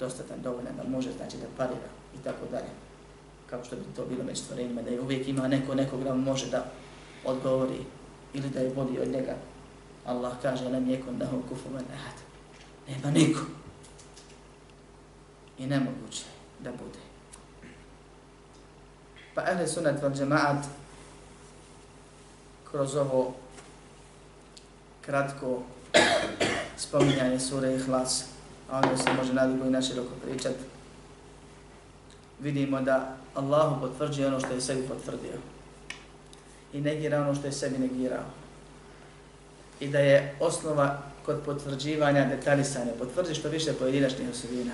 Dostatan, 0.00 0.42
dovoljan 0.42 0.76
da 0.76 0.88
može, 0.88 1.12
znači 1.12 1.36
da 1.36 1.46
parira 1.56 1.90
i 2.14 2.24
tako 2.24 2.46
dalje. 2.50 2.72
Kao 3.50 3.64
što 3.64 3.76
bi 3.76 3.82
to 3.96 4.04
bilo 4.04 4.24
među 4.24 4.42
stvorenjima, 4.42 4.82
da 4.82 4.90
je 4.90 5.00
uvijek 5.00 5.28
ima 5.28 5.48
neko, 5.48 5.74
nekog 5.74 6.04
da 6.04 6.14
može 6.14 6.46
da 6.46 6.64
odgovori 7.24 7.78
ili 8.34 8.48
da 8.48 8.60
je 8.60 8.74
bolji 8.74 8.98
od 8.98 9.08
njega, 9.08 9.34
Allah 10.10 10.32
kaže 10.42 10.68
lem 10.68 10.88
yekun 10.88 11.20
lahu 11.20 11.42
kufuwan 11.48 11.84
ahad. 11.94 12.16
Nema 12.88 13.10
niko. 13.10 13.40
I 15.58 15.66
nemoguće 15.66 16.24
da 16.60 16.70
bude. 16.70 16.98
Pa 19.34 19.42
ehli 19.52 19.68
sunat 19.68 20.02
vel 20.02 20.10
džemaat 20.14 20.64
kroz 22.70 22.96
ovo 22.96 23.34
kratko 25.00 25.62
spominjanje 26.76 27.40
sure 27.40 27.74
Ihlas, 27.74 28.24
a 28.70 28.78
ono 28.78 28.96
se 28.96 29.12
može 29.16 29.32
nadugo 29.32 29.64
i 29.64 29.70
naširoko 29.70 30.14
pričat, 30.24 30.54
vidimo 32.40 32.80
da 32.80 33.16
Allahu 33.34 33.80
potvrđuje 33.80 34.28
ono 34.28 34.40
što 34.40 34.54
je 34.54 34.60
sebi 34.60 34.88
potvrdio 34.88 35.38
i 36.72 36.80
negira 36.80 37.20
ono 37.20 37.34
što 37.34 37.46
je 37.46 37.52
sebi 37.52 37.78
negirao 37.78 38.24
i 39.80 39.88
da 39.88 39.98
je 39.98 40.34
osnova 40.40 41.02
kod 41.26 41.40
potvrđivanja 41.44 42.24
detaljisanja, 42.24 42.92
potvrdi 42.98 43.34
što 43.34 43.48
više 43.48 43.72
pojedinačnih 43.72 44.28
osobina. 44.30 44.72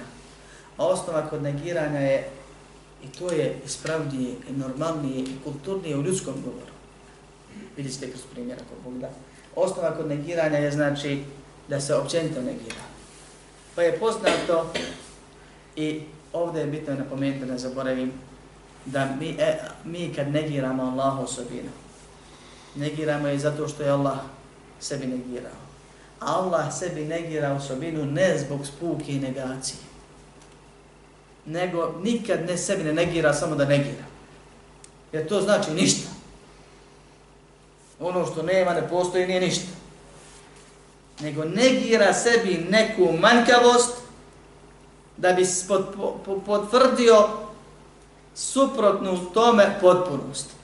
A 0.76 0.86
osnova 0.86 1.28
kod 1.28 1.42
negiranja 1.42 2.00
je, 2.00 2.28
i 3.04 3.08
to 3.18 3.32
je 3.32 3.60
ispravnije 3.66 4.34
i 4.50 4.52
normalnije 4.52 5.20
i 5.20 5.36
kulturnije 5.44 5.96
u 5.96 6.02
ljudskom 6.02 6.34
govoru. 6.44 6.72
Vidite 7.76 7.94
ste 7.94 8.10
kroz 8.10 8.22
primjer 8.32 8.58
ako 8.58 8.90
Bog 8.90 9.00
da. 9.00 9.10
Osnova 9.56 9.96
kod 9.96 10.08
negiranja 10.08 10.58
je 10.58 10.70
znači 10.70 11.22
da 11.68 11.80
se 11.80 11.94
općenito 11.94 12.40
negira. 12.40 12.82
Pa 13.74 13.82
je 13.82 13.98
poznato 13.98 14.72
i 15.76 16.02
ovdje 16.32 16.60
je 16.60 16.66
bitno 16.66 16.94
napomenuti 16.94 17.46
da 17.46 17.52
ne 17.52 17.58
zaboravim 17.58 18.12
da 18.84 19.16
mi, 19.20 19.36
e, 19.38 19.58
mi 19.84 20.12
kad 20.16 20.28
negiramo 20.28 20.82
Allah 20.82 21.18
osobinu, 21.18 21.70
negiramo 22.74 23.28
je 23.28 23.38
zato 23.38 23.68
što 23.68 23.82
je 23.82 23.90
Allah 23.90 24.18
sebi 24.80 25.06
negirao. 25.06 25.66
Allah 26.20 26.72
sebi 26.78 27.04
negira 27.04 27.52
osobinu 27.52 28.04
ne 28.04 28.38
zbog 28.38 28.66
spuke 28.66 29.12
i 29.12 29.20
negacije. 29.20 29.78
Nego 31.46 31.94
nikad 32.02 32.46
ne 32.46 32.56
sebi 32.56 32.84
ne 32.84 32.92
negira, 32.92 33.34
samo 33.34 33.56
da 33.56 33.64
negira. 33.64 34.04
Jer 35.12 35.28
to 35.28 35.40
znači 35.40 35.70
ništa. 35.70 36.08
Ono 38.00 38.26
što 38.26 38.42
nema, 38.42 38.74
ne 38.74 38.88
postoji, 38.88 39.26
nije 39.26 39.40
ništa. 39.40 39.68
Nego 41.20 41.44
negira 41.44 42.12
sebi 42.14 42.66
neku 42.70 43.12
manjkavost 43.20 43.94
da 45.16 45.32
bi 45.32 45.46
potvrdio 46.46 47.28
suprotnu 48.34 49.30
tome 49.34 49.78
potpunost. 49.80 50.55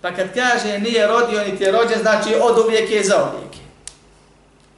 Pa 0.00 0.14
kad 0.14 0.34
kaže 0.34 0.78
nije 0.78 1.06
rodio 1.06 1.44
niti 1.44 1.64
je 1.64 1.72
rođen, 1.72 2.00
znači 2.00 2.34
od 2.42 2.58
uvijek 2.58 2.90
je 2.90 3.04
za 3.04 3.30
uvijek. 3.32 3.50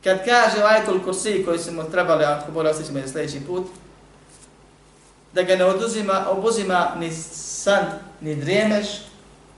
Kad 0.05 0.25
kaže 0.25 0.63
Ajtul 0.63 1.05
Kursi 1.05 1.45
koji 1.45 1.59
smo 1.59 1.83
trebali, 1.83 2.25
ako 2.25 2.53
bolje 2.53 2.71
osjećamo 2.71 2.99
je 2.99 3.09
sljedeći 3.09 3.41
put, 3.47 3.67
da 5.33 5.43
ga 5.43 5.57
ne 5.57 5.65
oduzima, 5.65 6.27
obuzima 6.31 6.93
ni 6.99 7.13
san, 7.33 7.85
ni 8.21 8.37
drijemeš, 8.37 8.87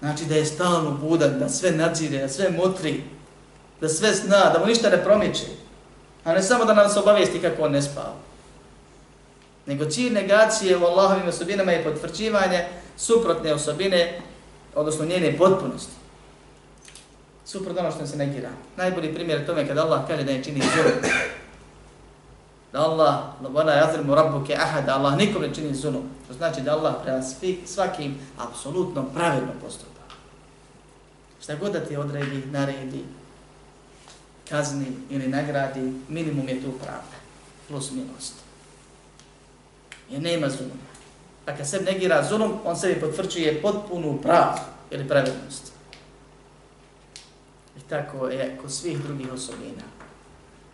znači 0.00 0.24
da 0.24 0.34
je 0.34 0.46
stalno 0.46 0.90
budan, 0.90 1.38
da 1.38 1.48
sve 1.48 1.70
nadzire, 1.70 2.18
da 2.18 2.28
sve 2.28 2.50
mutri, 2.50 3.02
da 3.80 3.88
sve 3.88 4.12
zna, 4.12 4.50
da 4.52 4.58
mu 4.58 4.66
ništa 4.66 4.90
ne 4.90 5.04
promiče. 5.04 5.46
A 6.24 6.32
ne 6.32 6.42
samo 6.42 6.64
da 6.64 6.74
nam 6.74 6.88
se 6.88 6.98
obavijesti 6.98 7.40
kako 7.40 7.62
on 7.62 7.72
ne 7.72 7.82
spava. 7.82 8.14
Nego 9.66 9.84
cilj 9.84 10.12
negacije 10.12 10.76
u 10.76 10.84
Allahovim 10.84 11.28
osobinama 11.28 11.72
je 11.72 11.84
potvrđivanje 11.84 12.64
suprotne 12.96 13.54
osobine 13.54 14.20
odnosno 14.74 15.04
njene 15.04 15.38
potpunosti. 15.38 15.92
Suprotno 17.44 17.80
ono 17.80 17.90
što 17.90 18.06
se 18.06 18.16
negira. 18.16 18.50
Najbolji 18.76 19.14
primjer 19.14 19.46
tome 19.46 19.68
kada 19.68 19.82
Allah 19.82 20.06
kaže 20.08 20.24
da 20.24 20.30
je 20.30 20.44
čini 20.44 20.60
zulum. 20.60 21.12
Da 22.72 22.80
Allah, 22.80 23.24
vana 23.40 23.72
yazrimu 23.72 24.14
rabbuke 24.14 24.54
ahad, 24.54 24.88
Allah 24.88 25.16
nikom 25.16 25.42
ne 25.42 25.54
čini 25.54 25.74
zulum. 25.74 26.02
To 26.28 26.34
znači 26.34 26.60
da 26.60 26.72
Allah 26.72 26.94
prema 27.02 27.22
svakim 27.66 28.18
apsolutno 28.38 29.04
pravilno 29.14 29.52
postupa. 29.62 30.00
Šta 31.42 31.54
god 31.54 31.72
da 31.72 31.80
ti 31.80 31.96
odredi, 31.96 32.46
naredi, 32.46 33.04
kazni 34.48 34.86
ili 35.10 35.28
nagradi, 35.28 35.92
minimum 36.08 36.48
je 36.48 36.62
tu 36.62 36.72
pravda. 36.72 37.16
Plus 37.68 37.90
milost. 37.90 38.34
Jer 40.10 40.22
nema 40.22 40.48
zuluma. 40.48 40.93
A 41.46 41.56
kad 41.56 41.68
se 41.68 41.80
negira 41.80 42.26
zulum, 42.28 42.52
on 42.64 42.76
sebi 42.76 43.00
potvrđuje 43.00 43.62
potpunu 43.62 44.18
pravdu 44.22 44.60
ili 44.90 45.08
pravednost. 45.08 45.72
I 47.76 47.80
tako 47.88 48.28
je 48.28 48.58
kod 48.62 48.72
svih 48.72 48.98
drugih 48.98 49.32
osobina. 49.32 49.82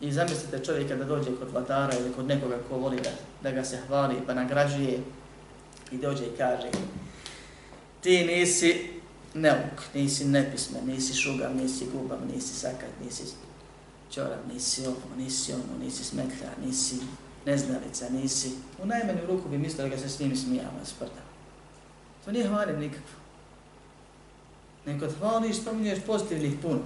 I 0.00 0.12
zamislite 0.12 0.64
čovjeka 0.64 0.96
da 0.96 1.04
dođe 1.04 1.30
kod 1.38 1.50
vladara 1.52 1.98
ili 1.98 2.12
kod 2.12 2.26
nekoga 2.26 2.56
ko 2.68 2.76
voli 2.76 2.96
da, 2.96 3.10
da 3.42 3.50
ga 3.50 3.64
se 3.64 3.78
hvali 3.86 4.16
pa 4.26 4.34
nagrađuje 4.34 4.98
i 5.92 5.98
dođe 5.98 6.24
i 6.24 6.36
kaže 6.38 6.70
ti 8.00 8.24
nisi 8.24 9.00
neuk, 9.34 9.94
nisi 9.94 10.24
nepismen, 10.24 10.86
nisi 10.86 11.14
šugav, 11.14 11.56
nisi 11.56 11.86
gubav, 11.92 12.18
nisi 12.34 12.54
sakat, 12.54 12.90
nisi 13.04 13.22
čorav, 14.10 14.38
nisi 14.52 14.86
ovo, 14.86 14.96
nisi 15.16 15.52
ono, 15.52 15.84
nisi 15.84 16.04
smetlja, 16.04 16.48
nisi 16.66 16.96
neznalica, 17.46 18.08
nisi... 18.10 18.50
U 18.82 18.86
najmanju 18.86 19.26
ruku 19.28 19.48
bi 19.48 19.58
mislio 19.58 19.88
da 19.88 19.96
ga 19.96 20.02
se 20.02 20.08
s 20.08 20.20
njim 20.20 20.36
smijava, 20.36 20.84
sprda. 20.84 21.22
To 22.24 22.32
nije 22.32 22.48
hvalim 22.48 22.78
nikakvo. 22.78 23.20
Neko 24.86 25.06
hvališ, 25.18 25.56
spominješ 25.56 25.98
pozitivnih 26.06 26.52
puno. 26.62 26.80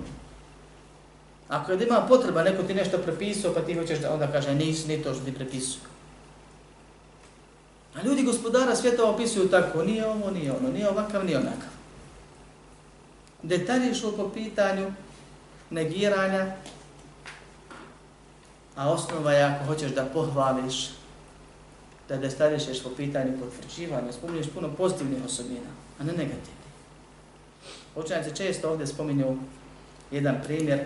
Ako 1.49 1.73
je 1.73 1.87
ima 1.87 2.07
potreba, 2.09 2.43
neko 2.43 2.63
ti 2.63 2.75
nešto 2.75 2.99
prepisao, 2.99 3.55
pa 3.55 3.61
ti 3.61 3.75
hoćeš 3.75 3.99
da 3.99 4.13
onda 4.13 4.33
kaže, 4.33 4.55
nisi 4.55 4.89
ni 4.89 5.03
to 5.03 5.15
što 5.15 5.25
ti 5.25 5.35
prepisao. 5.35 5.81
A 7.95 8.03
ljudi 8.03 8.23
gospodara 8.23 8.77
svijeta 8.77 9.05
opisuju 9.05 9.49
tako, 9.49 9.85
nije 9.85 10.07
ovo, 10.07 10.31
nije 10.31 10.53
ono, 10.53 10.71
nije 10.71 10.89
ovakav, 10.89 11.25
nije 11.25 11.39
onakav. 11.39 11.71
Detalje 13.43 13.95
što 13.95 14.13
po 14.13 14.29
pitanju 14.29 14.93
negiranja, 15.71 16.55
a 18.77 18.91
osnova 18.91 19.33
je 19.33 19.43
ako 19.43 19.65
hoćeš 19.65 19.91
da 19.91 20.05
pohvališ, 20.05 20.91
da 22.09 22.17
destarišeš 22.17 22.83
po 22.83 22.91
pitanju 22.97 23.39
potvrđivanja, 23.41 24.13
spominješ 24.13 24.47
puno 24.55 24.69
pozitivnih 24.77 25.25
osobina, 25.25 25.71
a 26.01 26.05
ne 26.05 26.13
negativnih. 26.13 26.65
Učenjaci 27.97 28.37
često 28.37 28.71
ovdje 28.71 28.87
spominju 28.87 29.37
jedan 30.11 30.41
primjer 30.45 30.81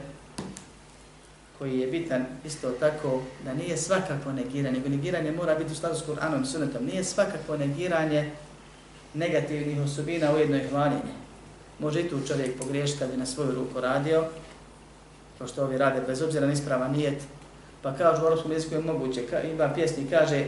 koji 1.58 1.80
je 1.80 1.86
bitan 1.86 2.26
isto 2.44 2.70
tako 2.70 3.22
da 3.44 3.54
nije 3.54 3.76
svakako 3.76 4.32
negiranje, 4.32 4.78
nego 4.78 4.88
negiranje 4.88 5.32
mora 5.32 5.54
biti 5.54 5.72
u 5.72 5.76
skladu 5.76 5.96
s 5.96 6.06
Kur'anom 6.06 6.42
i 6.42 6.46
Sunnetom. 6.46 6.84
Nije 6.84 7.04
svakako 7.04 7.56
negiranje 7.56 8.30
negativnih 9.14 9.80
osobina 9.80 10.34
ujedno 10.34 10.56
i 10.56 10.68
hvaljenje. 10.68 11.14
Može 11.78 12.00
i 12.00 12.08
tu 12.08 12.20
čovjek 12.28 12.58
pogriješiti 12.58 12.98
kad 12.98 13.10
bi 13.10 13.16
na 13.16 13.26
svoju 13.26 13.54
ruku 13.54 13.80
radio, 13.80 14.24
to 15.38 15.46
što 15.46 15.64
ovi 15.64 15.78
rade 15.78 16.00
bez 16.06 16.22
obzira 16.22 16.46
na 16.46 16.52
isprava 16.52 16.88
nijet, 16.88 17.22
pa 17.82 17.94
kažu 17.94 18.22
u 18.22 18.26
arabskom 18.26 18.52
jeziku 18.52 18.74
je 18.74 18.80
moguće, 18.80 19.26
ka, 19.26 19.42
ima 19.42 19.70
pjesnik 19.74 20.10
kaže 20.10 20.44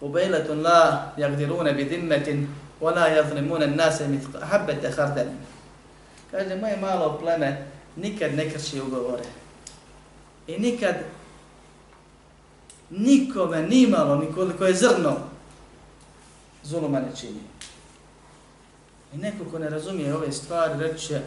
Ubejletun 0.00 0.62
la 0.62 1.12
jagdirune 1.16 1.72
bi 1.72 1.84
dimmetin 1.84 2.48
wala 2.80 3.06
jazlimune 3.08 3.66
nase 3.66 4.08
mit 4.08 4.22
habbete 4.42 4.90
hardenim. 4.90 5.38
Kaže, 6.30 6.56
moje 6.56 6.76
malo 6.76 7.18
pleme 7.18 7.66
nikad 7.96 8.34
ne 8.34 8.50
krši 8.50 8.80
ugovore. 8.80 9.24
I 10.46 10.58
nikad 10.58 10.94
nikome, 12.90 13.62
nimalo, 13.62 14.16
nikoliko 14.16 14.64
je 14.64 14.74
zrno, 14.74 15.16
zuluma 16.62 17.00
ne 17.00 17.16
čini. 17.20 17.40
I 19.14 19.16
neko 19.16 19.44
ko 19.50 19.58
ne 19.58 19.68
razumije 19.68 20.14
ove 20.14 20.32
stvari, 20.32 20.78
reći 20.78 21.06
će, 21.06 21.20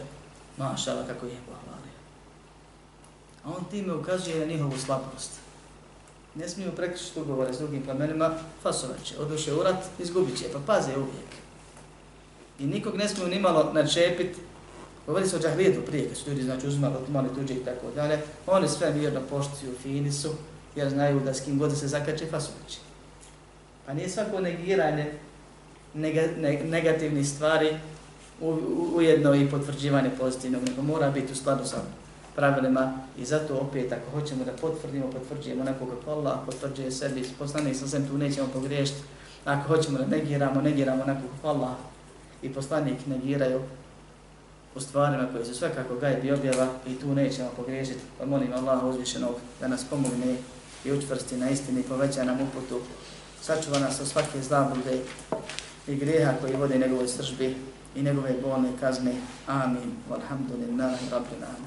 mašala 0.56 1.06
kako 1.06 1.26
je 1.26 1.36
pohvala. 1.46 1.79
A 3.44 3.48
on 3.48 3.64
time 3.70 3.94
ukazuje 3.94 4.38
na 4.38 4.44
njihovu 4.44 4.78
slabost. 4.78 5.30
Ne 6.34 6.48
smiju 6.48 6.72
prekršiti 6.76 7.20
ugovore 7.20 7.54
s 7.54 7.58
drugim 7.58 7.82
plemenima, 7.82 8.34
fasovat 8.62 9.04
će, 9.04 9.18
oduše 9.18 9.54
u 9.54 9.62
rat, 9.62 9.84
izgubit 9.98 10.38
će, 10.38 10.44
pa 10.52 10.58
paze 10.66 10.96
uvijek. 10.96 11.30
I 12.58 12.66
nikog 12.66 12.96
ne 12.96 13.08
smiju 13.08 13.28
nimalo 13.28 13.72
načepiti 13.72 14.40
Govori 15.06 15.28
se 15.28 15.36
o 15.36 15.40
džahlijetu 15.40 15.80
prije, 15.86 16.08
kad 16.08 16.16
su 16.16 16.30
ljudi 16.30 16.42
znači, 16.42 16.66
uzmali, 16.66 16.94
mali 17.08 17.28
tuđe 17.34 17.54
i 17.54 17.64
tako 17.64 17.86
dalje. 17.94 18.18
Oni 18.46 18.68
sve 18.68 18.94
mirno 18.94 19.20
poštuju, 19.30 19.74
fini 19.82 20.12
su, 20.12 20.30
jer 20.76 20.90
znaju 20.90 21.20
da 21.20 21.34
s 21.34 21.40
kim 21.40 21.58
god 21.58 21.78
se 21.78 21.88
zakače, 21.88 22.26
fasući. 22.26 22.78
Pa 23.86 23.94
nije 23.94 24.08
svako 24.08 24.40
negiranje 24.40 25.12
nega, 25.94 26.22
ne, 26.38 26.64
negativnih 26.64 27.28
stvari 27.28 27.76
u, 28.40 28.48
u, 28.48 28.90
ujedno 28.94 29.34
i 29.34 29.50
potvrđivanje 29.50 30.10
pozitivnog, 30.18 30.62
nego 30.68 30.82
mora 30.82 31.10
biti 31.10 31.32
u 31.32 31.36
skladu 31.36 31.64
sa 31.64 31.82
pravilima 32.36 32.92
i 33.18 33.24
zato 33.24 33.56
opet 33.56 33.92
ako 33.92 34.20
hoćemo 34.20 34.44
da 34.44 34.52
potvrdimo, 34.52 35.10
potvrđujemo 35.10 35.64
nekoga 35.64 35.92
ko 36.04 36.10
Allah, 36.10 36.38
potvrđuje 36.46 36.90
sebi, 36.90 37.28
poslanik 37.38 37.76
sa 37.76 37.88
sem 37.88 38.08
tu 38.08 38.18
nećemo 38.18 38.48
pogriješiti. 38.52 39.00
Ako 39.44 39.68
hoćemo 39.68 39.98
da 39.98 40.06
negiramo, 40.06 40.60
negiramo 40.60 41.04
nekoga 41.04 41.34
ko 41.42 41.48
Allah 41.48 41.74
i 42.42 42.52
poslanik 42.52 43.06
negiraju, 43.06 43.60
u 44.74 44.80
stvarima 44.80 45.28
koje 45.32 45.44
su 45.44 45.54
svakako 45.54 45.94
gajbi 45.94 46.28
i 46.28 46.32
objava 46.32 46.66
i 46.86 46.94
tu 46.94 47.14
nećemo 47.14 47.48
pogriješiti. 47.56 48.00
Pa 48.18 48.26
molim 48.26 48.52
Allah 48.52 48.84
uzvišenog 48.84 49.34
da 49.60 49.68
nas 49.68 49.84
pomogne 49.84 50.36
i 50.84 50.92
učvrsti 50.92 51.36
na 51.36 51.50
istini, 51.50 51.82
poveća 51.82 52.24
nam 52.24 52.38
uputu, 52.40 52.80
sačuva 53.42 53.78
nas 53.78 54.00
od 54.00 54.06
svake 54.06 54.42
zlabude 54.42 54.98
i 55.88 55.96
grijeha 55.96 56.32
koji 56.40 56.56
vode 56.56 56.78
njegove 56.78 57.08
sržbi 57.08 57.56
i 57.94 58.02
njegove 58.02 58.34
bolne 58.42 58.68
kazne. 58.80 59.12
Amin. 59.46 59.96
Walhamdulillahi 60.10 61.10
rabbil 61.10 61.44
amin. 61.44 61.56